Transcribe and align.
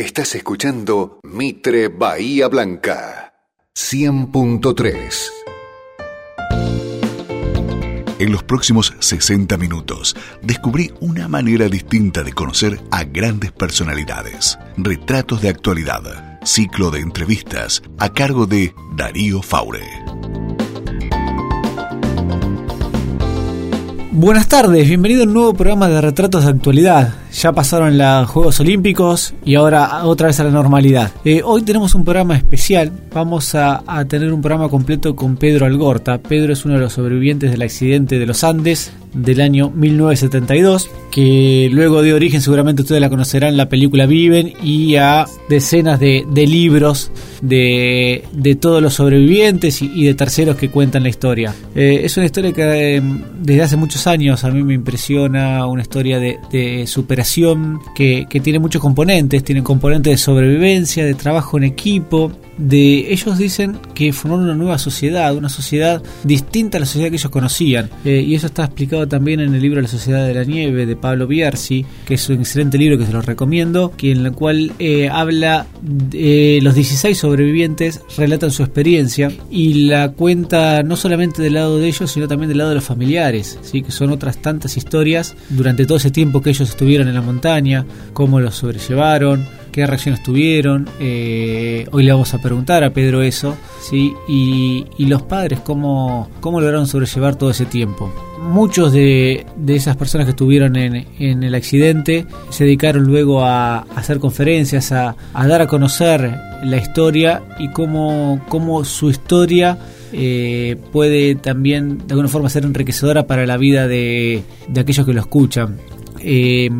Estás 0.00 0.34
escuchando 0.34 1.20
Mitre 1.24 1.88
Bahía 1.88 2.48
Blanca 2.48 3.34
100.3. 3.76 5.30
En 8.18 8.32
los 8.32 8.42
próximos 8.42 8.94
60 8.98 9.58
minutos 9.58 10.16
descubrí 10.40 10.90
una 11.00 11.28
manera 11.28 11.68
distinta 11.68 12.22
de 12.22 12.32
conocer 12.32 12.80
a 12.90 13.04
grandes 13.04 13.52
personalidades. 13.52 14.58
Retratos 14.78 15.42
de 15.42 15.50
actualidad, 15.50 16.40
ciclo 16.44 16.90
de 16.90 17.00
entrevistas 17.00 17.82
a 17.98 18.10
cargo 18.10 18.46
de 18.46 18.72
Darío 18.96 19.42
Faure. 19.42 19.84
Buenas 24.22 24.48
tardes, 24.48 24.86
bienvenido 24.86 25.22
a 25.22 25.26
un 25.26 25.32
nuevo 25.32 25.54
programa 25.54 25.88
de 25.88 25.98
retratos 25.98 26.44
de 26.44 26.50
actualidad. 26.50 27.14
Ya 27.32 27.52
pasaron 27.52 27.96
los 27.96 28.28
Juegos 28.28 28.60
Olímpicos 28.60 29.32
y 29.46 29.54
ahora 29.54 30.04
otra 30.04 30.26
vez 30.26 30.38
a 30.38 30.44
la 30.44 30.50
normalidad. 30.50 31.10
Eh, 31.24 31.40
hoy 31.42 31.62
tenemos 31.62 31.94
un 31.94 32.04
programa 32.04 32.36
especial, 32.36 32.92
vamos 33.14 33.54
a, 33.54 33.82
a, 33.86 34.04
tener 34.04 34.30
un 34.34 34.42
programa 34.42 34.68
completo 34.68 35.16
con 35.16 35.38
Pedro 35.38 35.64
Algorta. 35.64 36.18
Pedro 36.18 36.52
es 36.52 36.66
uno 36.66 36.74
de 36.74 36.80
los 36.80 36.92
sobrevivientes 36.92 37.50
del 37.50 37.62
accidente 37.62 38.18
de 38.18 38.26
los 38.26 38.44
Andes 38.44 38.92
del 39.12 39.40
año 39.40 39.70
1972, 39.70 40.90
que 41.10 41.68
luego 41.72 42.02
dio 42.02 42.16
origen, 42.16 42.40
seguramente 42.40 42.82
ustedes 42.82 43.00
la 43.00 43.10
conocerán, 43.10 43.56
la 43.56 43.68
película 43.68 44.06
Viven 44.06 44.52
y 44.62 44.96
a 44.96 45.26
decenas 45.48 45.98
de, 45.98 46.24
libros 46.34 47.10
de, 47.42 48.24
de, 48.32 48.54
todos 48.54 48.82
los 48.82 48.94
sobrevivientes 48.94 49.82
y, 49.82 50.04
de 50.04 50.14
terceros 50.14 50.56
que 50.56 50.70
cuentan 50.70 51.02
la 51.02 51.08
historia. 51.08 51.54
Eh, 51.74 52.02
es 52.04 52.16
una 52.16 52.26
historia 52.26 52.52
que 52.52 52.96
eh, 52.96 53.02
desde 53.40 53.62
hace 53.62 53.76
muchos 53.76 54.06
años 54.06 54.44
a 54.44 54.50
mí 54.50 54.62
me 54.62 54.74
impresiona, 54.74 55.66
una 55.66 55.82
historia 55.82 56.18
de, 56.18 56.38
de 56.52 56.86
superación 56.86 57.80
que, 57.94 58.26
que 58.28 58.40
tiene 58.40 58.58
muchos 58.58 58.80
componentes, 58.80 59.42
tiene 59.44 59.62
componentes 59.62 60.12
de 60.12 60.16
sobrevivencia, 60.18 61.04
de 61.04 61.14
trabajo 61.14 61.58
en 61.58 61.64
equipo, 61.64 62.32
de 62.60 63.12
ellos 63.12 63.38
dicen 63.38 63.78
que 63.94 64.12
formaron 64.12 64.44
una 64.44 64.54
nueva 64.54 64.78
sociedad, 64.78 65.34
una 65.34 65.48
sociedad 65.48 66.02
distinta 66.24 66.76
a 66.76 66.80
la 66.80 66.86
sociedad 66.86 67.08
que 67.08 67.16
ellos 67.16 67.30
conocían. 67.30 67.90
Eh, 68.04 68.22
y 68.26 68.34
eso 68.34 68.46
está 68.46 68.64
explicado 68.64 68.99
también 69.08 69.40
en 69.40 69.54
el 69.54 69.60
libro 69.60 69.80
La 69.80 69.88
Sociedad 69.88 70.26
de 70.26 70.34
la 70.34 70.44
Nieve 70.44 70.86
de 70.86 70.96
Pablo 70.96 71.26
Bierzi, 71.26 71.84
que 72.04 72.14
es 72.14 72.28
un 72.28 72.40
excelente 72.40 72.78
libro 72.78 72.98
que 72.98 73.06
se 73.06 73.12
los 73.12 73.24
recomiendo, 73.24 73.92
que 73.96 74.12
en 74.12 74.26
el 74.26 74.32
cual 74.32 74.72
eh, 74.78 75.08
habla 75.08 75.66
de 75.82 76.60
los 76.62 76.74
16 76.74 77.16
sobrevivientes, 77.16 78.00
relatan 78.16 78.50
su 78.50 78.62
experiencia 78.62 79.30
y 79.50 79.86
la 79.86 80.12
cuenta 80.12 80.82
no 80.82 80.96
solamente 80.96 81.42
del 81.42 81.54
lado 81.54 81.78
de 81.78 81.88
ellos, 81.88 82.10
sino 82.10 82.28
también 82.28 82.48
del 82.48 82.58
lado 82.58 82.70
de 82.70 82.76
los 82.76 82.84
familiares, 82.84 83.58
¿sí? 83.62 83.82
que 83.82 83.92
son 83.92 84.10
otras 84.10 84.38
tantas 84.38 84.76
historias 84.76 85.36
durante 85.48 85.86
todo 85.86 85.98
ese 85.98 86.10
tiempo 86.10 86.40
que 86.40 86.50
ellos 86.50 86.68
estuvieron 86.68 87.08
en 87.08 87.14
la 87.14 87.22
montaña, 87.22 87.84
cómo 88.12 88.40
los 88.40 88.56
sobrellevaron, 88.56 89.46
qué 89.70 89.86
reacciones 89.86 90.22
tuvieron. 90.22 90.88
Eh, 91.00 91.86
hoy 91.92 92.04
le 92.04 92.12
vamos 92.12 92.32
a 92.34 92.38
preguntar 92.38 92.84
a 92.84 92.90
Pedro 92.90 93.22
eso, 93.22 93.56
¿sí? 93.80 94.12
Y, 94.28 94.86
y 94.98 95.06
los 95.06 95.22
padres, 95.22 95.60
cómo, 95.60 96.30
cómo 96.40 96.60
lograron 96.60 96.86
sobrellevar 96.86 97.36
todo 97.36 97.50
ese 97.50 97.66
tiempo. 97.66 98.12
Muchos 98.40 98.92
de, 98.92 99.46
de 99.56 99.76
esas 99.76 99.96
personas 99.96 100.26
que 100.26 100.30
estuvieron 100.30 100.76
en, 100.76 101.06
en, 101.18 101.42
el 101.42 101.54
accidente 101.54 102.26
se 102.48 102.64
dedicaron 102.64 103.04
luego 103.04 103.44
a, 103.44 103.80
hacer 103.94 104.18
conferencias, 104.18 104.92
a, 104.92 105.16
a, 105.34 105.46
dar 105.46 105.62
a 105.62 105.66
conocer 105.66 106.34
la 106.64 106.76
historia 106.76 107.42
y 107.58 107.68
cómo, 107.68 108.40
cómo 108.48 108.84
su 108.84 109.10
historia 109.10 109.78
eh, 110.12 110.76
puede 110.92 111.36
también 111.36 111.98
de 111.98 112.14
alguna 112.14 112.28
forma 112.28 112.48
ser 112.48 112.64
enriquecedora 112.64 113.26
para 113.26 113.46
la 113.46 113.56
vida 113.56 113.86
de, 113.86 114.42
de 114.68 114.80
aquellos 114.80 115.06
que 115.06 115.12
lo 115.12 115.20
escuchan. 115.20 115.76
Eh, 116.22 116.70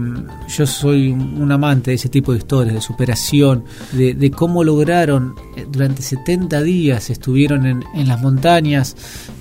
yo 0.49 0.67
soy 0.67 1.11
un 1.11 1.51
amante 1.51 1.91
de 1.91 1.95
ese 1.97 2.09
tipo 2.09 2.33
de 2.33 2.39
historias, 2.39 2.75
de 2.75 2.81
superación, 2.81 3.65
de, 3.93 4.15
de 4.15 4.31
cómo 4.31 4.63
lograron, 4.65 5.35
eh, 5.57 5.67
durante 5.71 6.03
70 6.03 6.63
días 6.63 7.11
estuvieron 7.11 7.67
en, 7.67 7.85
en 7.95 8.09
las 8.09 8.21
montañas. 8.21 8.97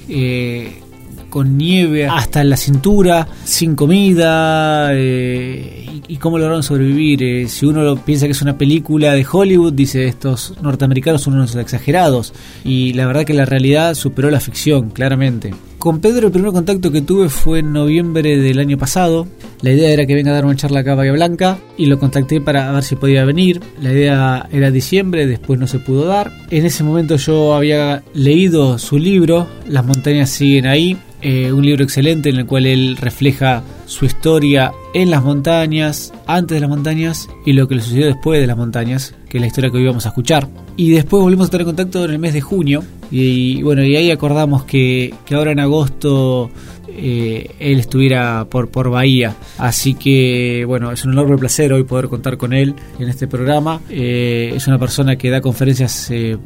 Eh, 0.08 0.82
con 1.30 1.58
nieve 1.58 2.08
hasta 2.08 2.44
la 2.44 2.58
cintura, 2.58 3.28
sin 3.44 3.76
comida, 3.76 4.90
eh, 4.94 5.89
y, 6.10 6.18
cómo 6.18 6.38
lograron 6.38 6.64
sobrevivir. 6.64 7.24
Eh, 7.24 7.48
si 7.48 7.66
uno 7.66 7.96
piensa 8.04 8.26
que 8.26 8.34
es 8.34 8.42
una 8.42 8.58
película 8.58 9.14
de 9.14 9.26
Hollywood, 9.30 9.74
dice 9.74 10.06
estos 10.06 10.56
norteamericanos 10.62 11.22
son 11.22 11.36
unos 11.36 11.56
exagerados, 11.56 12.34
y 12.64 12.94
la 12.94 13.06
verdad 13.06 13.24
que 13.24 13.34
la 13.34 13.46
realidad 13.46 13.94
superó 13.94 14.30
la 14.30 14.40
ficción, 14.40 14.90
claramente. 14.90 15.54
Con 15.80 16.02
Pedro 16.02 16.28
el 16.28 16.34
primer 16.34 16.52
contacto 16.52 16.92
que 16.92 17.02
tuve 17.02 17.30
fue 17.30 17.60
en 17.60 17.72
noviembre 17.72 18.38
del 18.38 18.60
año 18.60 18.78
pasado. 18.78 19.28
La 19.62 19.72
idea 19.72 19.92
era 19.92 20.06
que 20.06 20.14
venga 20.14 20.32
a 20.32 20.34
dar 20.34 20.44
una 20.44 20.58
charla 20.58 20.82
acá 20.82 20.92
a 20.92 20.96
Bahía 20.96 21.14
Blanca 21.14 21.58
y 21.78 21.86
lo 21.86 21.98
contacté 22.00 22.42
para 22.42 22.70
ver 22.74 22.84
si 22.84 22.98
podía 22.98 23.24
venir. 23.24 23.62
La 23.82 23.94
idea 23.94 24.50
era 24.52 24.72
diciembre, 24.72 25.26
después 25.26 25.58
no 25.58 25.68
se 25.68 25.80
pudo 25.80 26.06
dar. 26.06 26.34
En 26.50 26.66
ese 26.66 26.84
momento 26.84 27.16
yo 27.16 27.54
había 27.54 28.04
leído 28.14 28.78
su 28.78 28.98
libro, 28.98 29.48
Las 29.70 29.86
montañas 29.86 30.30
siguen 30.30 30.66
ahí, 30.68 30.98
eh, 31.22 31.54
un 31.54 31.66
libro 31.66 31.86
excelente 31.86 32.30
en 32.30 32.36
el 32.36 32.46
cual 32.46 32.66
él 32.66 32.98
refleja 32.98 33.64
su 33.90 34.06
historia 34.06 34.72
en 34.94 35.10
las 35.10 35.24
montañas, 35.24 36.14
antes 36.28 36.56
de 36.56 36.62
las 36.62 36.70
montañas 36.70 37.28
y 37.44 37.54
lo 37.54 37.68
que 37.68 37.76
le 37.76 37.82
sucedió 37.82 38.06
después 38.06 38.40
de 38.40 38.46
las 38.46 38.56
montañas, 38.56 39.16
que 39.28 39.38
es 39.38 39.42
la 39.42 39.48
historia 39.48 39.72
que 39.72 39.78
hoy 39.78 39.86
vamos 39.86 40.06
a 40.06 40.10
escuchar. 40.10 40.48
Y 40.78 40.92
después 40.92 41.24
volvimos 41.24 41.52
a 41.52 41.58
en 41.58 41.66
contacto 41.66 42.06
en 42.06 42.12
el 42.12 42.20
mes 42.20 42.34
de 42.34 42.42
junio 42.42 42.84
y, 43.10 43.58
y 43.58 43.64
bueno, 43.64 43.84
y 43.84 43.96
ahí 43.96 44.12
acordamos 44.12 44.64
que, 44.64 45.14
que 45.26 45.34
ahora 45.34 45.52
en 45.52 45.60
agosto 45.60 46.52
eh, 46.96 47.52
él 47.60 47.80
estuviera 47.80 48.46
por, 48.50 48.70
por 48.70 48.90
Bahía. 48.90 49.36
Así 49.58 49.94
que, 49.94 50.64
bueno, 50.66 50.92
es 50.92 51.06
un 51.06 51.14
enorme 51.14 51.38
placer 51.38 51.72
hoy 51.74 51.84
poder 51.84 52.08
contar 52.08 52.38
con 52.38 52.54
él 52.54 52.76
en 53.00 53.10
este 53.10 53.28
programa. 53.28 53.82
Eh, 53.90 54.52
es 54.56 54.68
una 54.68 54.80
persona 54.80 55.16
que 55.16 55.30
da 55.30 55.42
conferencias 55.42 56.10
eh, 56.12 56.38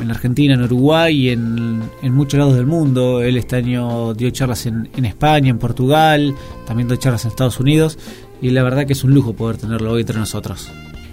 en 0.00 0.10
Argentina, 0.10 0.54
en 0.54 0.62
Uruguay 0.62 1.16
y 1.16 1.30
en, 1.30 1.82
en, 2.02 2.12
muchos 2.12 2.38
lados 2.38 2.54
del 2.56 2.66
mundo. 2.66 3.22
Él 3.22 3.36
este 3.36 3.56
año 3.56 4.14
dio 4.14 4.30
charlas 4.30 4.66
en, 4.66 4.88
en 4.96 5.04
España, 5.04 5.50
en 5.50 5.58
Portugal, 5.58 6.34
también 6.66 6.88
dio 6.88 6.96
charlas 6.96 7.24
en 7.24 7.30
Estados 7.30 7.60
Unidos. 7.60 7.98
Y 8.40 8.50
la 8.50 8.62
verdad 8.62 8.86
que 8.86 8.92
es 8.92 9.04
un 9.04 9.14
lujo 9.14 9.34
poder 9.34 9.56
tenerlo 9.56 9.92
hoy 9.92 10.00
entre 10.00 10.18
nosotros. 10.18 10.70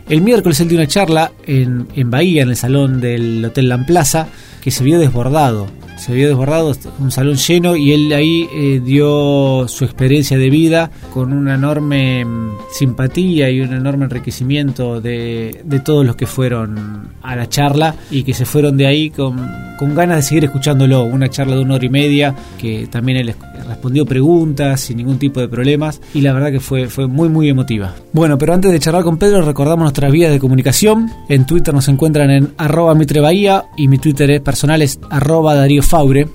El 0.10 0.22
miércoles 0.22 0.60
él 0.60 0.68
dio 0.68 0.78
una 0.80 0.88
charla 0.88 1.32
en, 1.46 1.88
en 1.96 2.10
Bahía, 2.10 2.42
en 2.42 2.50
el 2.50 2.56
salón 2.56 3.00
del 3.00 3.46
Hotel 3.46 3.70
La 3.70 3.86
Plaza, 3.86 4.28
que 4.62 4.72
se 4.72 4.84
vio 4.84 4.98
desbordado 4.98 5.68
se 6.00 6.14
vio 6.14 6.30
desbordado, 6.30 6.74
un 7.00 7.12
salón 7.12 7.36
lleno 7.36 7.76
y 7.76 7.92
él 7.92 8.14
ahí 8.14 8.48
eh, 8.54 8.82
dio 8.84 9.68
su 9.68 9.84
experiencia 9.84 10.38
de 10.38 10.50
vida 10.50 10.92
con 11.14 11.34
una 11.34 11.56
enorme 11.56 12.26
simpatía 12.72 13.50
y 13.50 13.62
un 13.62 13.74
enorme 13.74 14.06
enriquecimiento 14.06 15.02
de, 15.02 15.62
de, 15.64 15.80
todos 15.80 16.06
los 16.06 16.16
que 16.16 16.26
fueron 16.26 17.10
a 17.22 17.36
la 17.36 17.50
charla 17.50 17.96
y 18.12 18.24
que 18.24 18.34
se 18.34 18.46
fueron 18.46 18.78
de 18.78 18.88
ahí 18.88 19.10
con, 19.10 19.38
con, 19.78 19.94
ganas 19.94 20.18
de 20.18 20.24
seguir 20.24 20.46
escuchándolo. 20.46 21.04
Una 21.04 21.30
charla 21.30 21.56
de 21.56 21.62
una 21.62 21.76
hora 21.76 21.86
y 21.86 21.90
media 21.90 22.36
que 22.58 22.88
también 22.88 23.18
él 23.18 23.36
respondió 23.68 24.06
preguntas 24.06 24.82
sin 24.82 24.98
ningún 24.98 25.20
tipo 25.20 25.40
de 25.40 25.48
problemas 25.48 26.02
y 26.14 26.22
la 26.22 26.34
verdad 26.34 26.52
que 26.52 26.60
fue, 26.60 26.88
fue 26.88 27.08
muy 27.08 27.30
muy 27.30 27.50
emotiva. 27.50 27.94
Bueno, 28.14 28.38
pero 28.38 28.54
antes 28.54 28.72
de 28.72 28.80
charlar 28.80 29.04
con 29.04 29.18
Pedro 29.18 29.42
recordamos 29.42 29.84
nuestras 29.84 30.12
vías 30.12 30.32
de 30.32 30.40
comunicación. 30.40 31.10
En 31.28 31.46
Twitter 31.46 31.74
nos 31.74 31.88
encuentran 31.88 32.32
en 32.32 32.54
arroba 32.58 32.96
Mitre 32.96 33.20
Bahía 33.20 33.66
y 33.78 33.88
mi 33.88 33.98
Twitter 33.98 34.30
es 34.32 34.42
personal 34.42 34.82
es 34.82 35.00
arroba 35.10 35.56
Darío 35.56 35.84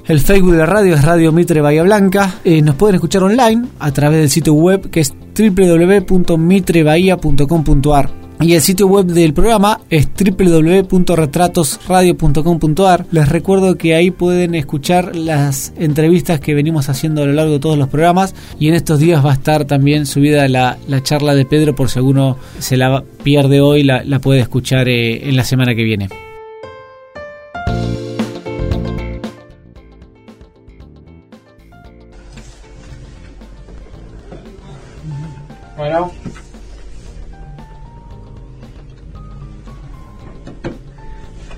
El 0.08 0.18
Facebook 0.18 0.50
de 0.50 0.58
la 0.58 0.66
radio 0.66 0.96
es 0.96 1.04
Radio 1.04 1.30
Mitre 1.30 1.60
Bahía 1.60 1.84
Blanca. 1.84 2.40
Eh, 2.42 2.60
nos 2.60 2.74
pueden 2.74 2.96
escuchar 2.96 3.22
online 3.22 3.66
a 3.78 3.92
través 3.92 4.18
del 4.18 4.28
sitio 4.28 4.52
web 4.52 4.90
que 4.90 4.98
es 4.98 5.14
www.mitrebahía.com.ar. 5.38 8.10
Y 8.40 8.54
el 8.54 8.60
sitio 8.60 8.88
web 8.88 9.06
del 9.06 9.32
programa 9.32 9.80
es 9.90 10.08
www.retratosradio.com.ar. 10.08 13.06
Les 13.12 13.28
recuerdo 13.28 13.76
que 13.76 13.94
ahí 13.94 14.10
pueden 14.10 14.56
escuchar 14.56 15.14
las 15.14 15.72
entrevistas 15.78 16.40
que 16.40 16.54
venimos 16.54 16.88
haciendo 16.88 17.22
a 17.22 17.26
lo 17.26 17.32
largo 17.32 17.52
de 17.52 17.60
todos 17.60 17.78
los 17.78 17.88
programas. 17.88 18.34
Y 18.58 18.66
en 18.66 18.74
estos 18.74 18.98
días 18.98 19.24
va 19.24 19.30
a 19.30 19.34
estar 19.34 19.66
también 19.66 20.06
subida 20.06 20.48
la, 20.48 20.78
la 20.88 21.00
charla 21.00 21.36
de 21.36 21.44
Pedro 21.44 21.76
por 21.76 21.90
si 21.90 22.00
alguno 22.00 22.38
se 22.58 22.76
la 22.76 23.04
pierde 23.22 23.60
hoy, 23.60 23.84
la, 23.84 24.02
la 24.02 24.18
puede 24.18 24.40
escuchar 24.40 24.88
eh, 24.88 25.28
en 25.28 25.36
la 25.36 25.44
semana 25.44 25.76
que 25.76 25.84
viene. 25.84 26.08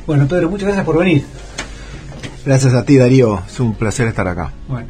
Bueno, 0.06 0.28
Pedro, 0.28 0.48
muchas 0.48 0.66
gracias 0.66 0.86
por 0.86 0.98
venir. 0.98 1.24
Gracias 2.44 2.74
a 2.74 2.84
ti, 2.84 2.96
Darío. 2.96 3.42
Es 3.46 3.58
un 3.58 3.74
placer 3.74 4.06
estar 4.06 4.28
acá. 4.28 4.52
Bueno. 4.68 4.86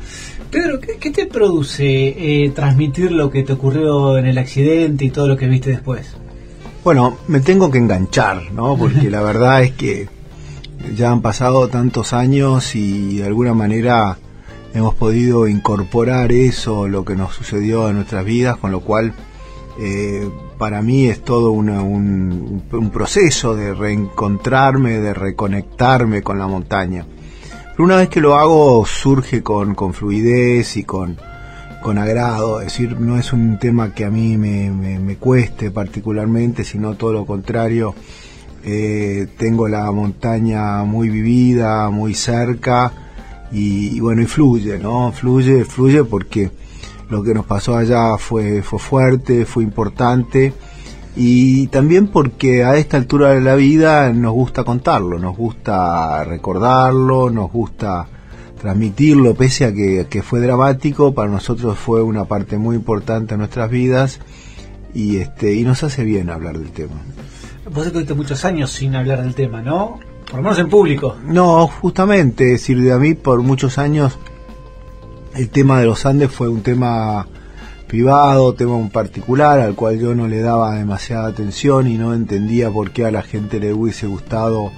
Pedro, 0.51 0.79
¿qué, 0.79 0.99
qué 0.99 1.11
te 1.11 1.27
produce 1.27 1.85
eh, 1.85 2.51
transmitir 2.51 3.13
lo 3.13 3.31
que 3.31 3.43
te 3.43 3.55
ocurrió 3.55 4.19
en 4.19 4.27
el 4.27 4.39
accidente 4.39 5.07
y 5.07 5.11
todo 5.11 5.27
lo 5.27 5.37
que 5.37 5.47
viste 5.47 5.71
después? 5.71 6.15
Bueno, 6.85 7.19
me 7.29 7.41
tengo 7.41 7.71
que 7.71 7.79
enganchar, 7.79 8.53
¿no? 8.53 8.77
Porque 8.77 9.11
la 9.11 9.23
verdad 9.25 9.63
es 9.63 9.73
que 9.73 10.09
ya 10.95 11.11
han 11.11 11.23
pasado 11.23 11.69
tantos 11.69 12.13
años 12.13 12.77
y 12.77 13.19
de 13.19 13.27
alguna 13.27 13.55
manera 13.55 14.19
hemos 14.75 14.95
podido 14.95 15.49
incorporar 15.49 16.33
eso, 16.33 16.87
lo 16.87 17.05
que 17.05 17.17
nos 17.17 17.35
sucedió 17.35 17.89
en 17.89 17.97
nuestras 17.97 18.25
vidas, 18.25 18.57
con 18.59 18.71
lo 18.71 18.81
cual 18.81 19.15
eh, 19.79 20.31
para 20.59 20.81
mí 20.81 21.07
es 21.07 21.23
todo 21.23 21.51
un, 21.51 22.63
proceso 22.93 23.55
de 23.55 23.75
reencontrarme, 23.75 25.01
de 25.01 25.13
reconectarme 25.13 26.23
con 26.23 26.39
la 26.39 26.47
montaña. 26.47 27.07
Pero 27.73 27.85
una 27.85 27.97
vez 27.97 28.09
que 28.09 28.21
lo 28.21 28.37
hago 28.37 28.87
surge 28.87 29.43
con, 29.43 29.75
fluidez 29.93 30.79
y 30.79 30.85
con, 30.85 31.19
agrado, 31.99 32.61
es 32.61 32.69
decir, 32.69 32.99
no 32.99 33.19
es 33.19 33.33
un 33.33 33.59
tema 33.59 33.95
que 33.95 34.05
a 34.05 34.11
mí 34.11 34.37
me, 34.37 34.71
me, 34.71 35.17
cueste 35.17 35.71
particularmente, 35.71 36.65
sino 36.65 36.95
todo 36.95 37.13
lo 37.13 37.27
contrario. 37.27 37.95
Eh, 38.65 39.29
tengo 39.37 39.69
la 39.69 39.91
montaña 39.93 40.83
muy 40.83 41.09
vivida, 41.11 41.89
muy 41.91 42.15
cerca 42.15 42.93
y, 43.53 43.97
y, 43.97 44.01
bueno, 44.01 44.23
y 44.23 44.27
fluye, 44.27 44.79
¿no? 44.79 45.13
Fluye, 45.13 45.65
fluye 45.65 46.03
porque 46.03 46.51
lo 47.09 47.23
que 47.23 47.35
nos 47.35 47.47
pasó 47.47 47.77
allá 47.77 48.17
fue, 48.19 48.63
fue 48.63 48.79
fuerte, 48.79 49.47
fue 49.47 49.63
importante 49.63 50.53
y 51.17 51.69
también 51.69 52.09
porque 52.09 52.63
a 52.63 52.77
esta 52.77 52.99
altura 52.99 53.31
de 53.31 53.41
la 53.41 53.55
vida 53.55 54.13
nos 54.13 54.35
gusta 54.35 54.65
contarlo, 54.65 55.19
nos 55.19 55.35
gusta 55.35 56.23
recordarlo, 56.25 57.31
nos 57.31 57.51
gusta 57.51 58.07
transmitirlo, 58.61 59.35
pese 59.35 59.65
a 59.65 59.73
que, 59.73 60.23
fue 60.23 60.41
dramático, 60.41 61.15
para 61.15 61.31
nosotros 61.31 61.79
fue 61.79 62.03
una 62.03 62.27
parte 62.27 62.59
muy 62.59 62.77
importante 62.77 63.35
de 63.35 63.39
nuestras 63.39 63.71
vidas 63.71 64.21
y, 64.93 65.17
este, 65.17 65.55
y 65.55 65.65
nos 65.65 65.83
hace 65.83 66.05
bien 66.05 66.29
hablar 66.29 66.59
del 66.59 66.71
tema. 66.71 66.97
Vos 67.73 67.87
estuviste 67.87 68.13
muchos 68.13 68.45
años 68.45 68.71
sin 68.71 68.95
hablar 68.95 69.23
del 69.23 69.35
tema, 69.35 69.63
¿no? 69.63 69.99
Por 70.27 70.37
lo 70.37 70.43
menos 70.43 70.59
en 70.59 70.69
público. 70.69 71.17
No, 71.25 71.67
justamente, 71.67 72.45
es 72.45 72.61
decir, 72.61 72.81
de 72.83 72.93
a 72.93 72.99
mí 72.99 73.15
por 73.15 73.41
muchos 73.41 73.79
años 73.79 74.19
el 75.37 75.51
tema 75.51 75.81
de 75.81 75.87
los 75.87 76.07
Andes 76.07 76.31
fue 76.31 76.49
un 76.49 76.63
tema 76.63 77.27
privado, 77.87 78.55
tema 78.55 78.79
en 78.79 78.89
particular 78.89 79.61
al 79.61 79.75
cual 79.75 79.99
yo 79.99 80.15
no 80.15 80.27
le 80.29 80.41
daba 80.41 80.75
demasiada 80.75 81.29
atención 81.29 81.87
y 81.87 81.99
no 81.99 82.15
entendía 82.15 82.71
por 82.71 82.91
qué 82.91 83.05
a 83.05 83.11
la 83.11 83.23
gente 83.23 83.61
le 83.61 83.73
hubiese 83.73 84.07
gustado 84.07 84.73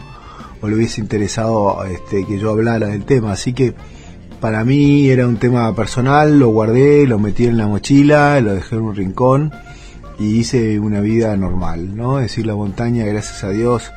o 0.61 0.69
le 0.69 0.75
hubiese 0.75 1.01
interesado 1.01 1.85
este, 1.85 2.27
que 2.27 2.39
yo 2.39 2.51
hablara 2.51 2.89
del 2.89 3.05
tema. 3.05 3.33
Así 3.33 3.53
que 3.53 3.75
para 4.41 4.65
mí 4.65 5.09
era 5.09 5.27
un 5.27 5.37
tema 5.37 5.75
personal, 5.75 6.39
lo 6.39 6.49
guardé, 6.49 7.07
lo 7.07 7.19
metí 7.19 7.47
en 7.47 7.57
la 7.57 7.67
mochila, 7.67 8.41
lo 8.41 8.55
dejé 8.55 8.77
en 8.77 8.83
un 8.83 8.95
rincón 8.97 9.53
y 10.19 10.39
hice 10.39 10.81
una 10.81 11.01
vida 11.01 11.37
normal, 11.37 11.97
¿no? 11.97 12.19
Es 12.19 12.27
decir, 12.27 12.47
la 12.47 12.57
montaña, 12.57 13.05
gracias 13.05 13.45
a 13.45 13.51
Dios, 13.51 13.93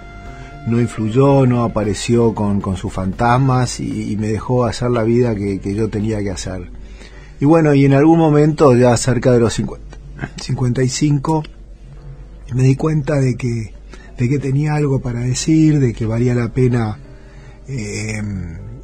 no 0.67 0.79
influyó, 0.79 1.45
no 1.45 1.63
apareció 1.63 2.33
con, 2.33 2.61
sus 2.77 2.91
fantasmas 2.91 3.79
y, 3.79 4.15
me 4.17 4.27
dejó 4.27 4.65
hacer 4.65 4.91
la 4.91 5.03
vida 5.03 5.35
que, 5.35 5.75
yo 5.75 5.89
tenía 5.89 6.19
que 6.19 6.31
hacer. 6.31 6.69
Y 7.39 7.45
bueno, 7.45 7.73
y 7.73 7.85
en 7.85 7.93
algún 7.93 8.19
momento, 8.19 8.75
ya 8.75 8.95
cerca 8.97 9.31
de 9.31 9.39
los 9.39 9.53
50, 9.53 9.97
55, 10.37 11.43
me 12.53 12.63
di 12.63 12.75
cuenta 12.75 13.15
de 13.19 13.35
que, 13.35 13.73
de 14.17 14.29
que 14.29 14.39
tenía 14.39 14.75
algo 14.75 14.99
para 14.99 15.21
decir, 15.21 15.79
de 15.79 15.93
que 15.93 16.05
valía 16.05 16.35
la 16.35 16.49
pena 16.49 16.99
eh, 17.67 18.21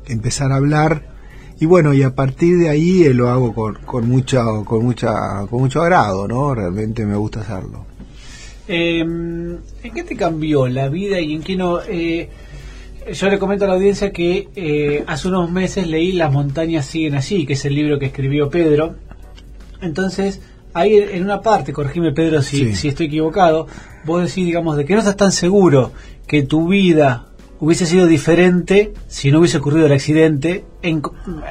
empezar 0.07 0.51
a 0.51 0.55
hablar. 0.55 1.15
Y 1.59 1.65
bueno, 1.65 1.93
y 1.93 2.03
a 2.03 2.15
partir 2.15 2.57
de 2.57 2.69
ahí 2.69 3.03
eh, 3.03 3.13
lo 3.13 3.29
hago 3.29 3.53
con, 3.53 3.75
con, 3.85 4.07
mucha, 4.07 4.43
con, 4.65 4.83
mucha, 4.83 5.45
con 5.49 5.61
mucho 5.61 5.81
agrado, 5.81 6.27
¿no? 6.27 6.55
Realmente 6.55 7.05
me 7.05 7.15
gusta 7.15 7.41
hacerlo. 7.41 7.85
Em, 8.67 9.57
¿En 9.83 9.93
qué 9.93 10.03
te 10.03 10.15
cambió 10.15 10.67
la 10.67 10.89
vida 10.89 11.19
y 11.19 11.33
en 11.33 11.41
qué 11.41 11.55
no? 11.55 11.79
Eh, 11.81 12.29
yo 13.13 13.29
le 13.29 13.39
comento 13.39 13.63
a 13.63 13.69
la 13.69 13.75
audiencia 13.75 14.11
que 14.11 14.49
eh, 14.55 15.03
hace 15.07 15.29
unos 15.29 15.49
meses 15.49 15.87
leí 15.87 16.11
Las 16.11 16.31
montañas 16.31 16.85
siguen 16.85 17.15
allí, 17.15 17.45
que 17.45 17.53
es 17.53 17.63
el 17.65 17.73
libro 17.75 17.97
que 17.97 18.07
escribió 18.07 18.49
Pedro. 18.49 18.95
Entonces, 19.81 20.41
ahí 20.73 20.95
en 20.95 21.23
una 21.23 21.41
parte, 21.41 21.71
corregime 21.71 22.11
Pedro 22.11 22.41
si, 22.41 22.75
si 22.75 22.89
estoy 22.89 23.05
equivocado, 23.05 23.67
vos 24.05 24.21
decís, 24.21 24.45
digamos, 24.45 24.75
de 24.75 24.85
que 24.85 24.93
no 24.93 24.99
estás 24.99 25.15
tan 25.15 25.31
seguro 25.31 25.93
que 26.27 26.43
tu 26.43 26.67
vida 26.67 27.26
hubiese 27.59 27.85
sido 27.85 28.07
diferente 28.07 28.93
si 29.07 29.31
no 29.31 29.39
hubiese 29.39 29.57
ocurrido 29.57 29.87
el 29.87 29.93
accidente 29.93 30.65
en, 30.81 31.01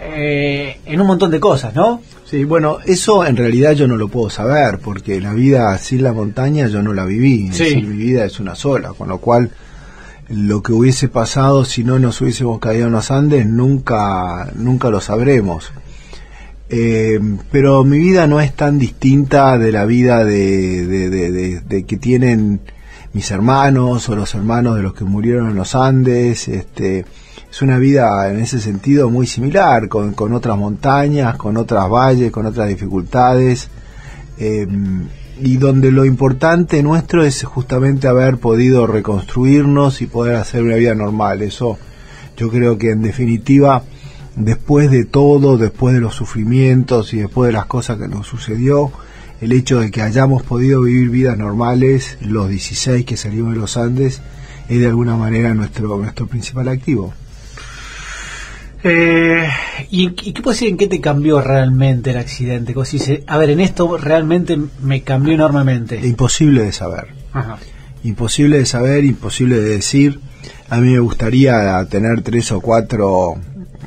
eh, 0.02 0.78
en 0.84 1.00
un 1.00 1.06
montón 1.06 1.30
de 1.30 1.40
cosas, 1.40 1.74
¿no? 1.74 2.00
Sí, 2.24 2.44
bueno, 2.44 2.78
eso 2.84 3.24
en 3.24 3.36
realidad 3.36 3.72
yo 3.72 3.86
no 3.86 3.96
lo 3.96 4.08
puedo 4.08 4.30
saber, 4.30 4.78
porque 4.78 5.20
la 5.20 5.32
vida 5.32 5.76
sin 5.78 6.02
la 6.02 6.12
montaña 6.12 6.66
yo 6.68 6.82
no 6.82 6.92
la 6.92 7.04
viví, 7.04 7.50
mi 7.60 7.96
vida 7.96 8.24
es 8.24 8.40
una 8.40 8.54
sola, 8.54 8.92
con 8.94 9.08
lo 9.08 9.18
cual 9.18 9.50
lo 10.28 10.62
que 10.62 10.72
hubiese 10.72 11.08
pasado 11.08 11.64
si 11.64 11.84
no 11.84 11.98
nos 11.98 12.20
hubiésemos 12.20 12.58
caído 12.58 12.86
en 12.86 12.92
los 12.92 13.10
Andes 13.10 13.46
nunca, 13.46 14.50
nunca 14.56 14.90
lo 14.90 15.00
sabremos. 15.00 15.72
Eh, 16.68 17.20
pero 17.52 17.84
mi 17.84 17.98
vida 17.98 18.26
no 18.26 18.40
es 18.40 18.52
tan 18.52 18.76
distinta 18.76 19.56
de 19.56 19.70
la 19.70 19.84
vida 19.84 20.24
de, 20.24 20.84
de, 20.84 21.60
de 21.60 21.84
que 21.84 21.96
tienen 21.96 22.60
mis 23.16 23.30
hermanos 23.30 24.10
o 24.10 24.14
los 24.14 24.34
hermanos 24.34 24.76
de 24.76 24.82
los 24.82 24.92
que 24.92 25.04
murieron 25.04 25.48
en 25.48 25.56
los 25.56 25.74
Andes, 25.74 26.48
este, 26.48 27.06
es 27.50 27.62
una 27.62 27.78
vida 27.78 28.30
en 28.30 28.40
ese 28.40 28.60
sentido 28.60 29.08
muy 29.08 29.26
similar, 29.26 29.88
con, 29.88 30.12
otras 30.34 30.58
montañas, 30.58 31.34
con 31.36 31.56
otras 31.56 31.88
valles, 31.88 32.30
con 32.30 32.44
otras 32.44 32.68
dificultades, 32.68 33.70
em, 34.36 35.06
y 35.40 35.56
donde 35.56 35.90
lo 35.92 36.04
importante 36.04 36.82
nuestro 36.82 37.24
es 37.24 37.42
justamente 37.42 38.06
haber 38.06 38.36
podido 38.36 38.86
reconstruirnos 38.86 40.02
y 40.02 40.06
poder 40.08 40.36
hacer 40.36 40.62
una 40.62 40.74
vida 40.74 40.94
normal. 40.94 41.40
Eso 41.40 41.78
yo 42.36 42.50
creo 42.50 42.76
que 42.76 42.90
en 42.90 43.00
definitiva, 43.00 43.82
después 44.34 44.90
de 44.90 45.06
todo, 45.06 45.56
después 45.56 45.94
de 45.94 46.02
los 46.02 46.14
sufrimientos 46.14 47.14
y 47.14 47.20
después 47.20 47.48
de 47.48 47.54
las 47.54 47.64
cosas 47.64 47.96
que 47.96 48.08
nos 48.08 48.26
sucedió, 48.26 48.92
el 49.40 49.52
hecho 49.52 49.80
de 49.80 49.90
que 49.90 50.02
hayamos 50.02 50.42
podido 50.42 50.82
vivir 50.82 51.10
vidas 51.10 51.38
normales, 51.38 52.18
los 52.20 52.48
16 52.48 53.04
que 53.04 53.16
salimos 53.16 53.54
de 53.54 53.60
los 53.60 53.76
Andes, 53.76 54.20
es 54.68 54.80
de 54.80 54.86
alguna 54.86 55.16
manera 55.16 55.54
nuestro, 55.54 55.98
nuestro 55.98 56.26
principal 56.26 56.68
activo. 56.68 57.12
Eh, 58.88 59.48
¿y, 59.90 60.10
qué 60.10 60.42
puede 60.42 60.54
decir 60.54 60.68
en 60.68 60.76
qué 60.76 60.86
te 60.86 61.00
cambió 61.00 61.40
realmente 61.40 62.10
el 62.10 62.18
accidente? 62.18 62.74
a 63.26 63.36
ver, 63.36 63.50
en 63.50 63.60
esto 63.60 63.96
realmente 63.96 64.58
me 64.80 65.02
cambió 65.02 65.34
enormemente. 65.34 66.00
Imposible 66.06 66.62
de 66.62 66.72
saber. 66.72 67.08
Imposible 68.04 68.58
de 68.58 68.66
saber, 68.66 69.04
imposible 69.04 69.56
de 69.56 69.70
decir. 69.70 70.20
A 70.68 70.78
mí 70.78 70.92
me 70.92 71.00
gustaría 71.00 71.84
tener 71.86 72.22
tres 72.22 72.52
o 72.52 72.60
cuatro 72.60 73.34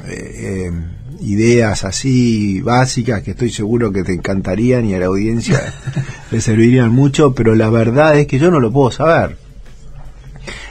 eh, 0.07 0.67
eh, 0.67 0.71
ideas 1.21 1.83
así 1.83 2.61
básicas 2.61 3.23
que 3.23 3.31
estoy 3.31 3.49
seguro 3.49 3.91
que 3.91 4.03
te 4.03 4.13
encantarían 4.13 4.85
y 4.85 4.93
a 4.93 4.99
la 4.99 5.07
audiencia 5.07 5.73
le 6.31 6.41
servirían 6.41 6.91
mucho, 6.91 7.33
pero 7.33 7.55
la 7.55 7.69
verdad 7.69 8.17
es 8.17 8.27
que 8.27 8.39
yo 8.39 8.51
no 8.51 8.59
lo 8.59 8.71
puedo 8.71 8.91
saber. 8.91 9.37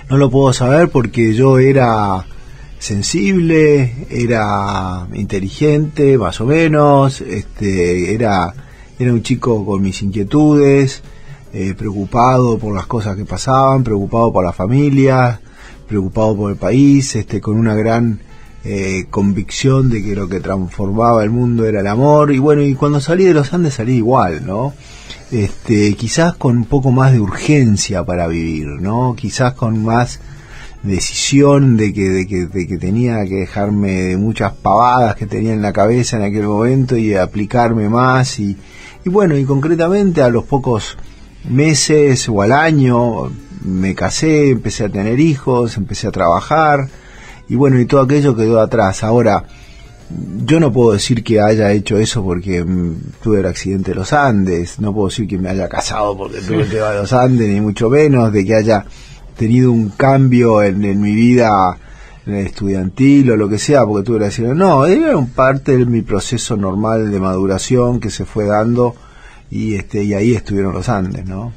No 0.09 0.17
lo 0.17 0.31
puedo 0.31 0.53
saber 0.53 0.89
porque 0.89 1.35
yo 1.35 1.59
era 1.59 2.25
sensible, 2.79 4.07
era 4.09 5.07
inteligente, 5.13 6.17
más 6.17 6.41
o 6.41 6.47
menos, 6.47 7.21
este, 7.21 8.15
era, 8.15 8.55
era 8.99 9.13
un 9.13 9.23
chico 9.23 9.67
con 9.67 9.83
mis 9.83 10.01
inquietudes, 10.03 11.03
eh, 11.53 11.75
preocupado 11.77 12.59
por 12.59 12.75
las 12.75 12.87
cosas 12.87 13.17
que 13.17 13.25
pasaban, 13.25 13.85
preocupado 13.85 14.33
por 14.33 14.45
la 14.45 14.53
familia, 14.53 15.41
preocupado 15.87 16.37
por 16.37 16.53
el 16.53 16.57
país, 16.57 17.17
este, 17.17 17.41
con 17.41 17.59
una 17.59 17.75
gran 17.75 18.21
eh, 18.65 19.07
convicción 19.11 19.89
de 19.89 20.03
que 20.03 20.15
lo 20.15 20.29
que 20.29 20.41
transformaba 20.41 21.23
el 21.23 21.31
mundo 21.31 21.65
era 21.67 21.81
el 21.81 21.87
amor, 21.87 22.33
y 22.33 22.39
bueno, 22.39 22.63
y 22.63 22.75
cuando 22.75 23.01
salí 23.01 23.25
de 23.25 23.35
los 23.35 23.53
Andes 23.55 23.75
salí 23.75 23.95
igual, 23.95 24.45
¿no? 24.45 24.75
Este, 25.31 25.95
quizás 25.95 26.35
con 26.35 26.57
un 26.57 26.65
poco 26.65 26.91
más 26.91 27.13
de 27.13 27.21
urgencia 27.21 28.05
para 28.05 28.27
vivir, 28.27 28.67
¿no? 28.67 29.15
Quizás 29.17 29.53
con 29.55 29.85
más 29.85 30.21
decisión 30.83 31.77
de 31.77 31.93
que, 31.93 32.09
de 32.09 32.27
que, 32.27 32.47
de 32.47 32.67
que 32.67 32.79
tenía 32.79 33.25
que 33.25 33.37
dejarme 33.37 33.93
de 33.93 34.17
muchas 34.17 34.53
pavadas 34.53 35.17
que 35.17 35.27
tenía 35.27 35.53
en 35.53 35.63
la 35.63 35.73
cabeza 35.73 36.17
en 36.17 36.23
aquel 36.23 36.45
momento 36.45 36.97
y 36.97 37.15
aplicarme 37.15 37.89
más 37.89 38.39
y, 38.39 38.57
y 39.05 39.09
bueno, 39.09 39.37
y 39.37 39.45
concretamente 39.45 40.23
a 40.23 40.29
los 40.29 40.45
pocos 40.45 40.97
meses 41.49 42.29
o 42.29 42.43
al 42.43 42.53
año 42.53 43.31
me 43.65 43.95
casé, 43.95 44.51
empecé 44.51 44.85
a 44.85 44.89
tener 44.89 45.21
hijos, 45.21 45.77
empecé 45.77 46.09
a 46.09 46.13
trabajar 46.13 46.89
y 47.49 47.57
bueno, 47.57 47.79
y 47.79 47.87
todo 47.87 48.03
aquello 48.03 48.37
quedó 48.37 48.61
atrás. 48.61 49.03
Ahora, 49.03 49.45
yo 50.45 50.61
no 50.61 50.73
puedo 50.73 50.93
decir 50.93 51.23
que 51.23 51.41
haya 51.41 51.73
hecho 51.73 51.99
eso 51.99 52.23
porque 52.23 52.65
mm, 52.65 52.97
tuve 53.23 53.41
el 53.41 53.47
accidente 53.47 53.91
de 53.91 53.97
los 53.97 54.13
Andes, 54.13 54.81
no 54.81 54.95
puedo 54.95 55.09
decir 55.09 55.29
que 55.29 55.39
me 55.39 55.51
haya 55.51 55.69
casado 55.69 56.17
porque 56.17 56.41
tuve 56.41 56.63
el 56.63 56.71
tema 56.71 56.91
de 56.91 56.99
los 56.99 57.13
Andes, 57.13 57.49
ni 57.49 57.61
mucho 57.61 57.91
menos, 57.91 58.33
de 58.33 58.45
que 58.45 58.55
haya 58.55 58.85
tenido 59.37 59.71
un 59.71 59.91
cambio 59.91 60.63
en, 60.63 61.01
mi 61.01 61.15
vida 61.15 61.79
estudiantil 62.27 63.31
o 63.31 63.37
lo 63.37 63.49
que 63.49 63.59
sea, 63.59 63.87
porque 63.87 64.05
tuve 64.05 64.19
la 64.19 64.27
decir, 64.27 64.47
no, 64.47 64.85
era 64.85 65.17
un 65.17 65.31
parte 65.31 65.77
de 65.77 65.87
mi 65.87 66.03
proceso 66.03 66.57
normal 66.57 67.11
de 67.11 67.21
maduración 67.21 68.01
que 68.01 68.11
se 68.11 68.25
fue 68.25 68.45
dando 68.45 68.95
y 69.51 69.77
este 69.77 70.03
y 70.05 70.13
ahí 70.13 70.35
estuvieron 70.35 70.75
los 70.75 70.89
Andes, 70.89 71.25
¿no? 71.25 71.53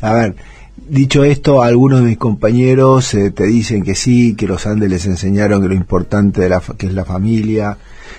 A 0.00 0.12
ver, 0.14 0.36
Dicho 0.76 1.22
esto, 1.22 1.62
algunos 1.62 2.00
de 2.00 2.06
mis 2.06 2.18
compañeros 2.18 3.14
eh, 3.14 3.30
te 3.30 3.44
dicen 3.44 3.84
que 3.84 3.94
sí, 3.94 4.34
que 4.34 4.48
los 4.48 4.66
Andes 4.66 4.90
les 4.90 5.06
enseñaron 5.06 5.62
que 5.62 5.68
lo 5.68 5.74
importante 5.74 6.40
de 6.40 6.48
la, 6.48 6.60
que 6.60 6.86
es 6.86 6.92
la 6.92 7.04
familia, 7.04 7.78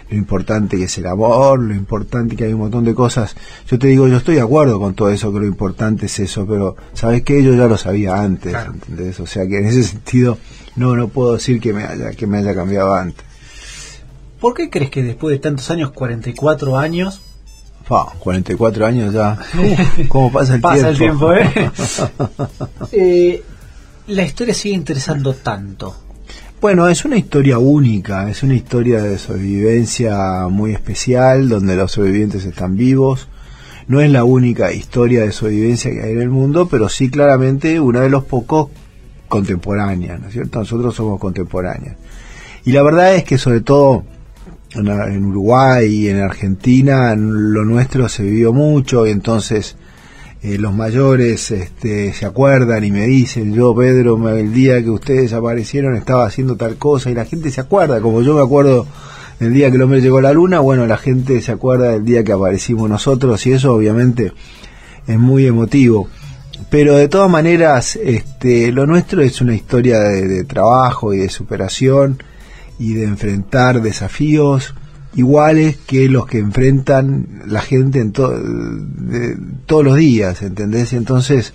lo 0.09 0.17
importante 0.17 0.77
que 0.77 0.85
es 0.85 0.97
el 0.97 1.05
amor, 1.05 1.59
lo 1.59 1.75
importante 1.75 2.35
que 2.35 2.45
hay 2.45 2.53
un 2.53 2.61
montón 2.61 2.85
de 2.85 2.95
cosas. 2.95 3.35
Yo 3.67 3.77
te 3.77 3.87
digo, 3.87 4.07
yo 4.07 4.17
estoy 4.17 4.35
de 4.35 4.41
acuerdo 4.41 4.79
con 4.79 4.95
todo 4.95 5.09
eso, 5.09 5.33
que 5.33 5.39
lo 5.39 5.45
importante 5.45 6.05
es 6.05 6.17
eso, 6.19 6.47
pero 6.47 6.77
¿sabes 6.93 7.23
qué? 7.23 7.43
Yo 7.43 7.53
ya 7.55 7.67
lo 7.67 7.77
sabía 7.77 8.21
antes, 8.21 8.55
¿entendés? 8.55 9.19
O 9.19 9.27
sea 9.27 9.45
que 9.47 9.57
en 9.57 9.65
ese 9.65 9.83
sentido 9.83 10.37
no 10.77 10.95
no 10.95 11.09
puedo 11.09 11.33
decir 11.33 11.59
que 11.59 11.73
me 11.73 11.83
haya 11.83 12.11
que 12.11 12.25
me 12.25 12.37
haya 12.37 12.55
cambiado 12.55 12.93
antes. 12.95 13.25
¿Por 14.39 14.53
qué 14.53 14.69
crees 14.69 14.91
que 14.91 15.03
después 15.03 15.33
de 15.33 15.39
tantos 15.39 15.69
años, 15.71 15.91
44 15.91 16.77
años, 16.77 17.21
Fa, 17.85 18.05
44 18.17 18.85
años 18.85 19.13
ya. 19.13 19.37
¿Cómo 20.07 20.31
pasa 20.31 20.55
el 20.55 20.61
pasa 20.61 20.91
tiempo? 20.91 21.31
el 21.31 21.43
tiempo, 21.43 21.71
¿eh? 21.71 21.71
¿eh? 22.91 23.43
La 24.07 24.23
historia 24.23 24.53
sigue 24.55 24.75
interesando 24.75 25.33
tanto. 25.35 25.95
Bueno, 26.59 26.87
es 26.87 27.05
una 27.05 27.17
historia 27.17 27.59
única, 27.59 28.27
es 28.27 28.41
una 28.41 28.55
historia 28.55 29.03
de 29.03 29.19
sobrevivencia 29.19 30.47
muy 30.49 30.71
especial, 30.71 31.47
donde 31.47 31.75
los 31.75 31.91
sobrevivientes 31.91 32.43
están 32.45 32.75
vivos. 32.75 33.27
No 33.87 34.01
es 34.01 34.09
la 34.09 34.23
única 34.23 34.71
historia 34.71 35.21
de 35.21 35.31
sobrevivencia 35.31 35.91
que 35.91 36.01
hay 36.01 36.13
en 36.13 36.21
el 36.21 36.29
mundo, 36.29 36.67
pero 36.67 36.89
sí 36.89 37.11
claramente 37.11 37.79
una 37.79 38.01
de 38.01 38.09
los 38.09 38.23
pocos 38.23 38.69
contemporáneas, 39.27 40.19
¿no 40.19 40.27
es 40.27 40.33
cierto? 40.33 40.57
Nosotros 40.57 40.95
somos 40.95 41.19
contemporáneas. 41.19 41.97
Y 42.63 42.71
la 42.71 42.81
verdad 42.81 43.13
es 43.15 43.23
que 43.23 43.37
sobre 43.37 43.61
todo 43.61 44.05
en, 44.75 45.25
Uruguay 45.25 45.85
y 45.87 46.09
en 46.09 46.21
Argentina 46.21 47.15
lo 47.15 47.63
nuestro 47.65 48.09
se 48.09 48.23
vivió 48.23 48.53
mucho 48.53 49.07
y 49.07 49.11
entonces 49.11 49.75
eh, 50.43 50.57
los 50.57 50.73
mayores 50.73 51.51
este, 51.51 52.13
se 52.13 52.25
acuerdan 52.25 52.83
y 52.83 52.91
me 52.91 53.05
dicen, 53.07 53.53
yo 53.53 53.73
Pedro, 53.75 54.29
el 54.29 54.53
día 54.53 54.83
que 54.83 54.89
ustedes 54.89 55.33
aparecieron 55.33 55.95
estaba 55.95 56.25
haciendo 56.25 56.55
tal 56.55 56.75
cosa 56.77 57.09
y 57.09 57.15
la 57.15 57.25
gente 57.25 57.51
se 57.51 57.61
acuerda, 57.61 58.01
como 58.01 58.21
yo 58.21 58.35
me 58.35 58.41
acuerdo 58.41 58.85
el 59.39 59.53
día 59.53 59.69
que 59.69 59.77
el 59.77 59.81
hombre 59.81 60.01
llegó 60.01 60.19
a 60.19 60.23
la 60.23 60.33
luna, 60.33 60.59
bueno, 60.59 60.85
la 60.87 60.97
gente 60.97 61.41
se 61.41 61.51
acuerda 61.51 61.91
del 61.91 62.05
día 62.05 62.23
que 62.23 62.31
aparecimos 62.31 62.89
nosotros 62.89 63.45
y 63.47 63.53
eso 63.53 63.73
obviamente 63.73 64.33
es 65.07 65.19
muy 65.19 65.45
emotivo. 65.45 66.07
Pero 66.69 66.95
de 66.95 67.09
todas 67.09 67.29
maneras, 67.29 67.97
este, 67.97 68.71
lo 68.71 68.85
nuestro 68.87 69.21
es 69.21 69.41
una 69.41 69.53
historia 69.53 69.99
de 69.99 70.45
trabajo 70.45 71.13
y 71.13 71.17
de 71.17 71.29
superación 71.29 72.17
y 72.79 72.93
de 72.93 73.05
enfrentar 73.05 73.81
desafíos 73.81 74.73
iguales 75.15 75.77
que 75.87 76.09
los 76.09 76.25
que 76.25 76.39
enfrentan 76.39 77.43
la 77.47 77.61
gente 77.61 77.99
en 77.99 78.11
todos 78.11 79.85
los 79.85 79.95
días, 79.95 80.41
¿entendés? 80.41 80.93
Entonces, 80.93 81.53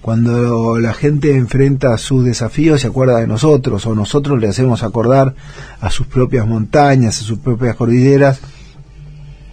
cuando 0.00 0.78
la 0.78 0.94
gente 0.94 1.36
enfrenta 1.36 1.98
sus 1.98 2.24
desafíos 2.24 2.80
se 2.80 2.86
acuerda 2.86 3.18
de 3.18 3.26
nosotros 3.26 3.84
o 3.86 3.94
nosotros 3.94 4.40
le 4.40 4.48
hacemos 4.48 4.82
acordar 4.82 5.34
a 5.80 5.90
sus 5.90 6.06
propias 6.06 6.46
montañas, 6.46 7.20
a 7.20 7.24
sus 7.24 7.38
propias 7.38 7.76
cordilleras 7.76 8.40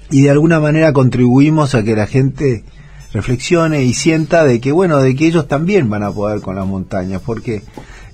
y 0.09 0.21
de 0.21 0.29
alguna 0.29 0.59
manera 0.59 0.93
contribuimos 0.93 1.75
a 1.75 1.83
que 1.83 1.95
la 1.95 2.07
gente 2.07 2.63
reflexione 3.11 3.83
y 3.83 3.93
sienta 3.93 4.45
de 4.45 4.61
que 4.61 4.71
bueno, 4.71 5.01
de 5.01 5.15
que 5.15 5.27
ellos 5.27 5.47
también 5.47 5.89
van 5.89 6.03
a 6.03 6.11
poder 6.11 6.41
con 6.41 6.55
las 6.55 6.65
montañas, 6.65 7.21
porque 7.25 7.63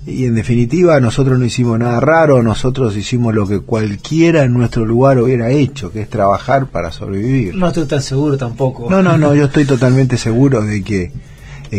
y 0.06 0.26
en 0.26 0.34
definitiva 0.34 1.00
nosotros 1.00 1.38
no 1.38 1.46
hicimos 1.46 1.78
nada 1.78 1.98
raro, 1.98 2.42
nosotros 2.42 2.96
hicimos 2.96 3.34
lo 3.34 3.48
que 3.48 3.60
cualquiera 3.60 4.44
en 4.44 4.52
nuestro 4.52 4.84
lugar 4.84 5.18
hubiera 5.18 5.50
hecho, 5.50 5.90
que 5.92 6.02
es 6.02 6.10
trabajar 6.10 6.66
para 6.66 6.92
sobrevivir. 6.92 7.54
No 7.54 7.68
estoy 7.68 7.86
tan 7.86 8.02
seguro 8.02 8.36
tampoco. 8.36 8.90
No, 8.90 9.02
no, 9.02 9.16
no, 9.16 9.34
yo 9.34 9.46
estoy 9.46 9.64
totalmente 9.64 10.18
seguro 10.18 10.62
de 10.62 10.82
que, 10.82 11.12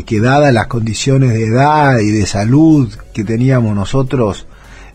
que 0.05 0.19
dadas 0.19 0.51
las 0.53 0.67
condiciones 0.67 1.33
de 1.33 1.45
edad 1.45 1.99
y 1.99 2.11
de 2.11 2.25
salud 2.25 2.91
que 3.13 3.23
teníamos 3.23 3.75
nosotros, 3.75 4.47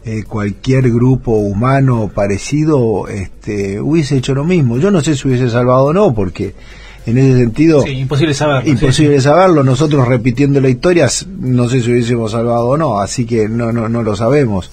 eh, 0.05 0.25
cualquier 0.25 0.91
grupo 0.91 1.33
humano 1.33 2.11
parecido 2.13 3.07
este, 3.07 3.81
hubiese 3.81 4.17
hecho 4.17 4.35
lo 4.35 4.45
mismo. 4.45 4.79
Yo 4.79 4.91
no 4.91 5.03
sé 5.03 5.15
si 5.15 5.29
hubiese 5.29 5.51
salvado 5.51 5.85
o 5.85 5.93
no, 5.93 6.15
porque 6.15 6.55
en 7.11 7.19
ese 7.19 7.39
sentido 7.39 7.87
imposible 7.87 8.35
saberlo 8.35 8.71
imposible 8.71 9.21
saberlo. 9.21 9.63
Nosotros 9.63 10.07
repitiendo 10.07 10.61
la 10.61 10.69
historia 10.69 11.09
no 11.41 11.69
sé 11.69 11.83
si 11.83 11.91
hubiésemos 11.91 12.33
salvado 12.33 12.67
o 12.67 12.77
no 12.77 13.01
así 13.01 13.27
que 13.27 13.49
no 13.49 13.73
no 13.73 13.89
no 13.89 14.03
lo 14.03 14.17
sabemos. 14.17 14.71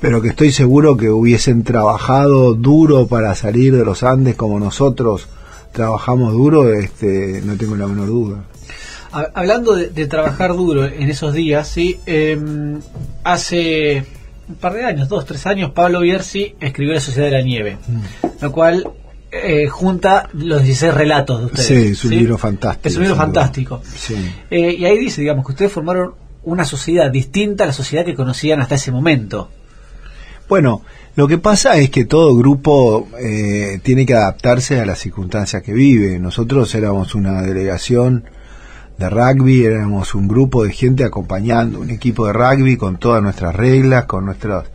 Pero 0.00 0.20
que 0.20 0.28
estoy 0.28 0.52
seguro 0.52 0.96
que 0.96 1.08
hubiesen 1.08 1.64
trabajado 1.64 2.54
duro 2.54 3.06
para 3.06 3.34
salir 3.34 3.74
de 3.74 3.84
los 3.84 4.02
Andes 4.02 4.34
como 4.34 4.60
nosotros 4.60 5.28
trabajamos 5.72 6.32
duro 6.32 6.72
este 6.72 7.42
no 7.44 7.56
tengo 7.56 7.76
la 7.76 7.86
menor 7.86 8.08
duda. 8.08 8.44
Hablando 9.34 9.76
de, 9.76 10.06
trabajar 10.06 10.54
duro 10.54 10.86
en 10.86 11.08
esos 11.08 11.34
días 11.34 11.68
sí 11.68 12.00
em, 12.04 12.80
hace 13.22 14.04
un 14.48 14.56
par 14.56 14.74
de 14.74 14.84
años 14.84 15.08
dos 15.08 15.24
tres 15.24 15.46
años 15.46 15.70
Pablo 15.70 16.00
Bierzi 16.00 16.54
escribió 16.60 16.94
la 16.94 17.00
Sociedad 17.00 17.26
de 17.28 17.32
la 17.32 17.42
Nieve 17.42 17.78
mm. 17.86 18.26
lo 18.42 18.52
cual 18.52 18.84
eh, 19.42 19.68
junta 19.68 20.28
los 20.32 20.62
16 20.62 20.94
relatos 20.94 21.40
de 21.40 21.46
ustedes. 21.46 21.66
Sí, 21.66 21.74
es 21.74 22.04
un 22.04 22.10
libro 22.10 22.38
fantástico. 22.38 22.88
Es 22.88 22.96
un 22.96 23.02
libro 23.02 23.16
fantástico. 23.16 23.82
Eh, 24.50 24.76
y 24.78 24.84
ahí 24.84 24.98
dice, 24.98 25.20
digamos, 25.20 25.44
que 25.44 25.52
ustedes 25.52 25.72
formaron 25.72 26.14
una 26.44 26.64
sociedad 26.64 27.10
distinta 27.10 27.64
a 27.64 27.66
la 27.68 27.72
sociedad 27.72 28.04
que 28.04 28.14
conocían 28.14 28.60
hasta 28.60 28.76
ese 28.76 28.92
momento. 28.92 29.50
Bueno, 30.48 30.82
lo 31.16 31.26
que 31.26 31.38
pasa 31.38 31.76
es 31.78 31.90
que 31.90 32.04
todo 32.04 32.36
grupo 32.36 33.08
eh, 33.18 33.80
tiene 33.82 34.04
que 34.04 34.14
adaptarse 34.14 34.78
a 34.78 34.86
las 34.86 34.98
circunstancias 34.98 35.62
que 35.62 35.72
vive. 35.72 36.18
Nosotros 36.18 36.74
éramos 36.74 37.14
una 37.14 37.42
delegación 37.42 38.24
de 38.98 39.10
rugby, 39.10 39.64
éramos 39.64 40.14
un 40.14 40.28
grupo 40.28 40.64
de 40.64 40.72
gente 40.72 41.02
acompañando 41.02 41.80
un 41.80 41.90
equipo 41.90 42.26
de 42.26 42.34
rugby 42.34 42.76
con 42.76 42.98
todas 42.98 43.22
nuestras 43.22 43.56
reglas, 43.56 44.04
con 44.04 44.26
nuestras 44.26 44.66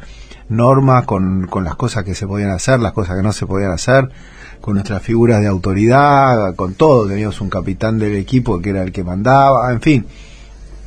normas, 0.49 1.05
con, 1.05 1.47
con 1.47 1.63
las 1.63 1.75
cosas 1.75 2.03
que 2.03 2.15
se 2.15 2.27
podían 2.27 2.49
hacer, 2.49 2.79
las 2.79 2.93
cosas 2.93 3.15
que 3.15 3.23
no 3.23 3.31
se 3.31 3.45
podían 3.45 3.71
hacer 3.71 4.09
con 4.61 4.75
nuestras 4.75 5.01
figuras 5.01 5.41
de 5.41 5.47
autoridad, 5.47 6.55
con 6.55 6.73
todo, 6.73 7.07
teníamos 7.07 7.39
un 7.41 7.49
capitán 7.49 7.99
del 7.99 8.15
equipo 8.15 8.61
que 8.61 8.71
era 8.71 8.83
el 8.83 8.91
que 8.91 9.03
mandaba, 9.03 9.71
en 9.71 9.81
fin, 9.81 10.05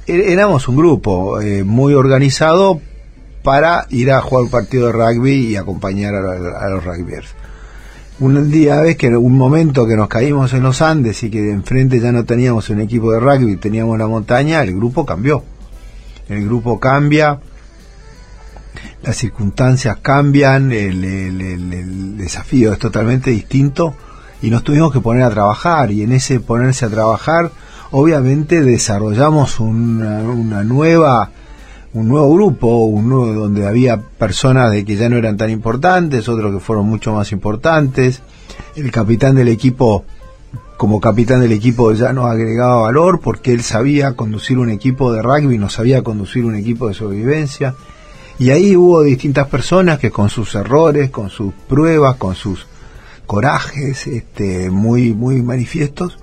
e-, 0.07 0.33
éramos 0.33 0.69
un 0.69 0.77
grupo 0.77 1.41
eh, 1.41 1.65
muy 1.65 1.95
organizado 1.95 2.81
para 3.43 3.87
ir 3.91 4.13
a 4.13 4.21
jugar 4.21 4.45
un 4.45 4.51
partido 4.51 4.87
de 4.87 4.93
rugby 4.93 5.49
y 5.49 5.57
acompañar 5.57 6.15
a, 6.15 6.69
los 6.69 6.85
rugbyers. 6.85 7.29
Un 8.21 8.51
día, 8.51 8.81
ves 8.81 8.97
que 8.97 9.09
en 9.09 9.17
un 9.17 9.37
momento 9.37 9.87
que 9.87 9.97
nos 9.97 10.07
caímos 10.07 10.53
en 10.53 10.63
los 10.63 10.81
Andes 10.81 11.23
y 11.25 11.31
que 11.31 11.43
de 11.43 11.53
enfrente 11.53 11.99
ya 11.99 12.13
no 12.13 12.25
teníamos 12.25 12.71
un 12.71 12.81
equipo 12.81 13.11
de 13.11 13.19
rugby, 13.19 13.57
teníamos 13.57 13.99
la 13.99 14.07
montaña, 14.07 14.63
el 14.63 14.77
grupo 14.77 15.05
cambió. 15.05 15.43
El 16.29 16.45
grupo 16.45 16.79
cambia, 16.79 17.41
las 19.03 19.17
circunstancias 19.17 19.99
cambian, 20.01 20.73
el, 20.73 22.17
desafío 22.17 22.73
es 22.73 22.79
totalmente 22.79 23.31
distinto 23.31 23.95
y 24.41 24.51
nos 24.51 24.63
tuvimos 24.63 24.93
que 24.93 25.01
poner 25.01 25.25
a 25.25 25.31
trabajar 25.31 25.91
y 25.91 26.03
en 26.03 26.13
ese 26.13 26.41
ponerse 26.41 26.85
a 26.85 26.89
trabajar 26.89 27.51
obviamente 27.91 28.63
desarrollamos 28.63 29.61
una, 29.61 30.65
nueva 30.65 31.31
un 31.95 32.09
nuevo 32.09 32.33
grupo, 32.33 32.69
un 32.87 33.09
nuevo 33.09 33.35
donde 33.35 33.67
había 33.67 34.01
personas 34.01 34.73
de 34.73 34.85
que 34.85 34.97
ya 34.97 35.11
no 35.11 35.17
eran 35.19 35.37
tan 35.37 35.51
importantes, 35.51 36.27
otros 36.27 36.55
que 36.55 36.61
fueron 36.61 36.87
mucho 36.87 37.13
más 37.13 37.33
importantes. 37.33 38.23
El 38.77 38.91
capitán 38.91 39.35
del 39.35 39.49
equipo, 39.49 40.07
como 40.79 41.03
capitán 41.03 41.43
del 41.43 41.53
equipo, 41.53 41.93
ya 41.93 42.15
nos 42.15 42.31
agregaba 42.31 42.81
valor 42.81 43.21
porque 43.21 43.53
él 43.53 43.63
sabía 43.63 44.15
conducir 44.15 44.57
un 44.57 44.71
equipo 44.71 45.13
de 45.13 45.21
rugby, 45.21 45.59
no 45.59 45.69
sabía 45.69 46.03
conducir 46.03 46.47
un 46.47 46.55
equipo 46.55 46.89
de 46.89 46.95
sobrevivencia. 46.95 47.75
Y 48.39 48.51
ahí 48.51 48.77
hubo 48.77 49.03
distintas 49.03 49.49
personas 49.49 49.99
que 49.99 50.11
con 50.11 50.29
sus 50.29 50.55
errores, 50.55 51.11
con 51.11 51.31
sus 51.31 51.53
pruebas, 51.69 52.17
con 52.17 52.35
sus 52.35 52.67
corajes 53.27 54.07
este, 54.07 54.71
muy, 54.71 55.15
muy 55.15 55.43
manifiestos, 55.43 56.19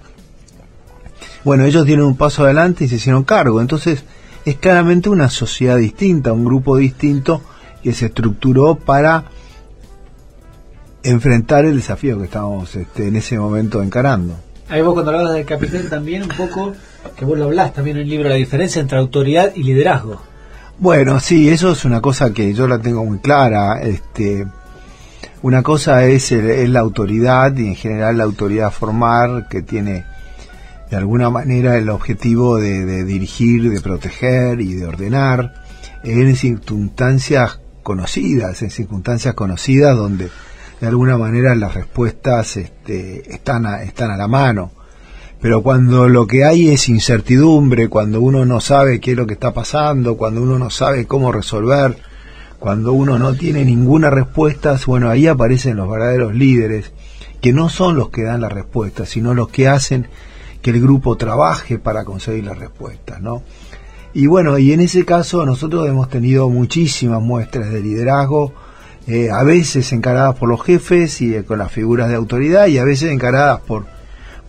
bueno, 1.43 1.65
ellos 1.65 1.85
dieron 1.85 2.05
un 2.05 2.17
paso 2.17 2.43
adelante 2.43 2.85
y 2.85 2.87
se 2.87 2.95
hicieron 2.95 3.23
cargo. 3.23 3.61
Entonces 3.61 4.03
es 4.45 4.57
claramente 4.57 5.09
una 5.09 5.29
sociedad 5.29 5.77
distinta, 5.77 6.33
un 6.33 6.45
grupo 6.45 6.77
distinto 6.77 7.41
que 7.81 7.93
se 7.93 8.07
estructuró 8.07 8.75
para 8.75 9.25
enfrentar 11.03 11.65
el 11.65 11.77
desafío 11.77 12.17
que 12.17 12.25
estábamos 12.25 12.75
este, 12.75 13.07
en 13.07 13.15
ese 13.15 13.39
momento 13.39 13.81
encarando. 13.81 14.35
Ahí 14.67 14.81
vos 14.81 14.93
cuando 14.93 15.11
hablabas 15.11 15.33
del 15.33 15.45
capitán 15.45 15.89
también 15.89 16.23
un 16.23 16.29
poco, 16.29 16.73
que 17.15 17.25
vos 17.25 17.37
lo 17.37 17.45
hablás 17.45 17.73
también 17.73 17.97
en 17.97 18.03
el 18.03 18.09
libro, 18.09 18.29
la 18.29 18.35
diferencia 18.35 18.81
entre 18.81 18.99
autoridad 18.99 19.53
y 19.55 19.63
liderazgo. 19.63 20.21
Bueno, 20.81 21.19
sí, 21.19 21.49
eso 21.49 21.73
es 21.73 21.83
una 21.83 21.99
cosa 21.99 22.31
que 22.31 22.53
yo 22.53 22.65
la 22.65 22.79
tengo 22.79 23.03
muy 23.03 23.19
clara. 23.19 23.81
Este, 23.81 24.47
una 25.41 25.61
cosa 25.61 26.05
es, 26.05 26.31
la 26.31 26.79
autoridad 26.79 27.53
y 27.57 27.67
en 27.67 27.75
general 27.75 28.17
la 28.17 28.23
autoridad 28.23 28.71
formar 28.71 29.49
que 29.49 29.61
tiene 29.61 30.05
de 30.89 30.95
alguna 30.95 31.29
manera 31.29 31.75
el 31.75 31.89
objetivo 31.89 32.57
de, 32.57 33.03
dirigir, 33.03 33.69
de 33.69 33.81
proteger 33.81 34.61
y 34.61 34.73
de 34.73 34.85
ordenar 34.85 35.53
en 36.05 36.33
circunstancias 36.37 37.59
conocidas, 37.83 38.61
en 38.61 38.69
circunstancias 38.69 39.33
conocidas 39.33 39.97
donde 39.97 40.29
de 40.79 40.87
alguna 40.87 41.17
manera 41.17 41.55
las 41.55 41.73
respuestas 41.73 42.55
este, 42.55 43.33
están, 43.33 43.65
están 43.83 44.11
a 44.11 44.17
la 44.17 44.29
mano. 44.29 44.71
Pero 45.41 45.63
cuando 45.63 46.09
lo 46.09 46.27
que 46.27 46.43
hay 46.43 46.69
es 46.69 46.89
incertidumbre, 46.89 47.87
cuando 47.87 48.19
uno 48.19 48.45
no 48.45 48.59
sabe 48.59 48.99
qué 48.99 49.11
es 49.11 49.17
lo 49.17 49.25
que 49.25 49.33
está 49.33 49.53
pasando, 49.53 50.17
cuando 50.17 50.41
uno 50.41 50.59
no 50.59 50.69
sabe 50.69 51.05
cómo 51.05 51.31
resolver, 51.31 51.97
cuando 52.59 52.91
uno 52.91 53.17
no 53.17 53.33
tiene 53.35 53.63
ninguna 53.63 54.09
respuesta, 54.09 54.77
bueno, 54.85 55.09
ahí 55.09 55.27
aparecen 55.27 55.77
los 55.77 55.89
verdaderos 55.89 56.35
líderes, 56.35 56.91
que 57.39 57.53
no 57.53 57.69
son 57.69 57.95
los 57.95 58.09
que 58.09 58.23
dan 58.23 58.41
las 58.41 58.51
respuestas, 58.51 59.07
sino 59.07 59.33
los 59.33 59.47
que 59.47 59.69
hacen 59.69 60.07
que 60.61 60.71
el 60.71 60.81
grupo 60.81 61.15
trabaje 61.15 61.79
para 61.79 62.03
conseguir 62.03 62.43
las 62.43 62.59
respuestas, 62.59 63.21
¿no? 63.21 63.43
Y 64.13 64.27
bueno, 64.27 64.57
y 64.57 64.73
en 64.73 64.81
ese 64.81 65.05
caso 65.05 65.45
nosotros 65.45 65.87
hemos 65.87 66.09
tenido 66.09 66.49
muchísimas 66.49 67.21
muestras 67.21 67.71
de 67.71 67.81
liderazgo, 67.81 68.51
eh, 69.07 69.29
a 69.31 69.43
veces 69.43 69.93
encaradas 69.93 70.35
por 70.35 70.49
los 70.49 70.61
jefes 70.61 71.21
y 71.21 71.33
eh, 71.33 71.45
con 71.45 71.59
las 71.59 71.71
figuras 71.71 72.09
de 72.09 72.15
autoridad 72.15 72.67
y 72.67 72.77
a 72.77 72.83
veces 72.83 73.11
encaradas 73.11 73.61
por, 73.61 73.85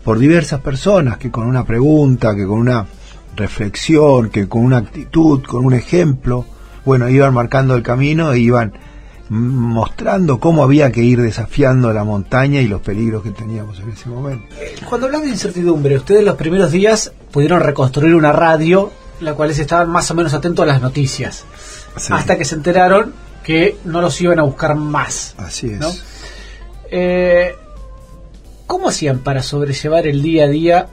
por 0.05 0.19
diversas 0.19 0.61
personas 0.61 1.19
que 1.19 1.31
con 1.31 1.47
una 1.47 1.65
pregunta, 1.65 2.35
que 2.35 2.47
con 2.47 2.59
una 2.59 2.87
reflexión, 3.37 4.31
que 4.31 4.49
con 4.49 4.65
una 4.65 4.79
actitud, 4.79 5.43
con 5.43 5.65
un 5.65 5.75
ejemplo, 5.75 6.45
bueno, 6.85 7.09
iban 7.09 7.35
marcando 7.35 7.75
el 7.75 7.83
camino 7.83 8.33
e 8.33 8.41
iban 8.41 8.73
mostrando 9.31 10.41
cómo 10.41 10.65
había 10.65 10.91
que 10.91 11.03
ir 11.03 11.23
desafiando 11.23 11.93
la 11.93 12.03
montaña 12.03 12.61
y 12.61 12.67
los 12.67 12.81
peligros 12.81 13.23
que 13.23 13.31
teníamos 13.31 13.79
en 13.79 13.91
ese 13.91 14.09
momento. 14.09 14.45
Cuando 14.89 15.07
hablan 15.07 15.23
de 15.23 15.29
incertidumbre, 15.29 15.97
ustedes 15.97 16.25
los 16.25 16.35
primeros 16.35 16.73
días 16.73 17.13
pudieron 17.31 17.61
reconstruir 17.61 18.15
una 18.17 18.33
radio, 18.33 18.91
la 19.21 19.35
cual 19.35 19.51
estaban 19.51 19.89
más 19.89 20.11
o 20.11 20.15
menos 20.15 20.35
atentos 20.35 20.65
a 20.65 20.67
las 20.67 20.83
noticias, 20.83 21.45
hasta 22.11 22.37
que 22.37 22.45
se 22.45 22.57
enteraron 22.57 23.15
que 23.45 23.79
no 23.85 24.01
los 24.01 24.21
iban 24.21 24.41
a 24.41 24.43
buscar 24.43 24.75
más. 24.75 25.35
Así 25.39 25.69
es. 25.69 26.03
Eh, 26.91 27.55
¿Cómo 28.71 28.91
hacían 28.91 29.19
para 29.19 29.43
sobrellevar 29.43 30.07
el 30.07 30.23
día 30.23 30.45
a 30.45 30.49
día 30.49 30.87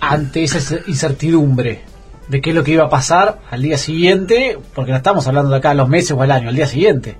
ante 0.00 0.42
esa 0.42 0.80
incertidumbre? 0.88 1.84
de 2.26 2.40
qué 2.40 2.50
es 2.50 2.56
lo 2.56 2.64
que 2.64 2.72
iba 2.72 2.86
a 2.86 2.88
pasar 2.88 3.38
al 3.50 3.62
día 3.62 3.78
siguiente, 3.78 4.58
porque 4.74 4.90
no 4.90 4.96
estamos 4.96 5.28
hablando 5.28 5.52
de 5.52 5.58
acá 5.58 5.72
los 5.74 5.88
meses 5.88 6.10
o 6.10 6.22
al 6.22 6.32
año, 6.32 6.48
al 6.48 6.56
día 6.56 6.66
siguiente. 6.66 7.16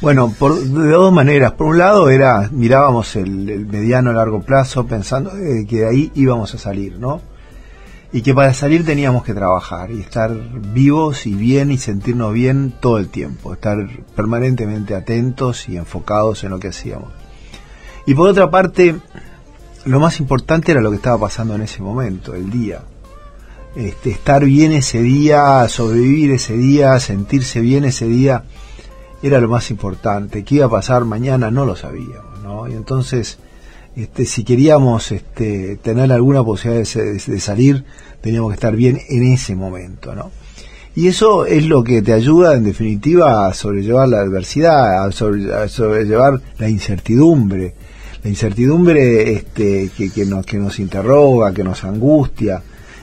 Bueno, 0.00 0.32
de 0.38 0.90
dos 0.90 1.12
maneras. 1.12 1.52
Por 1.52 1.66
un 1.66 1.78
lado 1.78 2.10
era, 2.10 2.48
mirábamos 2.52 3.16
el, 3.16 3.66
mediano 3.66 4.10
a 4.10 4.12
largo 4.12 4.40
plazo 4.40 4.86
pensando 4.86 5.32
que 5.32 5.76
de 5.78 5.88
ahí 5.88 6.12
íbamos 6.14 6.54
a 6.54 6.58
salir, 6.58 7.00
¿no? 7.00 7.20
Y 8.12 8.22
que 8.22 8.32
para 8.32 8.54
salir 8.54 8.84
teníamos 8.84 9.24
que 9.24 9.34
trabajar 9.34 9.90
y 9.90 10.00
estar 10.00 10.30
vivos 10.32 11.26
y 11.26 11.34
bien 11.34 11.72
y 11.72 11.78
sentirnos 11.78 12.32
bien 12.32 12.72
todo 12.80 12.98
el 12.98 13.08
tiempo, 13.08 13.52
estar 13.52 13.78
permanentemente 14.14 14.94
atentos 14.94 15.68
y 15.68 15.76
enfocados 15.76 16.44
en 16.44 16.50
lo 16.50 16.60
que 16.60 16.68
hacíamos. 16.68 17.10
Y 18.06 18.14
por 18.14 18.28
otra 18.28 18.50
parte, 18.50 18.96
lo 19.84 20.00
más 20.00 20.20
importante 20.20 20.72
era 20.72 20.80
lo 20.80 20.90
que 20.90 20.96
estaba 20.96 21.18
pasando 21.18 21.54
en 21.54 21.62
ese 21.62 21.82
momento, 21.82 22.34
el 22.34 22.50
día. 22.50 22.82
Este, 23.76 24.10
estar 24.10 24.44
bien 24.44 24.72
ese 24.72 25.00
día, 25.00 25.66
sobrevivir 25.68 26.32
ese 26.32 26.56
día, 26.56 26.98
sentirse 26.98 27.60
bien 27.60 27.84
ese 27.84 28.06
día 28.06 28.44
era 29.22 29.40
lo 29.40 29.48
más 29.48 29.70
importante. 29.70 30.44
¿Qué 30.44 30.56
iba 30.56 30.66
a 30.66 30.70
pasar 30.70 31.04
mañana? 31.04 31.50
No 31.50 31.64
lo 31.64 31.76
sabíamos, 31.76 32.40
¿no? 32.42 32.68
Y 32.68 32.72
entonces, 32.72 33.38
este, 33.94 34.24
si 34.24 34.44
queríamos 34.44 35.12
este, 35.12 35.76
tener 35.76 36.10
alguna 36.12 36.42
posibilidad 36.42 36.86
de, 36.86 37.40
salir, 37.40 37.84
teníamos 38.20 38.50
que 38.50 38.54
estar 38.54 38.74
bien 38.74 38.98
en 39.08 39.32
ese 39.32 39.54
momento, 39.54 40.14
¿no? 40.14 40.30
Y 40.96 41.06
eso 41.06 41.46
es 41.46 41.66
lo 41.66 41.84
que 41.84 42.02
te 42.02 42.12
ayuda, 42.12 42.54
en 42.54 42.64
definitiva, 42.64 43.46
a 43.46 43.54
sobrellevar 43.54 44.08
la 44.08 44.20
adversidad, 44.20 45.04
a, 45.04 45.12
sobrellevar 45.12 46.40
la 46.58 46.68
incertidumbre. 46.68 47.74
La 48.22 48.30
incertidumbre 48.30 49.32
este, 49.32 49.90
que, 49.96 50.10
que, 50.10 50.26
nos, 50.26 50.44
que 50.44 50.58
nos 50.58 50.78
interroga, 50.78 51.52
que 51.52 51.64
nos 51.64 51.84
angustia. 51.84 52.62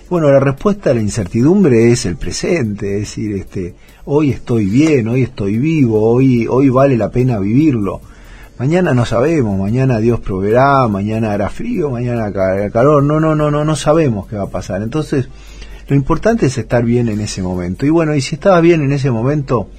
Bueno, 0.10 0.32
la 0.32 0.40
respuesta 0.40 0.92
a 0.92 0.94
la 0.94 1.02
incertidumbre 1.02 1.92
es 1.92 2.06
el 2.06 2.16
presente, 2.16 2.96
es 2.96 3.02
decir, 3.02 3.36
este, 3.36 3.76
hoy 4.06 4.32
estoy 4.32 4.66
bien, 4.66 5.08
hoy 5.08 5.24
estoy 5.24 5.58
vivo, 5.58 6.02
hoy, 6.02 6.48
hoy 6.48 6.70
vale 6.70 6.96
la 6.96 7.10
pena 7.10 7.40
vivirlo. 7.40 8.02
Mañana 8.60 8.94
no 8.94 9.06
sabemos, 9.06 9.60
mañana 9.60 10.00
Dios 10.00 10.20
proveerá, 10.20 10.88
mañana 10.88 11.34
hará 11.34 11.50
frío, 11.50 11.92
mañana 11.92 12.26
hará 12.26 12.70
calor, 12.72 13.04
no, 13.04 13.20
no, 13.20 13.36
no, 13.36 13.52
no, 13.52 13.66
no 13.66 13.76
sabemos 13.76 14.28
qué 14.28 14.36
va 14.36 14.44
a 14.44 14.50
pasar. 14.50 14.82
Entonces, 14.82 15.28
lo 15.88 15.96
importante 15.96 16.48
es 16.48 16.58
estar 16.58 16.84
bien 16.84 17.08
en 17.08 17.22
ese 17.22 17.44
momento. 17.44 17.86
Y 17.86 17.90
bueno, 17.90 18.16
y 18.16 18.22
si 18.22 18.36
estaba 18.36 18.60
bien 18.62 18.82
en 18.82 18.92
ese 18.94 19.12
momento, 19.12 19.70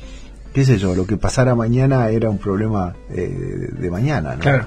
qué 0.52 0.64
sé 0.64 0.78
yo, 0.78 0.94
lo 0.94 1.06
que 1.06 1.16
pasara 1.16 1.54
mañana 1.54 2.08
era 2.10 2.30
un 2.30 2.38
problema 2.38 2.94
eh, 3.10 3.68
de, 3.78 3.90
mañana, 3.90 4.34
¿no? 4.34 4.40
Claro. 4.40 4.66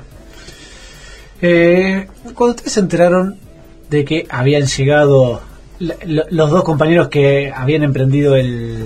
Eh, 1.42 2.08
cuando 2.34 2.56
ustedes 2.56 2.74
se 2.74 2.80
enteraron 2.80 3.38
de 3.90 4.06
que 4.06 4.26
habían 4.30 4.66
llegado 4.68 5.42
los 5.80 6.52
dos 6.52 6.64
compañeros 6.64 7.08
que 7.08 7.52
habían 7.52 7.84
emprendido 7.84 8.36
el, 8.36 8.86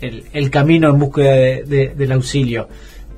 el, 0.00 0.50
camino 0.50 0.90
en 0.90 0.98
búsqueda 0.98 1.62
del 1.64 2.12
auxilio. 2.12 2.68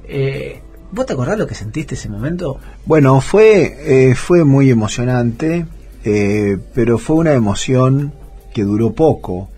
Eh, 0.05 0.61
¿Vos 0.93 1.07
te 1.07 1.13
acordás 1.13 1.39
lo 1.39 1.47
que 1.47 1.55
sentiste 1.55 1.95
ese 1.95 2.09
momento? 2.09 2.59
Bueno, 2.85 3.21
fue, 3.21 4.11
eh, 4.11 4.15
fue 4.15 4.45
muy 4.45 4.71
emocionante, 4.71 5.65
eh, 6.05 6.59
pero 6.75 6.99
fue 6.99 7.17
una 7.17 7.33
emoción 7.33 8.13
que 8.53 8.65
duró 8.65 8.93
poco, 8.93 9.49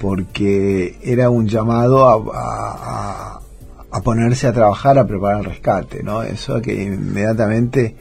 porque 0.00 0.98
era 1.02 1.28
un 1.28 1.46
llamado 1.46 2.08
a, 2.08 3.40
a, 3.90 4.00
ponerse 4.02 4.46
a 4.46 4.52
trabajar, 4.52 4.98
a 4.98 5.06
preparar 5.06 5.40
el 5.40 5.44
rescate, 5.44 6.02
¿no? 6.02 6.22
Eso 6.22 6.60
que 6.62 6.72
inmediatamente 6.84 7.94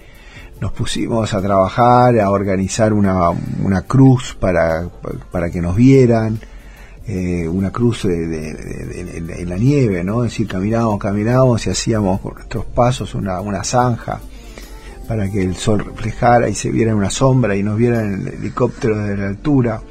nos 0.61 0.71
pusimos 0.73 1.33
a 1.33 1.41
trabajar, 1.41 2.19
a 2.19 2.29
organizar 2.29 2.93
una, 2.93 3.31
una 3.63 3.81
cruz 3.81 4.37
para, 4.39 4.87
para 5.31 5.49
que 5.49 5.59
nos 5.59 5.75
vieran, 5.75 6.39
eh, 7.07 7.47
una 7.47 7.71
cruz 7.71 8.03
de, 8.03 8.49
en 9.39 9.49
la 9.49 9.57
nieve, 9.57 10.03
¿no? 10.03 10.23
Es 10.23 10.31
decir, 10.31 10.47
caminábamos, 10.47 10.99
caminábamos 10.99 11.65
y 11.65 11.71
hacíamos 11.71 12.21
con 12.21 12.35
nuestros 12.35 12.65
pasos 12.65 13.15
una, 13.15 13.41
una 13.41 13.63
zanja 13.63 14.19
para 15.07 15.31
que 15.31 15.41
el 15.41 15.55
sol 15.55 15.83
reflejara 15.83 16.47
y 16.47 16.53
se 16.53 16.69
viera 16.69 16.91
en 16.91 16.97
una 16.97 17.09
sombra 17.09 17.55
y 17.55 17.63
nos 17.63 17.75
vieran 17.75 18.13
en 18.13 18.27
el 18.27 18.33
helicóptero 18.35 18.99
desde 18.99 19.17
la 19.17 19.29
altura. 19.29 19.81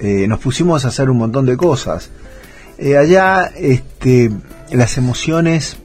Eh, 0.00 0.28
nos 0.28 0.38
pusimos 0.38 0.84
a 0.84 0.88
hacer 0.88 1.10
un 1.10 1.18
montón 1.18 1.44
de 1.44 1.56
cosas. 1.56 2.10
Eh, 2.78 2.96
allá 2.96 3.50
este, 3.56 4.30
las 4.70 4.96
emociones 4.96 5.76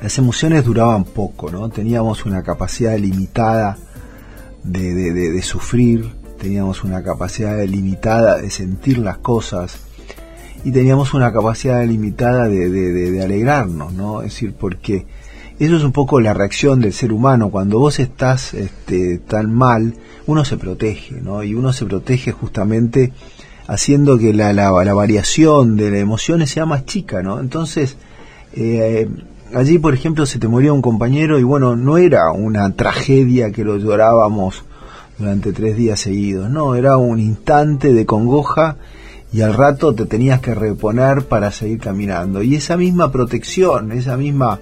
las 0.00 0.18
emociones 0.18 0.64
duraban 0.64 1.04
poco, 1.04 1.50
¿no? 1.50 1.68
Teníamos 1.68 2.26
una 2.26 2.42
capacidad 2.42 2.96
limitada 2.98 3.78
de, 4.62 5.40
sufrir, 5.42 6.10
teníamos 6.38 6.84
una 6.84 7.02
capacidad 7.02 7.62
limitada 7.64 8.38
de 8.38 8.50
sentir 8.50 8.98
las 8.98 9.18
cosas 9.18 9.78
y 10.64 10.72
teníamos 10.72 11.14
una 11.14 11.32
capacidad 11.32 11.84
limitada 11.84 12.48
de, 12.48 13.22
alegrarnos, 13.22 13.92
¿no? 13.92 14.22
Es 14.22 14.34
decir, 14.34 14.54
porque 14.54 15.06
eso 15.58 15.76
es 15.76 15.84
un 15.84 15.92
poco 15.92 16.20
la 16.20 16.34
reacción 16.34 16.80
del 16.80 16.92
ser 16.92 17.12
humano. 17.12 17.50
Cuando 17.50 17.78
vos 17.78 17.98
estás 17.98 18.52
este, 18.52 19.18
tan 19.18 19.54
mal, 19.54 19.94
uno 20.26 20.44
se 20.44 20.58
protege, 20.58 21.20
¿no? 21.22 21.42
Y 21.42 21.54
uno 21.54 21.72
se 21.72 21.86
protege 21.86 22.32
justamente 22.32 23.12
haciendo 23.66 24.18
que 24.18 24.34
la, 24.34 24.52
la, 24.52 24.70
variación 24.70 25.76
de 25.76 25.90
las 25.90 26.00
emociones 26.00 26.50
sea 26.50 26.66
más 26.66 26.84
chica, 26.84 27.22
¿no? 27.22 27.40
Entonces, 27.40 27.96
eh, 28.52 29.08
allí, 29.54 29.78
por 29.78 29.94
ejemplo, 29.94 30.26
se 30.26 30.38
te 30.38 30.48
moría 30.48 30.72
un 30.72 30.82
compañero 30.82 31.38
y 31.38 31.42
bueno, 31.42 31.76
no 31.76 31.98
era 31.98 32.30
una 32.32 32.74
tragedia 32.74 33.50
que 33.52 33.64
lo 33.64 33.76
llorábamos 33.76 34.64
durante 35.18 35.52
tres 35.52 35.76
días 35.76 36.00
seguidos, 36.00 36.50
no, 36.50 36.74
era 36.74 36.98
un 36.98 37.18
instante 37.20 37.92
de 37.92 38.04
congoja 38.04 38.76
y 39.32 39.40
al 39.40 39.54
rato 39.54 39.94
te 39.94 40.06
tenías 40.06 40.40
que 40.40 40.54
reponer 40.54 41.22
para 41.22 41.50
seguir 41.50 41.78
caminando. 41.78 42.42
Y 42.42 42.54
esa 42.54 42.76
misma 42.76 43.10
protección, 43.10 43.92
esa 43.92 44.16
misma 44.16 44.60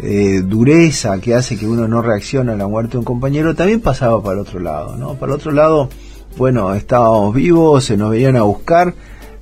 eh, 0.00 0.42
dureza 0.44 1.20
que 1.20 1.34
hace 1.34 1.56
que 1.56 1.66
uno 1.66 1.88
no 1.88 2.02
reaccione 2.02 2.52
a 2.52 2.56
la 2.56 2.66
muerte 2.66 2.92
de 2.92 2.98
un 2.98 3.04
compañero, 3.04 3.54
también 3.54 3.80
pasaba 3.80 4.22
para 4.22 4.34
el 4.34 4.40
otro 4.40 4.60
lado, 4.60 4.96
¿no? 4.96 5.14
Para 5.14 5.32
el 5.32 5.38
otro 5.38 5.52
lado, 5.52 5.88
bueno, 6.36 6.74
estábamos 6.74 7.34
vivos, 7.34 7.84
se 7.84 7.96
nos 7.96 8.10
venían 8.10 8.36
a 8.36 8.42
buscar, 8.42 8.94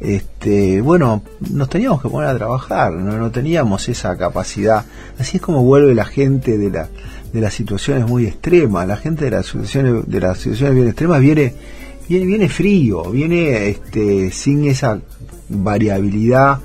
este, 0.02 0.80
bueno, 0.80 1.22
nos 1.52 1.68
teníamos 1.68 2.02
que 2.02 2.08
poner 2.08 2.30
a 2.30 2.36
trabajar, 2.36 2.92
no, 2.92 3.30
teníamos 3.30 3.88
esa 3.88 4.16
capacidad. 4.16 4.84
Así 5.16 5.36
es 5.36 5.42
como 5.42 5.62
vuelve 5.62 5.94
la 5.94 6.04
gente 6.04 6.58
de, 6.58 6.70
la, 6.70 6.88
de 7.32 7.40
las 7.40 7.54
situaciones 7.54 8.08
muy 8.08 8.26
extremas. 8.26 8.88
La 8.88 8.96
gente 8.96 9.26
de 9.26 9.30
las 9.30 9.46
situaciones, 9.46 10.04
de 10.08 10.20
las 10.20 10.38
situaciones 10.38 10.74
bien 10.74 10.88
extremas 10.88 11.20
viene, 11.20 11.54
viene, 12.08 12.26
viene 12.26 12.48
frío, 12.48 13.04
viene 13.12 13.68
este, 13.68 14.32
sin 14.32 14.64
esa 14.64 15.00
variabilidad 15.48 16.58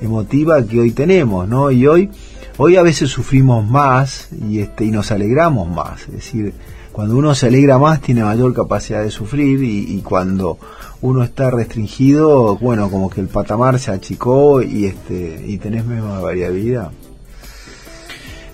emotiva 0.00 0.66
que 0.66 0.80
hoy 0.80 0.90
tenemos, 0.90 1.46
¿no? 1.46 1.70
Y 1.70 1.86
hoy, 1.86 2.10
hoy 2.56 2.74
a 2.74 2.82
veces 2.82 3.08
sufrimos 3.08 3.64
más 3.64 4.30
y 4.32 4.58
este, 4.58 4.84
y 4.84 4.90
nos 4.90 5.12
alegramos 5.12 5.68
más. 5.68 6.02
Es 6.08 6.12
decir, 6.12 6.54
cuando 7.00 7.16
uno 7.16 7.34
se 7.34 7.46
alegra 7.46 7.78
más 7.78 8.02
tiene 8.02 8.22
mayor 8.22 8.52
capacidad 8.52 9.02
de 9.02 9.10
sufrir 9.10 9.62
y 9.62 10.02
cuando 10.02 10.58
uno 11.00 11.22
está 11.22 11.50
restringido, 11.50 12.56
bueno, 12.56 12.90
como 12.90 13.08
que 13.08 13.22
el 13.22 13.28
patamar 13.28 13.78
se 13.78 13.90
achicó 13.90 14.60
y 14.60 14.84
este 14.84 15.42
y 15.46 15.56
tenés 15.56 15.86
misma 15.86 16.20
variabilidad. 16.20 16.90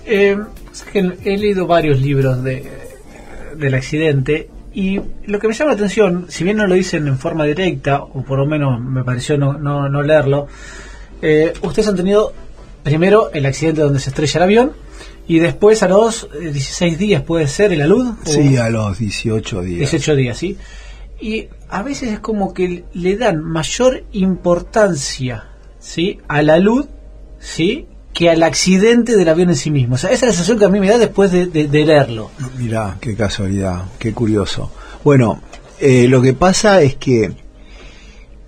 Eh, 0.05 0.37
he 0.93 1.37
leído 1.37 1.67
varios 1.67 1.99
libros 1.99 2.41
de, 2.41 2.71
del 3.57 3.73
accidente 3.73 4.49
Y 4.73 5.01
lo 5.25 5.39
que 5.39 5.49
me 5.49 5.53
llama 5.53 5.71
la 5.71 5.75
atención, 5.75 6.27
si 6.29 6.45
bien 6.45 6.55
no 6.55 6.67
lo 6.67 6.75
dicen 6.75 7.05
en 7.05 7.17
forma 7.17 7.43
directa, 7.43 8.01
o 8.01 8.23
por 8.23 8.39
lo 8.39 8.45
menos 8.45 8.79
me 8.79 9.03
pareció 9.03 9.37
no, 9.37 9.57
no, 9.57 9.89
no 9.89 10.01
leerlo, 10.03 10.47
eh, 11.21 11.51
ustedes 11.63 11.89
han 11.89 11.97
tenido 11.97 12.31
primero 12.83 13.29
el 13.33 13.45
accidente 13.45 13.81
donde 13.81 13.99
se 13.99 14.11
estrella 14.11 14.37
el 14.37 14.43
avión 14.43 14.71
y 15.27 15.39
después 15.39 15.83
a 15.83 15.87
los 15.87 16.29
16 16.39 16.93
eh, 16.93 16.97
días 16.97 17.21
puede 17.21 17.47
ser 17.47 17.73
el 17.73 17.81
alud. 17.81 18.13
Sí, 18.25 18.57
a 18.57 18.69
los 18.69 18.97
18 18.97 19.61
días. 19.61 19.91
18 19.91 20.15
días, 20.15 20.37
sí. 20.37 20.57
Y 21.19 21.47
a 21.69 21.83
veces 21.83 22.13
es 22.13 22.19
como 22.19 22.53
que 22.53 22.85
le 22.93 23.17
dan 23.17 23.43
mayor 23.43 24.03
importancia 24.13 25.49
¿sí? 25.79 26.19
a 26.27 26.41
la 26.41 26.59
luz 26.59 26.87
¿sí? 27.39 27.87
que 28.13 28.29
al 28.29 28.41
accidente 28.43 29.17
del 29.17 29.27
avión 29.27 29.49
en 29.49 29.55
sí 29.55 29.69
mismo. 29.69 29.95
O 29.95 29.97
sea, 29.97 30.11
esa 30.11 30.25
es 30.25 30.29
la 30.29 30.33
sensación 30.33 30.59
que 30.59 30.65
a 30.65 30.69
mí 30.69 30.79
me 30.79 30.89
da 30.89 30.97
después 30.97 31.31
de, 31.31 31.67
leerlo. 31.67 32.31
Mirá, 32.57 32.97
qué 33.01 33.15
casualidad, 33.15 33.83
qué 33.99 34.13
curioso. 34.13 34.71
Bueno, 35.03 35.41
eh, 35.79 36.07
lo 36.07 36.21
que 36.21 36.33
pasa 36.33 36.81
es 36.81 36.95
que 36.95 37.31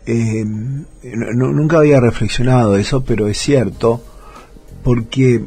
eh, 0.05 0.43
nunca 0.43 1.77
había 1.77 1.99
reflexionado 1.99 2.77
eso, 2.77 3.03
pero 3.03 3.27
es 3.27 3.37
cierto, 3.37 4.01
porque 4.83 5.43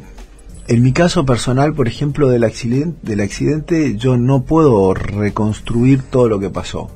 en 0.67 0.81
mi 0.81 0.93
caso 0.93 1.25
personal, 1.25 1.73
por 1.73 1.87
ejemplo, 1.87 2.29
del 2.29 2.43
accidente, 2.43 2.97
del 3.03 3.19
accidente, 3.19 3.97
yo 3.97 4.17
no 4.17 4.43
puedo 4.43 4.93
reconstruir 4.93 6.03
todo 6.03 6.29
lo 6.29 6.39
que 6.39 6.49
pasó. 6.49 6.89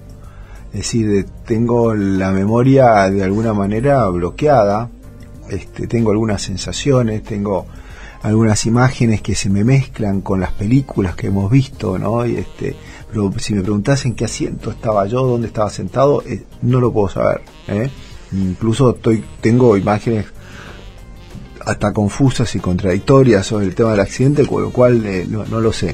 Es 0.71 0.79
decir, 0.79 1.25
tengo 1.45 1.93
la 1.93 2.31
memoria 2.31 3.09
de 3.09 3.23
alguna 3.23 3.53
manera 3.53 4.07
bloqueada, 4.09 4.89
este, 5.49 5.87
tengo 5.87 6.11
algunas 6.11 6.41
sensaciones, 6.41 7.23
tengo 7.23 7.65
algunas 8.21 8.65
imágenes 8.65 9.21
que 9.21 9.35
se 9.35 9.49
me 9.49 9.63
mezclan 9.63 10.21
con 10.21 10.39
las 10.39 10.51
películas 10.51 11.15
que 11.15 11.27
hemos 11.27 11.51
visto, 11.51 11.97
¿no? 11.97 12.25
Y 12.25 12.35
este, 12.35 12.75
pero 13.09 13.31
si 13.37 13.53
me 13.53 13.61
preguntas 13.61 14.05
en 14.05 14.15
qué 14.15 14.25
asiento 14.25 14.71
estaba 14.71 15.05
yo, 15.07 15.25
dónde 15.25 15.47
estaba 15.47 15.69
sentado, 15.69 16.23
eh, 16.25 16.43
no 16.61 16.79
lo 16.79 16.91
puedo 16.91 17.09
saber. 17.09 17.41
¿eh? 17.67 17.89
Incluso 18.31 18.95
estoy, 18.95 19.23
tengo 19.41 19.77
imágenes 19.77 20.25
hasta 21.67 21.93
confusas 21.93 22.55
y 22.55 22.59
contradictorias 22.59 23.45
sobre 23.45 23.65
el 23.65 23.75
tema 23.75 23.91
del 23.91 23.99
accidente, 23.99 24.45
con 24.45 24.63
lo 24.63 24.71
cual 24.71 25.05
eh, 25.05 25.25
no, 25.29 25.45
no, 25.45 25.59
lo 25.59 25.73
sé. 25.73 25.93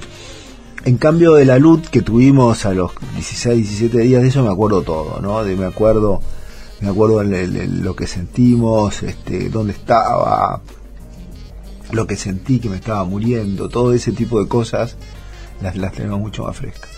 En 0.85 0.97
cambio 0.97 1.33
de 1.33 1.45
la 1.45 1.57
luz 1.57 1.89
que 1.89 2.01
tuvimos 2.01 2.65
a 2.65 2.73
los 2.73 2.91
16, 3.15 3.57
17 3.57 3.99
días, 3.99 4.21
de 4.21 4.27
eso 4.27 4.43
me 4.43 4.51
acuerdo 4.51 4.83
todo, 4.83 5.19
¿no? 5.21 5.43
De, 5.43 5.55
me 5.55 5.65
acuerdo 5.65 6.21
me 6.83 6.89
acuerdo 6.89 7.23
lo 7.23 7.95
que 7.95 8.07
sentimos, 8.07 9.03
este, 9.03 9.49
dónde 9.49 9.71
estaba, 9.71 10.61
lo 11.91 12.05
que 12.05 12.17
sentí 12.17 12.59
que 12.59 12.67
me 12.67 12.75
estaba 12.75 13.05
muriendo, 13.05 13.69
todo 13.69 13.93
ese 13.93 14.11
tipo 14.11 14.41
de 14.41 14.49
cosas 14.49 14.97
las, 15.61 15.77
las 15.77 15.93
tenemos 15.93 16.19
mucho 16.19 16.43
más 16.43 16.57
frescas. 16.57 16.89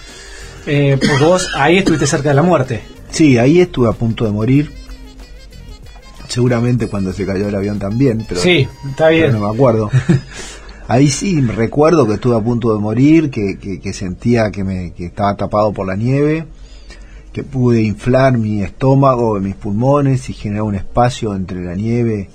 Eh, 0.65 0.97
porque 0.99 1.23
vos 1.23 1.49
ahí 1.55 1.77
estuviste 1.77 2.07
cerca 2.07 2.29
de 2.29 2.35
la 2.35 2.41
muerte. 2.41 2.81
Sí, 3.11 3.37
ahí 3.37 3.61
estuve 3.61 3.87
a 3.87 3.91
punto 3.91 4.25
de 4.25 4.31
morir. 4.31 4.84
Seguramente 6.27 6.87
cuando 6.87 7.13
se 7.13 7.25
cayó 7.25 7.47
el 7.47 7.55
avión 7.55 7.79
también, 7.79 8.25
pero, 8.27 8.41
sí, 8.41 8.67
está 8.89 9.09
bien. 9.09 9.31
no 9.31 9.39
me 9.39 9.53
acuerdo. 9.53 9.89
Ahí 10.87 11.09
sí 11.09 11.41
recuerdo 11.41 12.05
que 12.07 12.13
estuve 12.13 12.35
a 12.35 12.39
punto 12.39 12.73
de 12.73 12.79
morir, 12.79 13.31
que, 13.31 13.57
que, 13.57 13.93
sentía 13.93 14.51
que, 14.51 14.63
me, 14.63 14.93
que 14.93 15.07
estaba 15.07 15.35
tapado 15.35 15.73
por 15.73 15.87
la 15.87 15.95
nieve 15.95 16.45
que 17.35 17.43
pude 17.43 17.81
inflar 17.81 18.37
mi 18.37 18.63
estómago, 18.63 19.37
mis 19.41 19.55
pulmones 19.55 20.29
y 20.29 20.33
generar 20.33 20.63
un 20.63 20.75
espacio 20.75 21.35
entre 21.35 21.65
la 21.65 21.75
nieve 21.75 22.29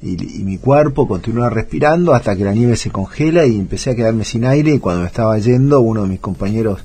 y, 0.00 0.14
mi 0.44 0.58
cuerpo, 0.58 1.08
continuar 1.08 1.52
respirando 1.52 2.14
hasta 2.14 2.36
que 2.36 2.44
la 2.44 2.54
nieve 2.54 2.76
se 2.76 2.92
congela 2.92 3.46
y 3.46 3.58
empecé 3.58 3.90
a 3.90 3.96
quedarme 3.96 4.24
sin 4.24 4.44
aire 4.44 4.74
y 4.74 4.78
cuando 4.78 5.00
me 5.00 5.08
estaba 5.08 5.36
yendo 5.38 5.80
uno 5.80 6.02
de 6.02 6.08
mis 6.08 6.20
compañeros 6.20 6.84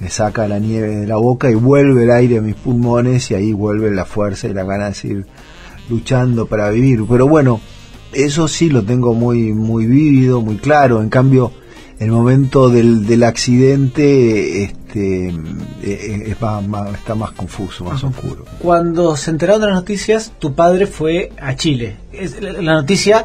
me 0.00 0.10
saca 0.10 0.48
la 0.48 0.58
nieve 0.58 0.96
de 0.96 1.06
la 1.06 1.14
boca 1.14 1.48
y 1.48 1.54
vuelve 1.54 2.02
el 2.02 2.10
aire 2.10 2.38
a 2.38 2.42
mis 2.42 2.56
pulmones 2.56 3.30
y 3.30 3.36
ahí 3.36 3.52
vuelve 3.52 3.92
la 3.92 4.04
fuerza 4.04 4.48
y 4.48 4.52
la 4.52 4.64
gana 4.64 4.86
de 4.86 4.94
seguir 4.94 5.26
luchando 5.90 6.46
para 6.46 6.70
vivir. 6.70 7.04
Pero 7.08 7.28
bueno, 7.28 7.60
eso 8.12 8.48
sí 8.48 8.70
lo 8.70 8.82
tengo 8.82 9.12
muy, 9.14 9.52
muy 9.52 9.86
vívido, 9.86 10.40
muy 10.40 10.56
claro. 10.56 11.02
En 11.02 11.10
cambio, 11.10 11.52
el 11.98 12.10
momento 12.10 12.70
del, 12.70 13.06
del 13.06 13.22
accidente 13.24 14.62
este, 14.64 15.28
eh, 15.28 15.34
eh, 15.82 16.24
está 16.28 16.60
más 16.60 17.30
confuso, 17.32 17.84
más 17.84 18.02
oscuro. 18.02 18.46
Cuando 18.58 19.16
se 19.16 19.30
enteraron 19.30 19.60
de 19.60 19.66
las 19.68 19.76
noticias, 19.76 20.32
tu 20.38 20.54
padre 20.54 20.86
fue 20.86 21.30
a 21.40 21.54
Chile. 21.56 21.96
Es 22.12 22.40
la 22.40 22.74
noticia 22.74 23.24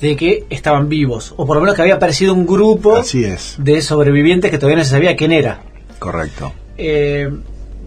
de 0.00 0.16
que 0.16 0.46
estaban 0.50 0.88
vivos, 0.88 1.34
o 1.36 1.46
por 1.46 1.56
lo 1.56 1.60
menos 1.62 1.76
que 1.76 1.82
había 1.82 1.94
aparecido 1.94 2.34
un 2.34 2.46
grupo 2.46 3.00
de 3.58 3.82
sobrevivientes 3.82 4.50
que 4.50 4.58
todavía 4.58 4.78
no 4.78 4.84
se 4.84 4.90
sabía 4.90 5.16
quién 5.16 5.32
era. 5.32 5.62
Correcto. 5.98 6.52
Eh, 6.76 7.30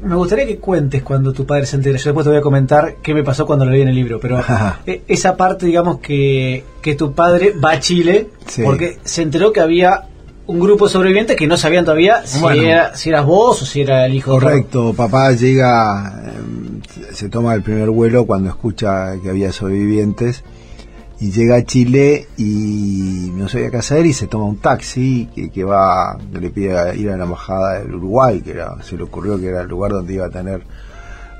me 0.02 0.16
gustaría 0.16 0.46
que 0.46 0.58
cuentes 0.58 1.04
cuando 1.04 1.34
tu 1.34 1.46
padre 1.46 1.66
se 1.66 1.76
entere. 1.76 1.98
Yo 1.98 2.06
después 2.06 2.24
te 2.24 2.30
voy 2.30 2.40
a 2.40 2.42
comentar 2.42 2.96
qué 3.02 3.14
me 3.14 3.24
pasó 3.24 3.46
cuando 3.46 3.66
lo 3.66 3.72
vi 3.72 3.82
en 3.82 3.90
el 3.90 3.96
libro, 3.96 4.20
pero 4.20 4.40
e, 4.86 5.04
esa 5.08 5.36
parte, 5.36 5.66
digamos, 5.66 6.00
que, 6.00 6.64
que 6.82 6.96
tu 6.96 7.14
padre 7.14 7.54
va 7.54 7.72
a 7.72 7.80
Chile 7.80 8.30
porque 8.64 9.00
se 9.04 9.22
enteró 9.22 9.52
que 9.52 9.60
había 9.60 10.08
un 10.48 10.60
grupo 10.60 10.88
sobreviviente 10.88 11.36
que 11.36 11.46
no 11.46 11.58
sabían 11.58 11.84
todavía 11.84 12.26
si, 12.26 12.40
si 12.96 13.10
eras 13.10 13.26
vos 13.26 13.62
o 13.62 13.66
si 13.66 13.82
era 13.82 14.06
el 14.06 14.16
hijo 14.16 14.32
Correcto, 14.32 14.94
papá 14.94 15.34
llega, 15.34 16.32
em, 16.38 16.82
se 17.14 17.28
toma 17.28 17.54
el 17.54 17.62
primer 17.62 17.90
vuelo 17.90 18.26
cuando 18.26 18.50
escucha 18.50 19.20
que 19.22 19.30
había 19.30 19.52
sobrevivientes 19.52 20.44
y 21.20 21.32
llega 21.32 21.56
a 21.56 21.64
Chile 21.64 22.28
y 22.38 23.32
no 23.34 23.50
sabía 23.50 23.72
qué 23.72 23.78
hacer 23.78 24.06
y 24.06 24.14
se 24.14 24.28
toma 24.28 24.46
un 24.46 24.58
taxi 24.58 25.28
que, 25.34 25.50
que 25.50 25.64
va, 25.64 26.18
le 26.32 26.50
pide 26.52 26.96
ir 26.96 27.10
a 27.10 27.18
la 27.18 27.24
embajada 27.24 27.80
del 27.80 27.96
Uruguay, 27.96 28.42
que 28.42 28.56
se 28.84 28.98
le 28.98 29.04
ocurrió 29.04 29.40
que 29.40 29.48
era 29.48 29.62
el 29.62 29.68
lugar 29.68 29.92
donde 29.92 30.14
iba 30.14 30.28
a 30.28 30.30
tener 30.30 30.62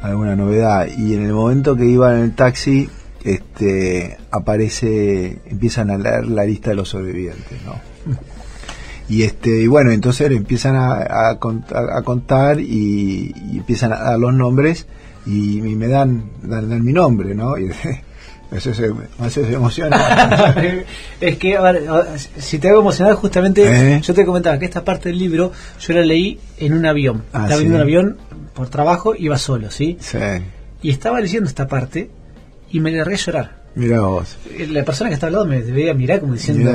alguna 0.02 0.36
novedad 0.36 0.88
y 0.98 1.14
en 1.14 1.26
el 1.26 1.34
momento 1.34 1.76
que 1.76 1.86
iba 1.86 2.14
en 2.16 2.24
el 2.24 2.36
taxi 2.36 2.90
este 3.24 4.18
aparece 4.32 5.42
empiezan 5.46 5.90
a 5.90 5.98
leer 5.98 6.28
la 6.28 6.46
lista 6.46 6.70
de 6.70 6.76
los 6.76 6.90
sobrevivientes 6.90 7.60
¿no? 7.66 7.74
y 9.10 9.24
este 9.24 9.62
y 9.62 9.68
bueno 9.68 9.92
entonces 9.92 10.32
empiezan 10.32 10.76
a, 10.76 11.30
a, 11.30 11.40
contar 12.04 12.60
y, 12.60 13.34
empiezan 13.58 13.92
a 13.92 14.02
dar 14.02 14.20
los 14.20 14.34
nombres 14.34 14.86
y, 15.26 15.62
me 15.62 15.88
dan, 15.88 16.30
dan, 16.44 16.84
mi 16.84 16.94
nombre 16.94 17.34
no 17.34 17.58
y 17.58 17.70
eso 18.52 18.74
se, 18.74 18.94
me 18.94 19.54
emociona. 19.54 20.56
Es 21.22 21.38
que 21.38 21.58
si 22.38 22.60
te 22.60 22.70
hago 22.70 22.82
emocionar 22.82 23.16
justamente 23.16 23.96
¿Eh? 23.96 24.02
yo 24.02 24.14
te 24.14 24.26
comentaba 24.26 24.58
que 24.58 24.66
esta 24.66 24.84
parte 24.84 25.10
del 25.10 25.20
libro 25.20 25.52
yo 25.80 25.94
la 25.94 26.02
leí 26.02 26.40
en 26.58 26.74
un 26.74 26.86
avión. 26.86 27.24
Ah, 27.34 27.44
estaba 27.44 27.62
en 27.62 27.74
un 27.74 27.82
avión 27.82 28.18
por 28.54 28.70
trabajo 28.70 29.14
iba 29.16 29.38
solo 29.38 29.70
sí 29.70 29.98
sí. 30.00 30.18
Y 30.82 30.92
estaba 30.92 31.20
leyendo 31.20 31.50
esta 31.50 31.68
parte 31.68 32.10
y 32.72 32.80
me 32.80 32.92
largué 32.92 33.16
a 33.16 33.18
llorar 33.18 33.67
Mira 33.78 34.00
vos. 34.00 34.36
La 34.70 34.84
persona 34.84 35.12
que 35.12 35.14
está 35.14 35.28
al 35.28 35.34
lado 35.34 35.46
me 35.46 35.62
debía 35.62 35.94
mirar 35.94 36.20
como 36.20 36.34
diciendo, 36.34 36.72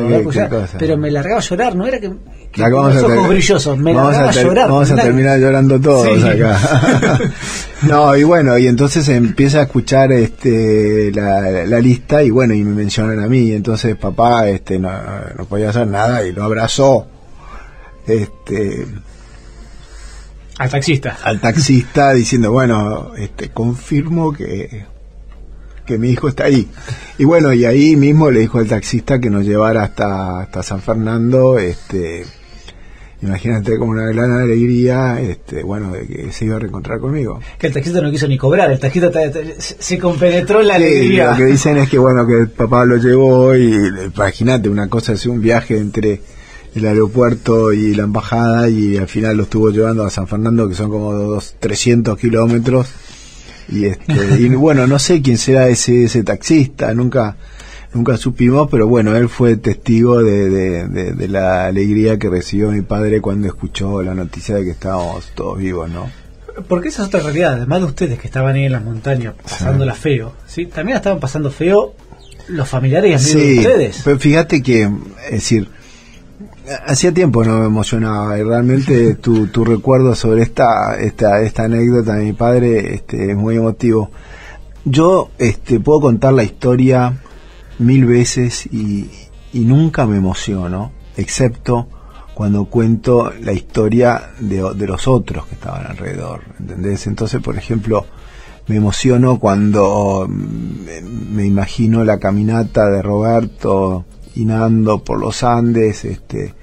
pero 0.78 0.96
me 0.96 1.10
largaba 1.10 1.40
a 1.40 1.42
llorar, 1.42 1.74
no 1.74 1.84
era 1.84 1.98
que, 1.98 2.12
que 2.52 2.62
los 2.62 3.02
ojos 3.02 3.28
brillosos, 3.28 3.76
me 3.76 3.92
largaba 3.92 4.28
a, 4.28 4.32
llorar. 4.32 4.68
Vamos 4.68 4.90
a 4.92 4.96
terminar 4.96 5.40
llorando 5.40 5.80
todos 5.80 6.22
acá. 6.22 7.18
no, 7.82 8.16
y 8.16 8.22
bueno, 8.22 8.56
y 8.56 8.68
entonces 8.68 9.08
empieza 9.08 9.58
a 9.58 9.62
escuchar 9.62 10.12
este 10.12 11.10
la, 11.12 11.66
la, 11.66 11.80
lista 11.80 12.22
y 12.22 12.30
bueno, 12.30 12.54
y 12.54 12.62
me 12.62 12.72
mencionan 12.72 13.18
a 13.18 13.26
mí, 13.26 13.50
entonces 13.50 13.96
papá 13.96 14.48
este 14.48 14.78
no, 14.78 14.92
no 15.36 15.44
podía 15.46 15.70
hacer 15.70 15.88
nada 15.88 16.24
y 16.24 16.32
lo 16.32 16.44
abrazó. 16.44 17.08
Este 18.06 18.86
al 20.56 20.70
taxista. 20.70 21.18
Al 21.24 21.40
taxista 21.40 22.12
diciendo, 22.12 22.52
bueno, 22.52 23.12
este 23.16 23.48
confirmo 23.48 24.32
que 24.32 24.91
que 25.92 25.98
mi 25.98 26.10
hijo 26.10 26.28
está 26.28 26.44
ahí. 26.44 26.66
Y 27.18 27.24
bueno, 27.24 27.52
y 27.52 27.64
ahí 27.64 27.96
mismo 27.96 28.30
le 28.30 28.40
dijo 28.40 28.58
al 28.58 28.66
taxista 28.66 29.20
que 29.20 29.28
nos 29.28 29.44
llevara 29.44 29.84
hasta, 29.84 30.40
hasta 30.40 30.62
San 30.62 30.80
Fernando, 30.80 31.58
este 31.58 32.24
imagínate 33.20 33.78
como 33.78 33.92
una 33.92 34.06
gran 34.06 34.32
alegría, 34.32 35.20
este, 35.20 35.62
bueno, 35.62 35.92
de 35.92 36.06
que 36.06 36.32
se 36.32 36.46
iba 36.46 36.56
a 36.56 36.58
reencontrar 36.58 36.98
conmigo. 36.98 37.38
Que 37.56 37.68
el 37.68 37.72
taxista 37.72 38.00
no 38.00 38.10
quiso 38.10 38.26
ni 38.26 38.36
cobrar, 38.36 38.72
el 38.72 38.80
taxista 38.80 39.10
se 39.58 39.98
compenetró 39.98 40.60
en 40.60 40.68
la 40.68 40.74
alegría. 40.74 41.30
Lo 41.30 41.36
que 41.36 41.44
dicen 41.44 41.76
es 41.76 41.88
que 41.88 41.98
bueno, 41.98 42.26
que 42.26 42.40
el 42.40 42.48
papá 42.48 42.84
lo 42.84 42.96
llevó 42.96 43.54
y 43.54 43.72
imagínate, 44.14 44.68
una 44.68 44.88
cosa 44.88 45.12
es 45.12 45.26
un 45.26 45.40
viaje 45.40 45.76
entre 45.76 46.20
el 46.74 46.86
aeropuerto 46.86 47.72
y 47.72 47.94
la 47.94 48.04
embajada 48.04 48.68
y 48.68 48.96
al 48.96 49.08
final 49.08 49.36
lo 49.36 49.42
estuvo 49.44 49.70
llevando 49.70 50.04
a 50.04 50.10
San 50.10 50.26
Fernando, 50.26 50.68
que 50.68 50.74
son 50.74 50.90
como 50.90 51.12
dos, 51.12 51.54
300 51.60 52.18
kilómetros 52.18 52.88
y, 53.68 53.86
este, 53.86 54.14
y 54.38 54.48
bueno, 54.50 54.86
no 54.86 54.98
sé 54.98 55.22
quién 55.22 55.38
será 55.38 55.68
ese, 55.68 56.04
ese 56.04 56.22
taxista, 56.22 56.92
nunca 56.94 57.36
nunca 57.94 58.16
supimos, 58.16 58.68
pero 58.70 58.86
bueno, 58.86 59.16
él 59.16 59.28
fue 59.28 59.56
testigo 59.56 60.22
de, 60.22 60.48
de, 60.88 61.28
la 61.28 61.66
alegría 61.66 62.18
que 62.18 62.28
recibió 62.28 62.70
mi 62.70 62.82
padre 62.82 63.20
cuando 63.20 63.46
escuchó 63.46 64.02
la 64.02 64.14
noticia 64.14 64.56
de 64.56 64.64
que 64.64 64.70
estábamos 64.70 65.30
todos 65.34 65.58
vivos, 65.58 65.90
¿no? 65.90 66.10
Porque 66.68 66.88
esa 66.88 67.02
es 67.02 67.08
otra 67.08 67.20
realidad, 67.20 67.54
además 67.54 67.80
de 67.80 67.86
ustedes 67.86 68.18
que 68.18 68.26
estaban 68.26 68.54
ahí 68.54 68.64
en 68.64 68.72
las 68.72 68.84
montañas 68.84 69.34
pasándola 69.42 69.94
feo, 69.94 70.32
¿sí? 70.46 70.66
También 70.66 70.96
estaban 70.96 71.20
pasando 71.20 71.50
feo 71.50 71.94
los 72.48 72.68
familiares 72.68 73.10
y 73.10 73.32
amigos 73.32 73.46
de 73.46 73.58
ustedes. 73.58 74.00
Pero 74.04 74.18
fíjate 74.18 74.62
que, 74.62 74.90
es 75.26 75.30
decir, 75.30 75.68
hacía 76.86 77.12
tiempo 77.12 77.44
no 77.44 77.60
me 77.60 77.66
emocionaba 77.66 78.38
y 78.38 78.42
realmente 78.42 79.14
tu, 79.14 79.48
tu 79.48 79.64
recuerdo 79.64 80.14
sobre 80.14 80.42
esta, 80.42 80.96
esta, 81.00 81.42
esta 81.42 81.64
anécdota 81.64 82.14
de 82.14 82.24
mi 82.24 82.32
padre 82.32 82.94
este, 82.94 83.30
es 83.30 83.36
muy 83.36 83.56
emotivo. 83.56 84.10
Yo 84.84 85.30
este, 85.38 85.80
puedo 85.80 86.00
contar 86.00 86.34
la 86.34 86.44
historia 86.44 87.20
mil 87.78 88.06
veces 88.06 88.66
y, 88.66 89.10
y 89.52 89.60
nunca 89.60 90.06
me 90.06 90.16
emociono, 90.16 90.92
excepto 91.16 91.88
cuando 92.34 92.64
cuento 92.64 93.32
la 93.40 93.52
historia 93.52 94.30
de, 94.40 94.72
de, 94.74 94.86
los 94.86 95.06
otros 95.06 95.46
que 95.46 95.54
estaban 95.54 95.86
alrededor, 95.86 96.40
¿entendés? 96.58 97.06
Entonces, 97.06 97.42
por 97.42 97.56
ejemplo, 97.58 98.06
me 98.68 98.76
emociono 98.76 99.38
cuando 99.38 100.26
mm, 100.28 101.34
me 101.34 101.44
imagino 101.44 102.04
la 102.04 102.18
caminata 102.18 102.88
de 102.88 103.02
Roberto 103.02 104.06
inando 104.36 105.02
por 105.02 105.18
los 105.20 105.42
Andes, 105.42 106.04
este, 106.04 106.54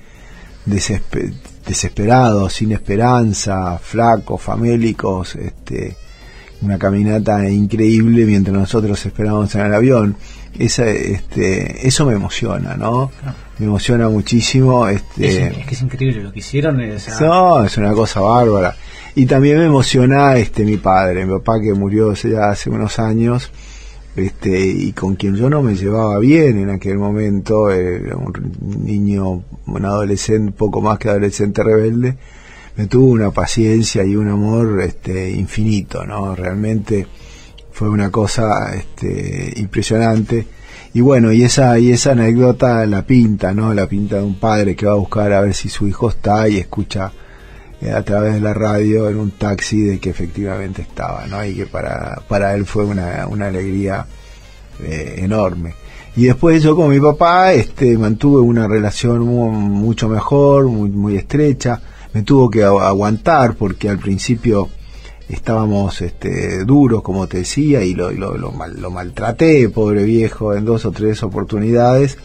desesperado, 0.65 2.49
sin 2.49 2.71
esperanza, 2.71 3.77
flacos, 3.79 4.41
famélicos, 4.41 5.35
este, 5.35 5.95
una 6.61 6.77
caminata 6.77 7.47
increíble 7.49 8.25
mientras 8.25 8.55
nosotros 8.55 9.05
esperábamos 9.05 9.53
en 9.55 9.61
el 9.61 9.73
avión. 9.73 10.15
Esa, 10.57 10.89
este, 10.89 11.87
eso 11.87 12.05
me 12.05 12.13
emociona, 12.13 12.75
¿no? 12.75 13.11
Me 13.59 13.67
emociona 13.67 14.09
muchísimo. 14.09 14.87
Este, 14.87 15.47
es, 15.47 15.65
que 15.65 15.75
es 15.75 15.81
increíble 15.81 16.23
lo 16.23 16.33
que 16.33 16.39
hicieron. 16.39 16.81
Es, 16.81 17.07
no, 17.21 17.63
es 17.63 17.77
una 17.77 17.93
cosa 17.93 18.19
bárbara. 18.19 18.75
Y 19.15 19.25
también 19.25 19.57
me 19.57 19.65
emociona 19.65 20.35
este 20.37 20.63
mi 20.63 20.77
padre, 20.77 21.25
mi 21.25 21.37
papá 21.37 21.61
que 21.61 21.73
murió 21.73 22.13
ya 22.13 22.49
hace 22.49 22.69
unos 22.69 22.99
años 22.99 23.51
este, 24.15 24.59
y 24.59 24.91
con 24.93 25.15
quien 25.15 25.35
yo 25.35 25.49
no 25.49 25.61
me 25.61 25.75
llevaba 25.75 26.19
bien 26.19 26.57
en 26.57 26.69
aquel 26.69 26.97
momento, 26.97 27.71
era 27.71 28.15
un 28.15 28.33
niño, 28.83 29.43
un 29.65 29.85
adolescente, 29.85 30.51
poco 30.51 30.81
más 30.81 30.97
que 30.99 31.09
adolescente 31.09 31.63
rebelde, 31.63 32.17
me 32.75 32.87
tuvo 32.87 33.11
una 33.11 33.31
paciencia 33.31 34.03
y 34.03 34.15
un 34.15 34.29
amor 34.29 34.81
este, 34.81 35.31
infinito, 35.31 36.05
¿no? 36.05 36.35
Realmente 36.35 37.07
fue 37.71 37.89
una 37.89 38.09
cosa 38.09 38.75
este, 38.75 39.53
impresionante. 39.57 40.45
Y 40.93 41.01
bueno, 41.01 41.31
y 41.31 41.43
esa, 41.43 41.77
y 41.77 41.91
esa 41.91 42.11
anécdota 42.11 42.85
la 42.85 43.05
pinta, 43.05 43.53
¿no? 43.53 43.73
La 43.73 43.87
pinta 43.87 44.17
de 44.17 44.23
un 44.23 44.39
padre 44.39 44.75
que 44.75 44.85
va 44.85 44.93
a 44.93 44.95
buscar 44.95 45.31
a 45.33 45.41
ver 45.41 45.53
si 45.53 45.69
su 45.69 45.87
hijo 45.87 46.09
está 46.09 46.49
y 46.49 46.57
escucha 46.57 47.11
a 47.87 48.01
través 48.03 48.33
de 48.33 48.41
la 48.41 48.53
radio 48.53 49.09
en 49.09 49.17
un 49.17 49.31
taxi 49.31 49.81
de 49.81 49.99
que 49.99 50.09
efectivamente 50.09 50.81
estaba, 50.81 51.25
¿no? 51.27 51.43
Y 51.45 51.55
que 51.55 51.65
para, 51.65 52.21
para 52.27 52.53
él 52.53 52.65
fue 52.65 52.83
una, 52.83 53.25
una 53.27 53.47
alegría 53.47 54.05
eh, 54.83 55.15
enorme. 55.19 55.75
Y 56.15 56.25
después 56.25 56.61
yo 56.61 56.75
con 56.75 56.89
mi 56.89 56.99
papá 56.99 57.53
este, 57.53 57.97
mantuve 57.97 58.41
una 58.41 58.67
relación 58.67 59.25
mucho 59.25 60.09
mejor, 60.09 60.65
muy, 60.65 60.89
muy 60.89 61.15
estrecha. 61.15 61.81
Me 62.13 62.23
tuvo 62.23 62.49
que 62.49 62.63
aguantar 62.63 63.55
porque 63.55 63.87
al 63.87 63.99
principio 63.99 64.67
estábamos 65.29 66.01
este, 66.01 66.65
duros, 66.65 67.01
como 67.03 67.27
te 67.27 67.37
decía, 67.37 67.83
y 67.83 67.93
lo, 67.93 68.11
lo, 68.11 68.51
mal, 68.51 68.81
lo 68.81 68.91
maltraté, 68.91 69.69
pobre 69.69 70.03
viejo, 70.03 70.53
en 70.55 70.65
dos 70.65 70.85
o 70.85 70.91
tres 70.91 71.23
oportunidades 71.23 72.17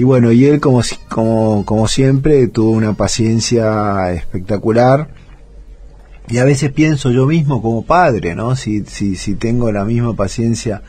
y 0.00 0.02
bueno, 0.02 0.32
y 0.32 0.46
él 0.46 0.60
como, 0.60 0.80
como, 1.10 1.66
como 1.66 1.86
siempre 1.86 2.48
tuvo 2.48 2.70
una 2.70 2.94
paciencia 2.94 4.10
espectacular. 4.14 5.10
Y 6.26 6.38
a 6.38 6.44
veces 6.44 6.72
pienso 6.72 7.10
yo 7.10 7.26
mismo 7.26 7.60
como 7.60 7.84
padre, 7.84 8.34
¿no? 8.34 8.56
Si, 8.56 8.82
si, 8.86 9.14
si 9.14 9.34
tengo 9.34 9.70
la 9.70 9.84
misma 9.84 10.16
paciencia 10.16 10.80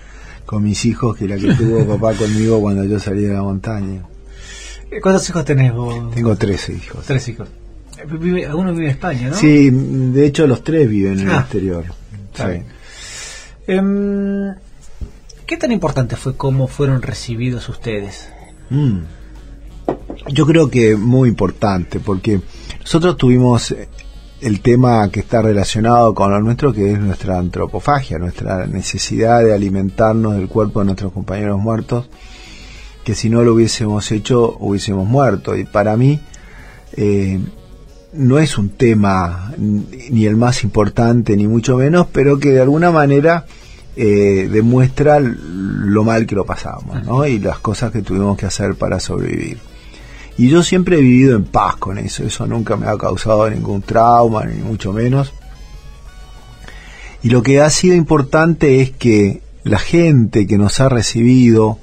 con 0.46 0.64
mis 0.64 0.86
hijos 0.86 1.18
que 1.18 1.28
la 1.28 1.36
que 1.36 1.54
tuvo 1.56 1.86
papá 2.00 2.14
conmigo 2.14 2.62
cuando 2.62 2.86
yo 2.86 3.02
salí 3.02 3.24
de 3.24 3.34
la 3.34 3.42
montaña. 3.42 4.02
¿Cuántos 5.02 5.28
hijos 5.28 5.44
tenés 5.44 5.74
vos? 5.74 6.16
Tengo 6.16 6.38
tres 6.38 6.70
hijos. 6.70 7.06
Tres 7.06 7.28
hijos. 7.28 7.50
algunos 8.48 8.78
vive 8.78 8.86
en 8.86 8.92
España, 8.92 9.28
¿no? 9.28 9.36
Sí, 9.36 9.72
de 9.72 10.26
hecho 10.26 10.48
los 10.48 10.64
tres 10.64 10.88
viven 10.88 11.20
en 11.20 11.28
el 11.28 11.36
ah, 11.36 11.40
exterior. 11.42 11.84
Sí. 12.34 12.64
Em, 13.68 14.56
¿Qué 15.46 15.58
tan 15.58 15.74
importante 15.74 16.16
fue 16.16 16.38
cómo 16.38 16.68
fueron 16.68 17.02
recibidos 17.02 17.68
ustedes? 17.68 18.30
Mm. 18.72 19.00
Yo 20.30 20.46
creo 20.46 20.70
que 20.70 20.96
muy 20.96 21.30
importante, 21.30 22.00
porque 22.00 22.40
nosotros 22.80 23.18
tuvimos 23.18 23.76
el 24.40 24.62
tema 24.62 25.10
que 25.10 25.20
está 25.20 25.42
relacionado 25.42 26.16
con 26.16 26.32
lo 26.32 26.40
nuestro, 26.40 26.74
que 26.74 26.94
es 26.94 27.00
nuestra 27.00 27.38
antropofagia, 27.38 28.18
nuestra 28.18 28.66
necesidad 28.66 29.44
de 29.44 29.54
alimentarnos 29.54 30.36
del 30.36 30.48
cuerpo 30.48 30.80
de 30.80 30.86
nuestros 30.86 31.12
compañeros 31.12 31.60
muertos, 31.60 32.10
que 33.04 33.14
si 33.14 33.30
no 33.30 33.44
lo 33.44 33.54
hubiésemos 33.54 34.12
hecho, 34.12 34.58
hubiésemos 34.60 35.08
muerto. 35.08 35.56
Y 35.56 35.66
para 35.66 35.98
mí, 35.98 36.22
eh, 36.94 37.40
no 38.14 38.40
es 38.40 38.58
un 38.58 38.70
tema 38.70 39.54
ni 39.58 40.26
el 40.26 40.38
más 40.38 40.64
importante, 40.64 41.36
ni 41.36 41.48
mucho 41.48 41.78
menos, 41.78 42.08
pero 42.12 42.40
que 42.40 42.52
de 42.52 42.62
alguna 42.62 42.92
manera 42.92 43.46
eh, 43.96 44.48
demuestra 44.52 45.20
lo 45.20 46.04
mal 46.04 46.26
que 46.26 46.36
lo 46.36 46.46
pasamos 46.46 47.04
¿no? 47.06 47.26
y 47.26 47.40
las 47.40 47.60
cosas 47.60 47.92
que 47.92 48.02
tuvimos 48.02 48.38
que 48.38 48.46
hacer 48.46 48.76
para 48.76 49.00
sobrevivir. 49.00 49.60
Y 50.38 50.50
yo 50.50 50.64
siempre 50.64 50.98
he 50.98 51.02
vivido 51.02 51.36
en 51.36 51.44
paz 51.44 51.76
con 51.76 51.98
eso, 51.98 52.24
eso 52.24 52.48
nunca 52.48 52.78
me 52.78 52.88
ha 52.88 52.98
causado 52.98 53.50
ningún 53.50 53.82
trauma, 53.82 54.46
ni 54.46 54.62
mucho 54.62 54.94
menos. 54.94 55.34
Y 57.22 57.30
lo 57.30 57.44
que 57.44 57.62
ha 57.62 57.70
sido 57.70 57.96
importante 57.96 58.82
es 58.82 58.92
que 58.92 59.42
la 59.64 59.78
gente 59.78 60.48
que 60.48 60.58
nos 60.58 60.80
ha 60.80 60.90
recibido, 60.90 61.78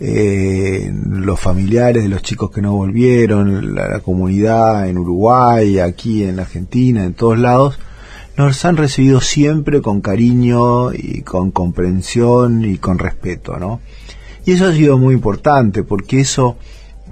eh, 0.00 0.92
los 1.08 1.40
familiares 1.40 2.02
de 2.02 2.08
los 2.08 2.22
chicos 2.22 2.50
que 2.50 2.60
no 2.60 2.74
volvieron, 2.74 3.74
la, 3.74 4.00
comunidad 4.00 4.88
en 4.88 4.98
Uruguay, 4.98 5.78
aquí 5.78 6.24
en 6.24 6.40
Argentina, 6.40 7.04
en 7.04 7.14
todos 7.14 7.38
lados, 7.38 7.78
nos 8.36 8.64
han 8.64 8.76
recibido 8.76 9.20
siempre 9.20 9.82
con 9.82 10.00
cariño 10.00 10.92
y 10.92 11.22
con 11.22 11.50
comprensión 11.50 12.64
y 12.64 12.78
con 12.78 12.98
respeto, 12.98 13.58
¿no? 13.58 13.80
Y 14.44 14.52
eso 14.52 14.66
ha 14.66 14.72
sido 14.72 14.98
muy 14.98 15.14
importante 15.14 15.82
porque 15.82 16.20
eso 16.20 16.56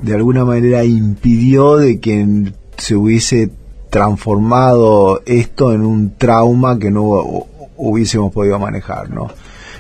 de 0.02 0.14
alguna 0.14 0.44
manera 0.44 0.84
impidió 0.84 1.76
de 1.76 2.00
que 2.00 2.52
se 2.76 2.96
hubiese 2.96 3.50
transformado 3.90 5.22
esto 5.26 5.72
en 5.72 5.84
un 5.84 6.16
trauma 6.16 6.78
que 6.78 6.90
no 6.90 7.46
hubiésemos 7.76 8.32
podido 8.32 8.58
manejar, 8.58 9.10
¿no? 9.10 9.28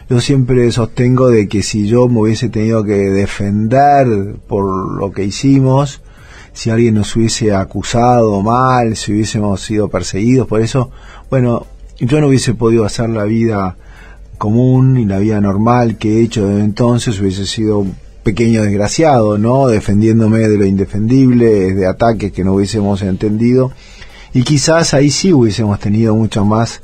Yo 0.08 0.20
siempre 0.20 0.70
sostengo 0.72 1.28
de 1.28 1.48
que 1.48 1.62
si 1.62 1.86
yo 1.86 2.08
me 2.08 2.20
hubiese 2.20 2.48
tenido 2.48 2.82
que 2.82 2.94
defender 2.94 4.34
por 4.48 4.98
lo 4.98 5.12
que 5.12 5.24
hicimos, 5.24 6.02
si 6.52 6.70
alguien 6.70 6.94
nos 6.94 7.14
hubiese 7.16 7.54
acusado 7.54 8.40
mal, 8.42 8.96
si 8.96 9.12
hubiésemos 9.12 9.60
sido 9.60 9.88
perseguidos 9.88 10.46
por 10.46 10.60
eso, 10.60 10.90
bueno, 11.30 11.66
yo 11.98 12.20
no 12.20 12.28
hubiese 12.28 12.54
podido 12.54 12.84
hacer 12.84 13.10
la 13.10 13.24
vida 13.24 13.76
común 14.38 14.98
y 14.98 15.04
la 15.04 15.18
vida 15.18 15.40
normal 15.40 15.98
que 15.98 16.18
he 16.18 16.22
hecho 16.22 16.46
desde 16.46 16.64
entonces, 16.64 17.20
hubiese 17.20 17.46
sido 17.46 17.80
un 17.80 17.94
pequeño 18.22 18.62
desgraciado, 18.62 19.38
¿no? 19.38 19.68
Defendiéndome 19.68 20.40
de 20.40 20.56
lo 20.56 20.64
indefendible, 20.64 21.74
de 21.74 21.86
ataques 21.86 22.32
que 22.32 22.44
no 22.44 22.54
hubiésemos 22.54 23.02
entendido. 23.02 23.72
Y 24.32 24.42
quizás 24.42 24.94
ahí 24.94 25.10
sí 25.10 25.32
hubiésemos 25.32 25.78
tenido 25.78 26.14
muchas 26.14 26.44
más 26.44 26.80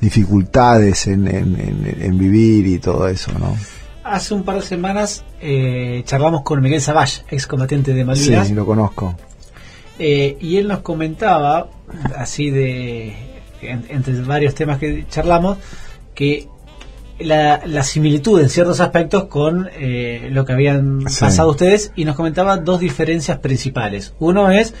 dificultades 0.00 1.06
en, 1.06 1.26
en, 1.26 2.18
vivir 2.18 2.66
y 2.66 2.78
todo 2.78 3.08
eso, 3.08 3.32
¿no? 3.38 3.56
Hace 4.04 4.34
un 4.34 4.42
par 4.42 4.56
de 4.56 4.62
semanas 4.62 5.24
eh, 5.40 6.02
charlamos 6.04 6.42
con 6.42 6.60
Miguel 6.60 6.80
Savage, 6.80 7.22
excombatiente 7.30 7.94
de 7.94 8.04
Malvinas. 8.04 8.48
Sí, 8.48 8.54
lo 8.54 8.66
conozco. 8.66 9.14
Eh, 9.98 10.36
y 10.40 10.56
él 10.56 10.66
nos 10.66 10.80
comentaba, 10.80 11.68
así 12.16 12.50
de, 12.50 13.14
entre 13.60 14.20
varios 14.22 14.54
temas 14.54 14.78
que 14.78 15.06
charlamos, 15.08 15.58
que 16.14 16.48
la, 17.20 17.62
la 17.64 17.84
similitud 17.84 18.40
en 18.40 18.48
ciertos 18.48 18.80
aspectos 18.80 19.24
con 19.24 19.68
eh, 19.74 20.28
lo 20.32 20.44
que 20.44 20.52
habían 20.52 21.04
pasado 21.20 21.50
ustedes 21.50 21.92
y 21.94 22.04
nos 22.04 22.16
comentaba 22.16 22.56
dos 22.56 22.80
diferencias 22.80 23.38
principales. 23.38 24.14
Uno 24.18 24.50
es 24.50 24.74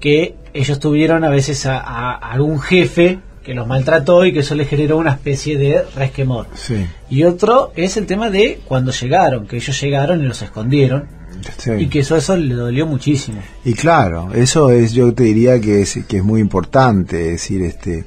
que 0.00 0.34
ellos 0.52 0.80
tuvieron 0.80 1.22
a 1.22 1.28
veces 1.28 1.66
a 1.66 2.12
algún 2.12 2.60
jefe 2.60 3.20
que 3.46 3.54
los 3.54 3.68
maltrató 3.68 4.26
y 4.26 4.32
que 4.32 4.40
eso 4.40 4.56
les 4.56 4.68
generó 4.68 4.98
una 4.98 5.12
especie 5.12 5.56
de 5.56 5.84
resquemor. 5.94 6.48
Y 7.08 7.22
otro 7.22 7.70
es 7.76 7.96
el 7.96 8.04
tema 8.04 8.28
de 8.28 8.58
cuando 8.66 8.90
llegaron, 8.90 9.46
que 9.46 9.56
ellos 9.56 9.80
llegaron 9.80 10.20
y 10.20 10.26
los 10.26 10.42
escondieron. 10.42 11.06
Y 11.78 11.86
que 11.86 12.00
eso, 12.00 12.16
eso 12.16 12.36
le 12.36 12.54
dolió 12.54 12.86
muchísimo. 12.86 13.38
Y 13.64 13.74
claro, 13.74 14.34
eso 14.34 14.72
es, 14.72 14.92
yo 14.92 15.14
te 15.14 15.22
diría 15.22 15.60
que 15.60 15.82
es, 15.82 16.00
que 16.08 16.16
es 16.16 16.24
muy 16.24 16.40
importante, 16.40 17.26
es 17.26 17.32
decir, 17.32 17.62
este, 17.62 18.04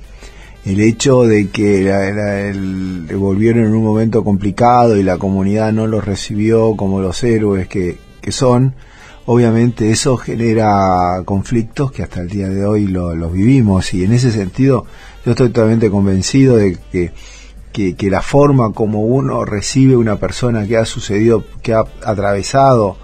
el 0.65 0.82
hecho 0.82 1.23
de 1.23 1.47
que 1.47 1.84
la, 1.84 3.15
volvieron 3.15 3.63
en 3.63 3.73
un 3.73 3.84
momento 3.84 4.25
complicado 4.25 4.97
y 4.97 5.04
la 5.04 5.17
comunidad 5.17 5.71
no 5.71 5.88
los 5.88 6.04
recibió 6.04 6.75
como 6.75 6.99
los 6.99 7.23
héroes 7.23 7.69
que, 7.69 7.97
que 8.19 8.34
son, 8.34 8.75
obviamente 9.25 9.89
eso 9.89 10.17
genera 10.17 11.21
conflictos 11.23 11.93
que 11.93 12.04
hasta 12.04 12.19
el 12.19 12.28
día 12.28 12.49
de 12.49 12.65
hoy 12.65 12.88
los 12.88 13.32
vivimos 13.32 13.93
y 13.93 14.04
en 14.04 14.12
ese 14.12 14.32
sentido 14.32 14.86
yo 15.30 15.34
estoy 15.34 15.50
totalmente 15.50 15.92
convencido 15.92 16.58
de 16.58 16.76
que, 17.72 17.94
que, 17.94 18.10
la 18.10 18.24
forma 18.24 18.74
como 18.74 19.02
uno 19.02 19.46
recibe 19.46 19.96
una 19.96 20.15
persona 20.15 20.65
que 20.65 20.76
ha 20.76 20.86
sucedido, 20.86 21.44
que 21.62 21.76
ha 21.76 21.84
atravesado 22.04 22.98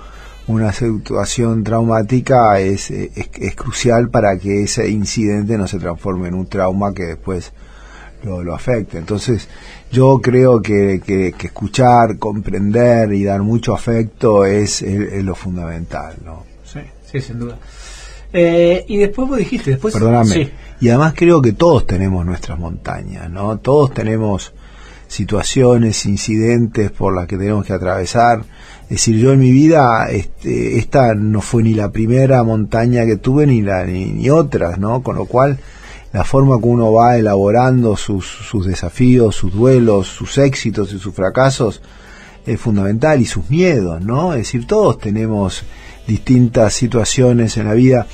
una 0.48 0.74
situación 0.74 1.64
traumática 1.64 2.60
es, 2.60 2.90
es, 2.90 3.56
crucial 3.56 4.10
para 4.10 4.40
que 4.40 4.64
ese 4.64 4.90
incidente 4.90 5.56
no 5.56 5.68
se 5.68 5.78
transforme 5.78 6.30
en 6.30 6.34
un 6.34 6.48
trauma 6.48 6.96
que 6.96 7.04
después 7.04 7.54
lo, 8.24 8.42
lo 8.42 8.56
afecte. 8.56 8.98
Entonces, 8.98 9.48
yo 9.92 10.20
creo 10.20 10.64
que, 10.64 11.04
que, 11.06 11.32
escuchar, 11.46 12.18
comprender 12.18 13.14
y 13.14 13.24
dar 13.24 13.44
mucho 13.44 13.76
afecto 13.76 14.46
es, 14.46 14.82
lo 14.82 15.36
fundamental, 15.36 16.16
¿no? 16.26 16.44
Sí, 16.64 16.80
sí, 17.06 17.22
sin 17.22 17.38
duda. 17.38 17.60
Eh, 18.38 18.86
y 18.88 18.98
después 18.98 19.30
vos 19.30 19.38
dijiste, 19.38 19.71
después... 19.71 19.93
Perdóname. 19.93 20.52
Y 20.82 20.89
además 20.89 21.13
creo 21.15 21.41
que 21.41 21.54
todos 21.54 21.88
tenemos 21.88 22.26
nuestras 22.26 22.60
montañas, 22.60 23.30
¿no? 23.30 23.58
Todos 23.60 23.93
tenemos 23.93 24.54
situaciones, 25.08 26.06
incidentes 26.06 26.91
por 26.91 27.15
las 27.15 27.28
que 27.28 27.38
tenemos 27.38 27.65
que 27.65 27.74
atravesar 27.74 28.43
es 28.86 28.89
decir, 28.89 29.17
yo 29.17 29.32
en 29.32 29.39
mi 29.39 29.52
vida, 29.52 30.08
este, 30.12 30.78
esta 30.78 31.15
no 31.15 31.41
fue 31.41 31.63
ni 31.63 31.74
la 31.74 31.89
primera 31.89 32.43
montaña 32.43 33.04
que 33.08 33.15
tuve 33.15 33.48
ni, 33.48 33.63
la, 33.63 33.84
ni, 33.84 34.30
otras, 34.30 34.78
¿no? 34.78 35.02
Con 35.02 35.15
lo 35.15 35.26
cual, 35.26 35.58
la 36.13 36.24
forma 36.24 36.60
que 36.60 36.67
uno 36.67 36.93
va 36.93 37.17
elaborando 37.17 37.98
sus, 37.98 38.28
sus 38.28 38.67
desafíos, 38.67 39.36
sus 39.36 39.52
duelos, 39.52 40.06
sus 40.06 40.38
éxitos 40.38 40.93
y 40.93 41.00
sus 41.00 41.15
fracasos 41.15 41.82
es 42.45 42.60
fundamental 42.60 43.19
y 43.19 43.26
sus 43.26 43.50
miedos, 43.50 44.04
¿no? 44.04 44.34
Es 44.34 44.39
decir, 44.39 44.67
todos 44.67 45.00
tenemos 45.00 45.63
distintas 46.08 46.74
situaciones 46.74 47.58
en 47.58 47.65
la 47.65 47.74
vida 47.74 48.08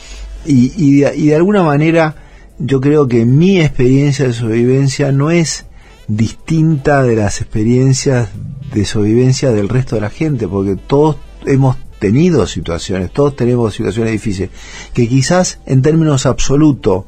y, 0.45 0.71
y, 0.77 1.05
y 1.05 1.27
de 1.27 1.35
alguna 1.35 1.63
manera 1.63 2.15
yo 2.57 2.79
creo 2.79 3.07
que 3.07 3.25
mi 3.25 3.59
experiencia 3.59 4.27
de 4.27 4.33
sobrevivencia 4.33 5.11
no 5.11 5.31
es 5.31 5.65
distinta 6.07 7.03
de 7.03 7.15
las 7.15 7.41
experiencias 7.41 8.29
de 8.73 8.85
sobrevivencia 8.85 9.51
del 9.51 9.69
resto 9.69 9.95
de 9.95 10.01
la 10.01 10.09
gente, 10.09 10.47
porque 10.47 10.75
todos 10.75 11.17
hemos 11.45 11.77
tenido 11.99 12.47
situaciones, 12.47 13.11
todos 13.11 13.35
tenemos 13.35 13.75
situaciones 13.75 14.11
difíciles, 14.11 14.49
que 14.93 15.07
quizás 15.07 15.59
en 15.65 15.81
términos 15.81 16.25
absolutos 16.25 17.05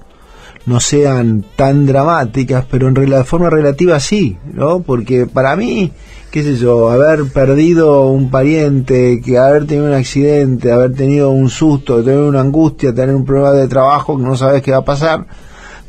no 0.65 0.79
sean 0.79 1.45
tan 1.55 1.85
dramáticas, 1.85 2.65
pero 2.69 2.87
en 2.87 2.93
de 2.93 3.23
forma 3.23 3.49
relativa 3.49 3.99
sí, 3.99 4.37
¿no? 4.53 4.81
Porque 4.81 5.25
para 5.25 5.55
mí, 5.55 5.91
qué 6.33 6.41
sé 6.41 6.55
yo, 6.55 6.89
haber 6.89 7.31
perdido 7.31 8.07
un 8.07 8.31
pariente, 8.31 9.21
que 9.23 9.37
haber 9.37 9.67
tenido 9.67 9.85
un 9.85 9.93
accidente, 9.93 10.71
haber 10.71 10.95
tenido 10.95 11.29
un 11.29 11.47
susto, 11.47 12.03
tener 12.03 12.21
una 12.21 12.41
angustia, 12.41 12.91
tener 12.91 13.13
un 13.13 13.23
problema 13.23 13.51
de 13.51 13.67
trabajo 13.67 14.17
que 14.17 14.23
no 14.23 14.35
sabes 14.35 14.63
qué 14.63 14.71
va 14.71 14.77
a 14.77 14.83
pasar, 14.83 15.27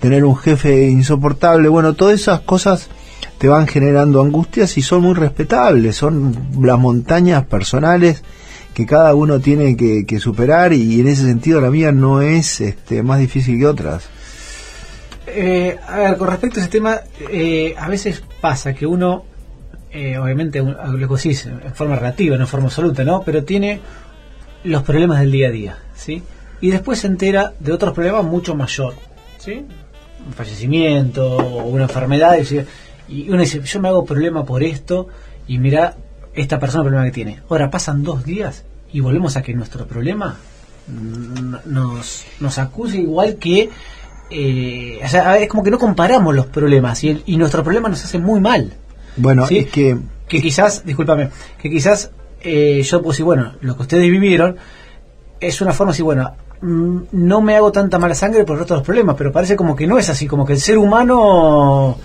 tener 0.01 0.23
un 0.23 0.37
jefe 0.37 0.91
insoportable, 0.91 1.71
bueno, 1.71 1.95
todas 1.95 2.21
esas 2.21 2.41
cosas 2.41 2.91
te 3.39 3.49
van 3.49 3.67
generando 3.67 4.21
angustias 4.21 4.77
y 4.77 4.83
son 4.83 5.05
muy 5.05 5.15
respetables, 5.15 5.97
son 5.97 6.37
las 6.61 6.79
montañas 6.79 7.47
personales 7.47 8.23
que 8.75 8.85
cada 8.85 9.15
uno 9.15 9.41
tiene 9.41 9.79
que, 9.79 10.21
superar 10.21 10.75
y, 10.75 11.01
en 11.01 11.09
ese 11.09 11.23
sentido 11.23 11.63
la 11.63 11.71
mía 11.71 11.91
no 11.91 12.21
es 12.21 12.61
este, 12.61 13.03
más 13.03 13.19
difícil 13.19 13.59
que 13.59 13.67
otras. 13.67 14.11
Eh, 15.27 15.79
a 15.89 15.97
ver, 15.97 16.19
con 16.19 16.29
respecto 16.29 16.61
a 16.61 16.65
ese 16.65 16.71
tema, 16.71 16.99
eh, 17.31 17.75
a 17.79 17.89
veces 17.89 18.23
pasa 18.43 18.75
que 18.75 18.87
uno, 18.87 19.25
eh, 19.95 20.19
obviamente, 20.19 20.61
lo 20.61 21.09
que 21.09 21.29
en 21.31 21.75
forma 21.75 21.97
relativa, 21.97 22.37
no 22.37 22.43
en 22.43 22.49
forma 22.49 22.67
absoluta, 22.67 23.05
¿no? 23.05 23.23
Pero 23.23 23.45
tiene 23.45 23.81
los 24.65 24.83
problemas 24.83 25.21
del 25.21 25.31
día 25.31 25.49
a 25.49 25.51
día, 25.51 25.79
¿sí? 25.95 26.23
Y 26.61 26.71
después 26.71 26.99
se 26.99 27.07
entera 27.07 27.53
de 27.61 27.73
otros 27.73 27.95
problemas 27.95 28.25
mucho 28.25 28.57
mayor, 28.57 28.95
¿sí? 29.39 29.65
Un 30.27 30.33
fallecimiento 30.33 31.37
o 31.37 31.67
una 31.67 31.85
enfermedad, 31.85 32.37
y 32.39 32.65
y 33.07 33.29
uno 33.29 33.41
dice, 33.41 33.61
yo 33.63 33.81
me 33.81 33.89
hago 33.89 34.05
problema 34.05 34.45
por 34.45 34.63
esto 34.63 35.09
y 35.47 35.59
mira 35.59 35.95
esta 36.35 36.59
persona 36.59 36.83
el 36.83 36.89
problema 36.89 37.05
que 37.07 37.13
tiene. 37.13 37.41
Ahora 37.49 37.71
pasan 37.71 38.03
dos 38.03 38.25
días 38.25 38.65
y 38.93 39.01
volvemos 39.01 39.37
a 39.37 39.43
que 39.43 39.55
nuestro 39.55 39.87
problema 39.87 40.39
nos, 41.67 42.25
nos 42.41 42.59
acuse 42.59 42.99
igual 42.99 43.37
que... 43.37 43.71
Eh, 44.31 45.01
o 45.05 45.09
sea, 45.09 45.37
es 45.39 45.49
como 45.49 45.63
que 45.63 45.71
no 45.71 45.79
comparamos 45.79 46.35
los 46.35 46.47
problemas 46.47 47.05
y, 47.05 47.23
y 47.27 47.37
nuestro 47.37 47.63
problema 47.63 47.91
nos 47.91 48.03
hace 48.03 48.19
muy 48.19 48.41
mal. 48.41 48.73
Bueno, 49.17 49.47
es 49.49 49.67
que... 49.67 49.97
Que 50.29 50.41
quizás, 50.41 50.85
discúlpame, 50.85 51.31
que 51.61 51.71
quizás 51.71 52.11
eh, 52.41 52.83
yo 52.83 53.03
pues 53.03 53.21
bueno, 53.21 53.55
lo 53.63 53.77
que 53.77 53.83
ustedes 53.83 54.11
vivieron 54.11 54.57
es 55.41 55.61
una 55.61 55.73
forma 55.73 55.93
así, 55.93 56.03
bueno, 56.03 56.31
mm, 56.61 56.99
no 57.13 57.41
me 57.41 57.57
hago 57.57 57.73
tanta 57.73 57.99
mala 57.99 58.15
sangre 58.15 58.45
por 58.45 58.61
otros 58.61 58.83
problemas, 58.83 59.17
pero 59.17 59.33
parece 59.33 59.57
como 59.57 59.75
que 59.77 59.87
no 59.87 59.99
es 59.99 60.09
así, 60.09 60.27
como 60.27 60.45
que 60.45 60.55
el 60.55 60.61
ser 60.61 60.79
humano 60.79 61.99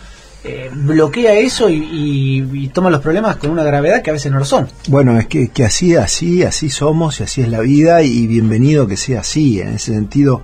eh, 0.43 0.69
bloquea 0.74 1.34
eso 1.34 1.69
y, 1.69 2.72
toma 2.74 2.89
los 2.89 3.02
problemas 3.02 3.36
con 3.36 3.50
una 3.50 3.63
gravedad 3.63 4.02
que 4.02 4.12
a 4.12 4.13
veces 4.13 4.32
no 4.32 4.39
lo 4.39 4.45
son. 4.45 4.67
Bueno, 4.88 5.17
es 5.19 5.28
que, 5.28 5.50
que 5.50 5.65
así, 5.65 5.95
así, 5.95 6.43
así 6.43 6.69
somos 6.69 7.19
y 7.19 7.24
así 7.24 7.41
es 7.41 7.50
la 7.50 7.60
vida 7.60 8.04
y 8.04 8.28
bienvenido 8.28 8.88
que 8.88 8.95
sea 8.95 9.22
así. 9.22 9.60
En 9.60 9.69
ese 9.69 9.93
sentido, 9.93 10.43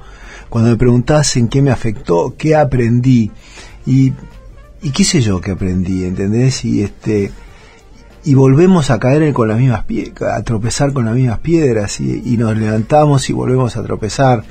cuando 0.49 0.71
me 0.71 0.75
preguntás 0.75 1.37
en 1.37 1.47
qué 1.47 1.61
me 1.61 1.71
afectó, 1.71 2.35
qué 2.37 2.55
aprendí 2.55 3.31
y, 3.85 4.11
y 4.85 4.91
qué 4.91 5.03
sé 5.03 5.19
yo 5.19 5.41
que 5.41 5.49
aprendí, 5.49 6.03
¿entendés? 6.05 6.63
Y 6.63 6.83
este 6.83 7.31
y 8.23 8.35
volvemos 8.35 8.91
a 8.91 8.99
caer 8.99 9.33
con 9.33 9.47
las 9.47 9.57
mismas 9.57 9.83
piedras, 9.85 10.37
a 10.37 10.43
tropezar 10.43 10.93
con 10.93 11.05
las 11.05 11.15
mismas 11.15 11.39
piedras 11.39 11.99
y, 11.99 12.37
nos 12.37 12.55
levantamos 12.55 13.27
y 13.31 13.33
volvemos 13.33 13.77
a 13.77 13.83
tropezar. 13.83 14.43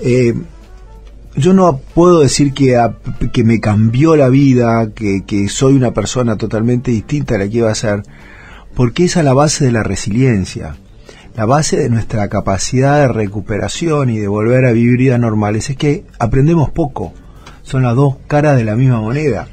Eh, 0.00 0.34
yo 1.36 1.52
no 1.52 1.78
puedo 1.94 2.20
decir 2.20 2.52
que, 2.52 2.76
que 3.32 3.44
me 3.44 3.60
cambió 3.60 4.16
la 4.16 4.28
vida, 4.28 4.90
que, 4.92 5.22
que, 5.24 5.48
soy 5.48 5.74
una 5.74 5.92
persona 5.92 6.36
totalmente 6.36 6.90
distinta 6.90 7.36
a 7.36 7.38
la 7.38 7.48
que 7.48 7.58
iba 7.58 7.70
a 7.70 7.74
ser, 7.76 8.02
porque 8.74 9.04
esa 9.04 9.20
es 9.20 9.24
la 9.24 9.34
base 9.34 9.64
de 9.64 9.70
la 9.70 9.84
resiliencia, 9.84 10.74
la 11.36 11.44
base 11.44 11.76
de 11.76 11.88
nuestra 11.88 12.26
capacidad 12.26 12.98
de 12.98 13.08
recuperación 13.08 14.10
y 14.10 14.18
de 14.18 14.26
volver 14.26 14.64
a 14.64 14.72
vivir 14.72 14.98
vidas 14.98 15.20
normales, 15.20 15.70
es 15.70 15.76
que 15.76 16.04
aprendemos 16.18 16.70
poco, 16.70 17.12
son 17.62 17.84
las 17.84 17.94
dos 17.94 18.16
caras 18.26 18.56
de 18.56 18.64
la 18.64 18.74
misma 18.74 19.00
moneda. 19.00 19.46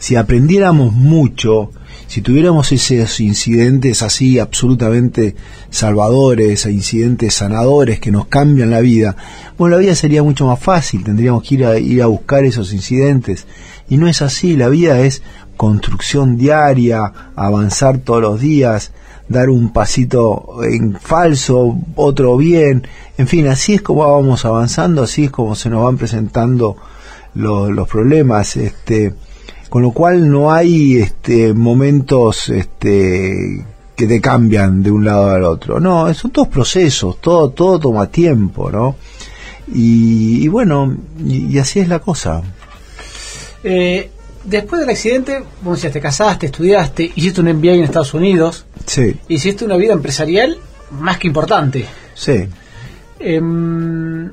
Si 0.00 0.16
aprendiéramos 0.16 0.94
mucho, 0.94 1.72
si 2.06 2.22
tuviéramos 2.22 2.72
esos 2.72 3.20
incidentes 3.20 4.00
así 4.00 4.38
absolutamente 4.38 5.36
salvadores, 5.68 6.64
incidentes 6.64 7.34
sanadores 7.34 8.00
que 8.00 8.10
nos 8.10 8.26
cambian 8.26 8.70
la 8.70 8.80
vida, 8.80 9.14
bueno, 9.58 9.76
la 9.76 9.82
vida 9.82 9.94
sería 9.94 10.22
mucho 10.22 10.46
más 10.46 10.58
fácil, 10.58 11.04
tendríamos 11.04 11.42
que 11.42 11.56
ir 11.56 11.66
a, 11.66 11.78
ir 11.78 12.02
a 12.02 12.06
buscar 12.06 12.46
esos 12.46 12.72
incidentes. 12.72 13.46
Y 13.90 13.98
no 13.98 14.08
es 14.08 14.22
así, 14.22 14.56
la 14.56 14.70
vida 14.70 14.98
es 15.00 15.22
construcción 15.58 16.38
diaria, 16.38 17.12
avanzar 17.36 17.98
todos 17.98 18.22
los 18.22 18.40
días, 18.40 18.92
dar 19.28 19.50
un 19.50 19.70
pasito 19.70 20.64
en 20.64 20.98
falso, 20.98 21.76
otro 21.94 22.38
bien, 22.38 22.86
en 23.18 23.28
fin, 23.28 23.48
así 23.48 23.74
es 23.74 23.82
como 23.82 24.10
vamos 24.10 24.46
avanzando, 24.46 25.02
así 25.02 25.24
es 25.24 25.30
como 25.30 25.54
se 25.54 25.68
nos 25.68 25.84
van 25.84 25.98
presentando 25.98 26.78
los 27.34 27.86
problemas. 27.86 28.56
Este, 28.56 29.12
con 29.70 29.82
lo 29.82 29.92
cual 29.92 30.28
no 30.28 30.52
hay 30.52 30.96
este, 30.96 31.54
momentos 31.54 32.48
este, 32.48 33.64
que 33.94 34.06
te 34.06 34.20
cambian 34.20 34.82
de 34.82 34.90
un 34.90 35.04
lado 35.04 35.30
al 35.30 35.44
otro. 35.44 35.78
No, 35.78 36.12
son 36.12 36.32
todos 36.32 36.48
procesos, 36.48 37.20
todo, 37.20 37.50
todo 37.50 37.78
toma 37.78 38.10
tiempo, 38.10 38.68
¿no? 38.68 38.96
Y, 39.72 40.48
bueno, 40.48 40.96
y, 41.24 41.56
así 41.58 41.78
es 41.78 41.88
la 41.88 42.00
cosa. 42.00 42.42
Eh, 43.62 44.10
después 44.42 44.80
del 44.80 44.90
accidente, 44.90 45.40
vos 45.62 45.80
ya 45.80 45.90
te 45.92 46.00
casaste, 46.00 46.46
estudiaste, 46.46 47.12
hiciste 47.14 47.40
un 47.40 47.52
MBA 47.52 47.74
en 47.74 47.84
Estados 47.84 48.12
Unidos. 48.12 48.66
Sí. 48.86 49.16
Hiciste 49.28 49.64
una 49.64 49.76
vida 49.76 49.92
empresarial 49.92 50.58
más 50.90 51.18
que 51.18 51.28
importante. 51.28 51.86
Sí. 52.14 52.48
Em, 53.20 54.30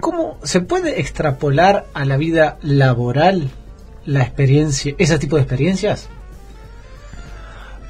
¿Cómo 0.00 0.38
se 0.42 0.60
puede 0.60 1.00
extrapolar 1.00 1.86
a 1.94 2.04
la 2.04 2.16
vida 2.16 2.58
laboral 2.62 3.50
la 4.04 4.22
experiencia, 4.22 4.94
ese 4.98 5.18
tipo 5.18 5.36
de 5.36 5.42
experiencias? 5.42 6.08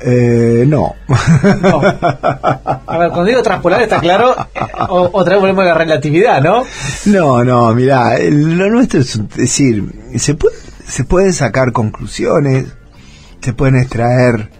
Eh, 0.00 0.64
no. 0.68 0.94
A 1.08 2.98
ver, 2.98 3.08
cuando 3.08 3.24
digo 3.24 3.38
extrapolar 3.38 3.82
está 3.82 3.98
claro, 3.98 4.36
eh, 4.54 4.60
otra 4.88 5.34
vez 5.34 5.40
volvemos 5.40 5.62
a 5.62 5.68
la 5.68 5.74
relatividad, 5.74 6.42
¿no? 6.42 6.64
No, 7.06 7.42
no, 7.42 7.74
mira, 7.74 8.18
lo 8.18 8.70
nuestro 8.70 9.00
es 9.00 9.18
decir, 9.34 9.84
se, 10.16 10.34
puede, 10.34 10.56
se 10.86 11.04
pueden 11.04 11.32
sacar 11.32 11.72
conclusiones, 11.72 12.66
se 13.40 13.52
pueden 13.54 13.76
extraer 13.76 14.50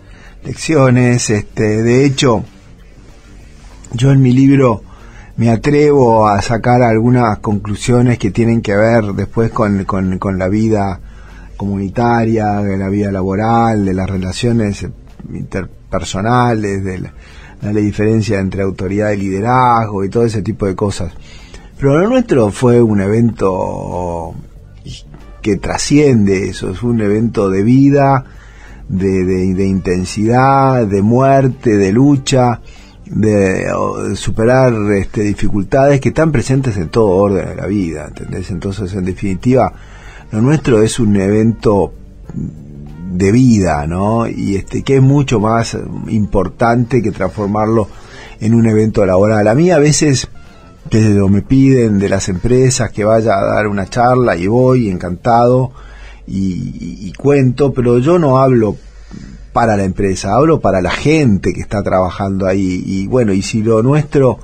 lecciones, 0.43 1.29
este, 1.29 1.83
de 1.83 2.07
hecho, 2.07 2.45
yo 3.93 4.13
en 4.13 4.23
mi 4.23 4.33
libro 4.33 4.83
me 5.37 5.51
atrevo 5.51 6.27
a 6.27 6.41
sacar 6.41 6.83
algunas 6.83 7.39
conclusiones 7.39 8.19
que 8.19 8.31
tienen 8.31 8.63
que 8.63 8.75
ver 8.75 9.05
después 9.15 9.51
con, 9.51 9.85
con, 9.85 10.39
la 10.39 10.49
vida 10.49 11.01
comunitaria, 11.57 12.63
de 12.63 12.77
la 12.79 12.89
vida 12.89 13.13
laboral, 13.13 13.85
de 13.85 13.95
las 13.95 14.09
relaciones 14.09 14.87
interpersonales, 15.31 16.83
de 16.85 16.99
la, 16.99 17.13
diferencia 17.73 18.39
entre 18.39 18.63
autoridad 18.63 19.11
y 19.13 19.19
liderazgo 19.19 20.05
y 20.05 20.09
todo 20.09 20.25
ese 20.25 20.43
tipo 20.43 20.67
de 20.67 20.75
cosas. 20.75 21.13
Pero 21.79 21.99
lo 21.99 22.09
nuestro 22.09 22.51
fue 22.51 22.81
un 22.81 23.01
evento 23.01 24.35
que 25.43 25.57
trasciende 25.57 26.49
eso, 26.49 26.71
es 26.71 26.83
un 26.83 27.01
evento 27.01 27.51
de 27.51 27.63
vida, 27.63 28.25
de, 28.89 29.67
intensidad, 29.67 30.87
de 30.87 31.03
muerte, 31.03 31.77
de 31.77 31.93
lucha, 31.93 32.61
de, 33.07 33.67
superar 34.15 34.75
este, 34.93 35.23
dificultades 35.23 36.01
que 36.01 36.09
están 36.09 36.33
presentes 36.33 36.77
en 36.77 36.89
todo 36.89 37.09
orden 37.09 37.49
de 37.49 37.57
la 37.57 37.67
vida, 37.67 38.07
¿entendés? 38.09 38.51
Entonces, 38.51 38.93
en 38.95 39.05
definitiva, 39.05 39.73
lo 40.33 40.41
nuestro 40.43 40.83
es 40.83 40.99
un 40.99 41.17
evento 41.17 41.93
de 43.13 43.33
vida, 43.33 43.87
¿no? 43.87 44.29
Y 44.29 44.57
este 44.57 44.83
que 44.83 44.97
es 44.97 45.03
mucho 45.03 45.41
más 45.41 45.77
importante 46.09 47.03
que 47.03 47.13
transformarlo 47.13 47.89
en 48.41 48.55
un 48.55 48.67
evento 48.67 49.07
laboral. 49.07 49.47
A 49.49 49.55
mí 49.55 49.71
a 49.71 49.79
veces 49.79 50.29
que 50.91 51.01
me 51.01 51.43
piden 51.43 51.99
de 51.99 52.09
las 52.09 52.29
empresas 52.29 52.91
que 52.91 53.05
vaya 53.05 53.39
a 53.39 53.45
dar 53.45 53.67
una 53.67 53.89
charla 53.89 54.37
y 54.37 54.47
voy 54.47 54.89
encantado 54.89 55.73
y, 56.29 57.13
cuento, 57.13 57.73
pero 57.73 57.99
yo 57.99 58.19
no 58.19 58.39
hablo 58.39 58.77
para 59.57 59.75
la 59.75 59.85
empresa, 59.85 60.35
hablo 60.35 60.61
para 60.61 60.83
la 60.83 60.91
gente 60.91 61.55
que 61.55 61.63
está 61.63 61.83
trabajando 61.83 62.47
ahí. 62.47 62.83
Y 62.85 63.07
bueno, 63.07 63.33
y 63.33 63.41
si 63.41 63.63
lo 63.63 63.83
nuestro 63.83 64.39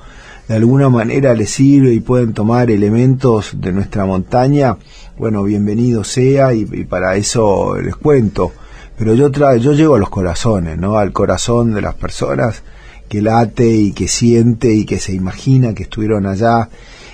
de 0.47 0.55
alguna 0.55 0.89
manera 0.89 1.35
les 1.35 1.51
sirve 1.51 1.93
y 1.93 1.99
pueden 1.99 2.33
tomar 2.33 2.71
elementos 2.71 3.51
de 3.61 3.73
nuestra 3.73 4.07
montaña, 4.07 4.75
bueno, 5.15 5.43
bienvenido 5.43 6.03
sea 6.03 6.55
y, 6.55 6.65
para 6.85 7.15
eso 7.15 7.75
les 7.79 7.95
cuento. 7.95 8.53
Pero 8.97 9.13
yo, 9.13 9.29
tra 9.29 9.55
yo 9.57 9.73
llego 9.73 9.93
a 9.93 9.99
los 9.99 10.09
corazones, 10.09 10.79
¿no? 10.79 10.97
Al 10.97 11.11
corazón 11.11 11.75
de 11.75 11.83
las 11.83 11.93
personas 11.93 12.63
que 13.07 13.21
late 13.21 13.67
y 13.67 13.91
que 13.91 14.07
siente 14.07 14.73
y 14.73 14.83
que 14.83 14.97
se 14.97 15.13
imagina 15.13 15.75
que 15.75 15.83
estuvieron 15.83 16.25
allá. 16.25 16.69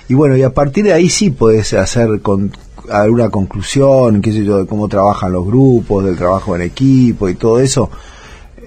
Y 0.08 0.14
bueno, 0.14 0.38
y 0.38 0.42
a 0.42 0.54
partir 0.54 0.84
de 0.84 0.94
ahí 0.94 1.10
sí 1.10 1.28
puedes 1.28 1.74
hacer 1.74 2.22
con, 2.22 2.50
alguna 2.90 3.30
conclusión, 3.30 4.20
qué 4.20 4.32
sé 4.32 4.44
yo, 4.44 4.58
de 4.58 4.66
cómo 4.66 4.88
trabajan 4.88 5.32
los 5.32 5.46
grupos, 5.46 6.04
del 6.04 6.16
trabajo 6.16 6.54
en 6.56 6.62
equipo 6.62 7.28
y 7.28 7.34
todo 7.34 7.60
eso. 7.60 7.90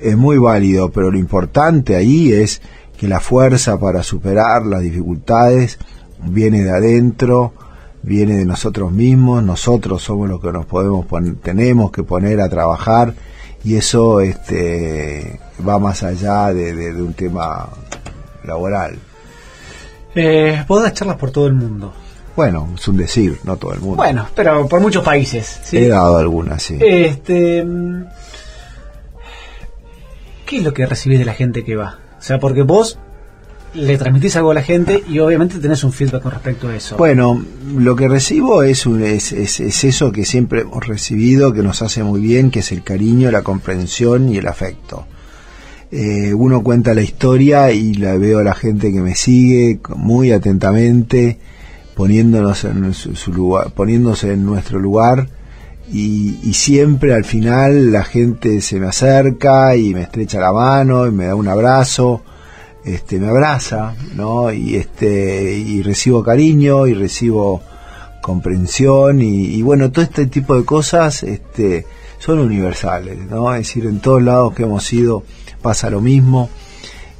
Es 0.02 0.18
muy 0.18 0.38
válido, 0.38 0.92
pero 0.92 1.12
lo 1.12 1.18
importante 1.18 1.96
ahí 1.96 2.32
es 2.34 2.62
que 2.98 3.08
la 3.08 3.20
fuerza 3.20 3.80
para 3.80 4.04
superar 4.04 4.66
las 4.66 4.82
dificultades 4.82 5.78
viene 6.26 6.64
de 6.64 6.72
adentro, 6.72 7.54
viene 8.02 8.38
de 8.38 8.46
nosotros 8.46 8.92
mismos, 8.92 9.44
nosotros 9.44 10.04
somos 10.04 10.30
los 10.30 10.42
que 10.42 10.52
nos 10.52 10.66
podemos 10.66 11.06
tenemos 11.42 11.92
que 11.92 12.04
poner 12.04 12.42
a 12.42 12.50
trabajar 12.50 13.14
y 13.64 13.76
eso 13.76 14.20
este 14.20 15.40
va 15.68 15.80
más 15.80 16.04
allá 16.04 16.54
de, 16.54 16.94
un 17.02 17.14
tema 17.14 17.70
laboral. 18.44 18.98
Eh, 20.16 20.64
¿Puedo 20.68 20.84
dar 20.84 20.94
charlas 20.94 21.18
por 21.18 21.32
todo 21.32 21.48
el 21.48 21.54
mundo? 21.54 21.94
Bueno, 22.36 22.70
es 22.76 22.88
un 22.88 22.98
decir, 22.98 23.40
no 23.44 23.58
todo 23.58 23.74
el 23.74 23.80
mundo. 23.80 23.98
Bueno, 23.98 24.28
pero 24.36 24.68
por 24.68 24.82
muchos 24.82 25.04
países. 25.04 25.62
He 25.72 25.88
dado 25.88 26.18
algunas, 26.18 26.64
sí. 26.64 26.78
Este, 26.80 27.66
¿Qué 30.46 30.58
es 30.58 30.64
lo 30.64 30.74
que 30.74 30.86
recibís 30.86 31.20
de 31.20 31.26
la 31.26 31.34
gente 31.34 31.64
que 31.64 31.76
va? 31.76 32.00
O 32.18 32.22
sea, 32.22 32.40
porque 32.40 32.64
vos 32.64 32.98
le 33.74 33.98
transmitís 33.98 34.36
algo 34.36 34.52
a 34.52 34.54
la 34.54 34.62
gente 34.62 35.04
y 35.08 35.20
obviamente 35.20 35.58
tenés 35.60 35.84
un 35.84 35.92
feedback 35.92 36.22
con 36.22 36.32
respecto 36.32 36.68
a 36.68 36.76
eso. 36.76 36.98
Bueno, 36.98 37.44
lo 37.76 37.96
que 37.96 38.08
recibo 38.08 38.64
es, 38.64 38.86
es, 38.86 39.32
es, 39.34 39.84
eso 39.84 40.12
que 40.12 40.26
siempre 40.26 40.62
hemos 40.62 40.86
recibido, 40.86 41.54
que 41.54 41.64
nos 41.64 41.82
hace 41.82 42.04
muy 42.04 42.22
bien, 42.22 42.52
que 42.52 42.60
es 42.60 42.72
el 42.72 42.84
cariño, 42.84 43.32
la 43.32 43.42
comprensión 43.42 44.30
y 44.30 44.38
el 44.38 44.48
afecto. 44.48 45.06
Eh, 45.92 46.34
uno 46.34 46.64
cuenta 46.64 46.94
la 46.94 47.02
historia 47.02 47.72
y 47.72 47.94
la 47.94 48.16
veo 48.18 48.40
a 48.40 48.44
la 48.44 48.56
gente 48.56 48.92
que 48.92 49.02
me 49.02 49.16
sigue 49.16 49.80
muy 49.96 50.32
atentamente, 50.32 51.40
poniéndonos 51.96 52.64
en 52.66 52.94
su, 52.94 53.32
lugar, 53.32 53.72
poniéndose 53.72 54.34
en 54.34 54.46
nuestro 54.46 54.80
lugar. 54.80 55.28
Y, 55.92 56.40
y, 56.44 56.54
siempre 56.54 57.14
al 57.14 57.26
final 57.26 57.92
la 57.92 58.04
gente 58.04 58.62
se 58.62 58.80
me 58.80 58.88
acerca 58.88 59.76
y 59.76 59.94
me 59.94 60.04
estrecha 60.04 60.40
la 60.40 60.54
mano 60.54 61.06
y 61.06 61.12
me 61.12 61.26
da 61.26 61.36
un 61.36 61.48
abrazo 61.48 62.24
este, 62.86 63.18
me 63.18 63.30
abraza, 63.30 63.96
¿no? 64.16 64.52
Y 64.52 64.76
este, 64.76 65.54
y 65.54 65.82
recibo 65.84 66.24
cariño 66.24 66.86
y 66.88 66.94
recibo 66.94 67.62
comprensión 68.22 69.22
y, 69.22 69.62
bueno, 69.62 69.92
todo 69.92 70.04
este 70.04 70.28
tipo 70.28 70.56
de 70.56 70.66
cosas, 70.66 71.24
este, 71.24 71.86
son 72.20 72.40
universales, 72.40 73.18
¿no? 73.30 73.54
Es 73.54 73.68
decir, 73.68 73.86
en 73.86 74.00
todos 74.00 74.22
lados 74.22 74.54
que 74.54 74.64
hemos 74.64 74.92
ido 74.94 75.24
pasa 75.62 75.90
lo 75.90 76.02
mismo. 76.02 76.50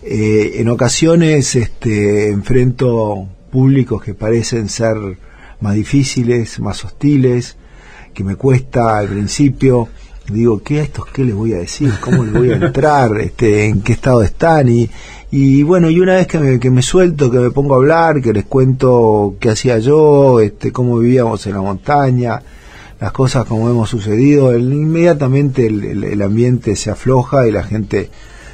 Eh, 0.02 0.54
en 0.56 0.70
ocasiones, 0.70 1.56
este, 1.56 2.30
enfrento 2.30 3.28
públicos 3.54 4.02
que 4.02 4.16
parecen 4.16 4.68
ser 4.68 4.98
más 5.62 5.76
difíciles, 5.76 6.60
más 6.60 6.84
hostiles, 6.84 7.56
que 8.16 8.24
me 8.24 8.36
cuesta 8.36 8.98
al 8.98 9.08
principio 9.08 9.90
digo, 10.28 10.64
¿qué 10.64 10.80
a 10.80 10.84
estos 10.84 11.06
qué 11.08 11.24
les 11.24 11.36
voy 11.36 11.54
a 11.54 11.58
decir? 11.58 11.92
¿Cómo 12.00 12.24
les 12.24 12.34
voy 12.34 12.52
a 12.52 12.56
entrar? 12.56 13.12
Este, 13.20 13.66
¿En 13.66 13.82
qué 13.82 13.94
estado 13.94 14.24
están? 14.24 14.70
Y, 14.70 14.90
y 15.32 15.64
bueno, 15.64 15.90
y 15.90 16.00
una 16.00 16.16
vez 16.16 16.28
que 16.28 16.40
me, 16.40 16.60
que 16.60 16.72
me 16.72 16.82
suelto, 16.82 17.30
que 17.30 17.40
me 17.40 17.52
pongo 17.52 17.74
a 17.74 17.78
hablar, 17.78 18.22
que 18.22 18.34
les 18.34 18.46
cuento 18.46 19.36
qué 19.40 19.50
hacía 19.50 19.80
yo, 19.80 20.40
este, 20.40 20.72
cómo 20.72 20.98
vivíamos 21.00 21.46
en 21.46 21.54
la 21.54 21.62
montaña, 21.62 22.42
las 23.00 23.12
cosas 23.12 23.46
como 23.46 23.70
hemos 23.70 23.90
sucedido, 23.90 24.58
inmediatamente 24.58 25.68
el, 25.68 26.04
el, 26.04 26.22
ambiente 26.22 26.76
se 26.76 26.90
afloja 26.90 27.48
y 27.48 27.52
la 27.52 27.64
gente 27.64 28.10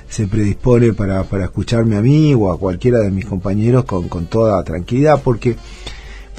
se 0.10 0.28
predispone 0.28 0.94
para, 0.94 1.24
para 1.24 1.46
escucharme 1.46 1.96
a 1.96 2.02
mí 2.02 2.34
o 2.34 2.52
a 2.52 2.60
cualquiera 2.60 3.00
de 3.00 3.12
mis 3.12 3.26
compañeros 3.26 3.86
con, 3.86 4.10
con 4.10 4.26
toda 4.26 4.64
tranquilidad, 4.64 5.22
porque 5.24 5.56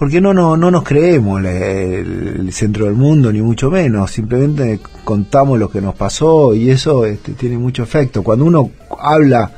porque 0.01 0.23
no, 0.23 0.33
no, 0.33 0.57
no 0.57 0.71
nos 0.71 0.83
creemos 0.83 1.45
el, 1.45 2.51
centro 2.55 2.87
del 2.87 2.95
mundo, 2.95 3.31
ni 3.31 3.43
mucho 3.43 3.71
menos, 3.71 4.11
simplemente 4.11 4.81
contamos 5.05 5.59
lo 5.59 5.71
que 5.71 5.83
nos 5.83 5.95
pasó 5.95 6.55
y 6.55 6.71
eso 6.71 7.05
este, 7.05 7.33
tiene 7.33 7.59
mucho 7.59 7.83
efecto. 7.83 8.23
Cuando 8.23 8.47
uno 8.47 8.71
habla 8.99 9.53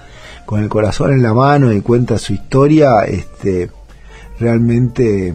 con 0.44 0.60
el 0.60 0.68
corazón 0.68 1.12
en 1.12 1.22
la 1.22 1.32
mano 1.32 1.72
y 1.72 1.80
cuenta 1.80 2.18
su 2.18 2.32
historia, 2.32 3.04
este, 3.04 3.70
realmente, 4.40 5.32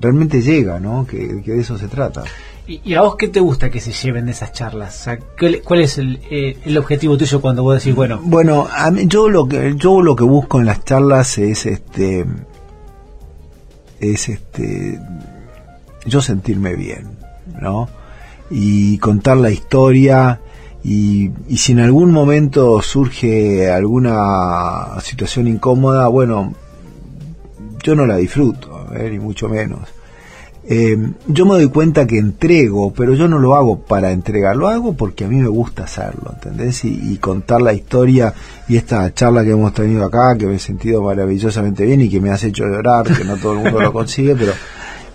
realmente 0.00 0.40
llega, 0.40 0.80
¿no? 0.80 1.06
Que, 1.06 1.42
de 1.44 1.60
eso 1.60 1.76
se 1.76 1.88
trata. 1.88 2.24
¿Y, 2.66 2.94
a 2.94 3.02
vos 3.02 3.16
qué 3.16 3.28
te 3.28 3.40
gusta 3.40 3.70
que 3.70 3.80
se 3.80 3.92
lleven 3.92 4.26
de 4.26 4.32
esas 4.32 4.52
charlas? 4.52 5.08
¿Cuál 5.64 5.80
es 5.80 5.98
el, 5.98 6.20
eh, 6.30 6.56
el, 6.64 6.78
objetivo 6.78 7.16
tuyo 7.16 7.40
cuando 7.40 7.62
vos 7.62 7.76
decís, 7.76 7.94
bueno? 7.94 8.20
Bueno, 8.22 8.68
a 8.72 8.90
mí, 8.90 9.02
yo 9.06 9.28
lo 9.28 9.48
que 9.48 9.74
yo 9.76 10.02
lo 10.02 10.14
que 10.14 10.24
busco 10.24 10.60
en 10.60 10.66
las 10.66 10.84
charlas 10.84 11.38
es 11.38 11.66
este 11.66 12.24
es 13.98 14.28
este 14.28 15.00
yo 16.06 16.22
sentirme 16.22 16.74
bien, 16.74 17.18
¿no? 17.60 17.88
Y 18.50 18.98
contar 18.98 19.36
la 19.36 19.50
historia 19.50 20.40
y, 20.82 21.30
y, 21.48 21.56
si 21.58 21.72
en 21.72 21.80
algún 21.80 22.12
momento 22.12 22.80
surge 22.82 23.70
alguna 23.70 25.00
situación 25.02 25.48
incómoda, 25.48 26.08
bueno, 26.08 26.54
yo 27.82 27.94
no 27.94 28.06
la 28.06 28.16
disfruto, 28.16 28.86
ni 28.98 29.18
mucho 29.18 29.48
menos. 29.48 29.80
Eh, 30.62 30.96
yo 31.26 31.46
me 31.46 31.54
doy 31.54 31.68
cuenta 31.68 32.06
que 32.06 32.18
entrego, 32.18 32.92
pero 32.92 33.14
yo 33.14 33.28
no 33.28 33.38
lo 33.38 33.54
hago 33.54 33.80
para 33.80 34.12
entregar, 34.12 34.56
lo 34.56 34.68
hago 34.68 34.92
porque 34.94 35.24
a 35.24 35.28
mí 35.28 35.36
me 35.36 35.48
gusta 35.48 35.84
hacerlo, 35.84 36.32
¿entendés? 36.34 36.84
Y, 36.84 37.16
contar 37.16 37.62
la 37.62 37.72
historia 37.72 38.34
y 38.68 38.76
esta 38.76 39.12
charla 39.14 39.42
que 39.42 39.50
hemos 39.50 39.72
tenido 39.72 40.04
acá, 40.04 40.36
que 40.38 40.46
me 40.46 40.56
he 40.56 40.58
sentido 40.58 41.02
maravillosamente 41.02 41.84
bien 41.86 42.02
y 42.02 42.10
que 42.10 42.20
me 42.20 42.30
has 42.30 42.44
hecho 42.44 42.64
llorar, 42.66 43.06
que 43.06 43.24
no 43.24 43.36
todo 43.36 43.54
el 43.54 43.58
mundo 43.60 43.80
lo 43.80 43.92
consigue, 43.92 44.36
pero 44.36 44.52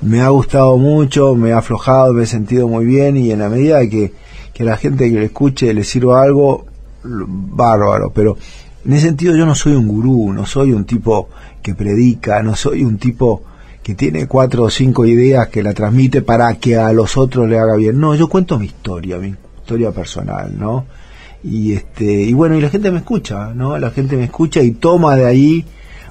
me 0.02 0.22
ha 0.22 0.30
gustado 0.30 0.78
mucho, 0.78 1.36
me 1.36 1.54
ha 1.54 1.60
aflojado, 1.60 2.14
me 2.14 2.24
he 2.24 2.28
sentido 2.28 2.68
muy 2.68 2.86
bien 2.86 3.16
y 3.16 3.32
en 3.32 3.40
la 3.40 3.50
medida 3.50 3.88
que, 3.88 4.14
que 4.54 4.64
la 4.64 4.78
gente 4.78 5.10
que 5.12 5.20
le 5.20 5.26
escuche 5.26 5.74
le 5.74 5.84
sirva 5.84 6.24
algo, 6.24 6.66
bárbaro, 7.04 8.12
pero 8.14 8.36
en 8.84 8.94
ese 8.94 9.08
sentido 9.08 9.36
yo 9.36 9.46
no 9.46 9.56
soy 9.56 9.74
un 9.74 9.88
gurú, 9.88 10.34
no 10.34 10.46
soy 10.46 10.74
un 10.74 10.86
tipo 10.86 11.30
que 11.62 11.76
predica, 11.76 12.42
no 12.42 12.56
soy 12.56 12.84
un 12.84 12.98
tipo 12.98 13.44
que 13.86 13.94
tiene 13.94 14.26
cuatro 14.26 14.64
o 14.64 14.70
cinco 14.72 15.06
ideas 15.06 15.50
que 15.50 15.62
la 15.62 15.76
transmite 15.76 16.24
para 16.24 16.56
que 16.56 16.76
a 16.76 16.92
los 16.92 17.18
otros 17.18 17.48
le 17.48 17.60
haga 17.60 17.76
bien. 17.76 18.00
No, 18.00 18.16
yo 18.16 18.28
cuento 18.28 18.58
mi 18.58 18.66
historia, 18.66 19.20
mi 19.20 19.36
historia 19.60 19.92
personal, 19.92 20.58
¿no? 20.58 20.88
Y 21.44 21.74
este, 21.74 22.24
y 22.24 22.34
bueno, 22.34 22.56
y 22.56 22.62
la 22.62 22.72
gente 22.72 22.90
me 22.90 22.98
escucha, 22.98 23.54
¿no? 23.54 23.78
La 23.78 23.92
gente 23.92 24.18
me 24.18 24.24
escucha 24.24 24.64
y 24.64 24.72
toma 24.72 25.16
de 25.16 25.28
ahí 25.28 25.66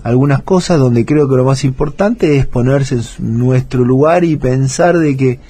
algunas 0.04 0.44
cosas 0.44 0.78
donde 0.78 1.04
creo 1.04 1.28
que 1.28 1.34
lo 1.34 1.44
más 1.44 1.64
importante 1.64 2.36
es 2.36 2.46
ponerse 2.46 2.94
en 2.94 3.38
nuestro 3.38 3.84
lugar 3.84 4.22
y 4.22 4.36
pensar 4.36 4.96
de 4.96 5.16
que 5.16 5.40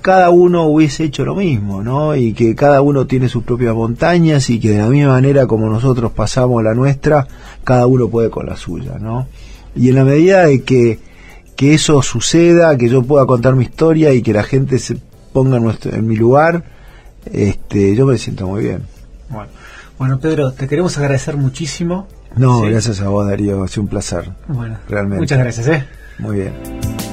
cada 0.00 0.30
uno 0.30 0.64
hubiese 0.68 1.04
hecho 1.04 1.26
lo 1.26 1.34
mismo, 1.34 1.82
¿no? 1.82 2.16
Y 2.16 2.32
que 2.32 2.54
cada 2.54 2.80
uno 2.80 3.06
tiene 3.06 3.28
sus 3.28 3.44
propias 3.44 3.74
montañas 3.74 4.48
y 4.48 4.58
que 4.58 4.70
de 4.70 4.78
la 4.78 4.88
misma 4.88 5.12
manera 5.12 5.46
como 5.46 5.68
nosotros 5.68 6.12
pasamos 6.12 6.64
la 6.64 6.72
nuestra, 6.72 7.28
cada 7.62 7.86
uno 7.86 8.08
puede 8.08 8.30
con 8.30 8.46
la 8.46 8.56
suya, 8.56 8.96
¿no? 8.98 9.26
Y 9.76 9.90
en 9.90 9.96
la 9.96 10.04
medida 10.04 10.46
de 10.46 10.62
que 10.62 11.07
que 11.58 11.74
eso 11.74 12.00
suceda, 12.02 12.76
que 12.78 12.88
yo 12.88 13.02
pueda 13.02 13.26
contar 13.26 13.56
mi 13.56 13.64
historia 13.64 14.12
y 14.12 14.22
que 14.22 14.32
la 14.32 14.44
gente 14.44 14.78
se 14.78 14.96
ponga 15.32 15.56
en, 15.56 15.64
nuestro, 15.64 15.92
en 15.92 16.06
mi 16.06 16.14
lugar, 16.14 16.62
este, 17.32 17.96
yo 17.96 18.06
me 18.06 18.16
siento 18.16 18.46
muy 18.46 18.62
bien. 18.62 18.82
Bueno, 19.28 19.50
bueno 19.98 20.20
Pedro, 20.20 20.52
te 20.52 20.68
queremos 20.68 20.96
agradecer 20.98 21.36
muchísimo. 21.36 22.06
No, 22.36 22.60
gracias 22.60 23.00
a 23.00 23.08
vos, 23.08 23.26
Darío, 23.26 23.64
ha 23.64 23.66
sido 23.66 23.82
un 23.82 23.88
placer. 23.88 24.30
Bueno, 24.46 24.78
realmente. 24.88 25.20
Muchas 25.20 25.38
gracias, 25.40 25.66
¿eh? 25.66 25.84
Muy 26.20 26.36
bien. 26.36 27.07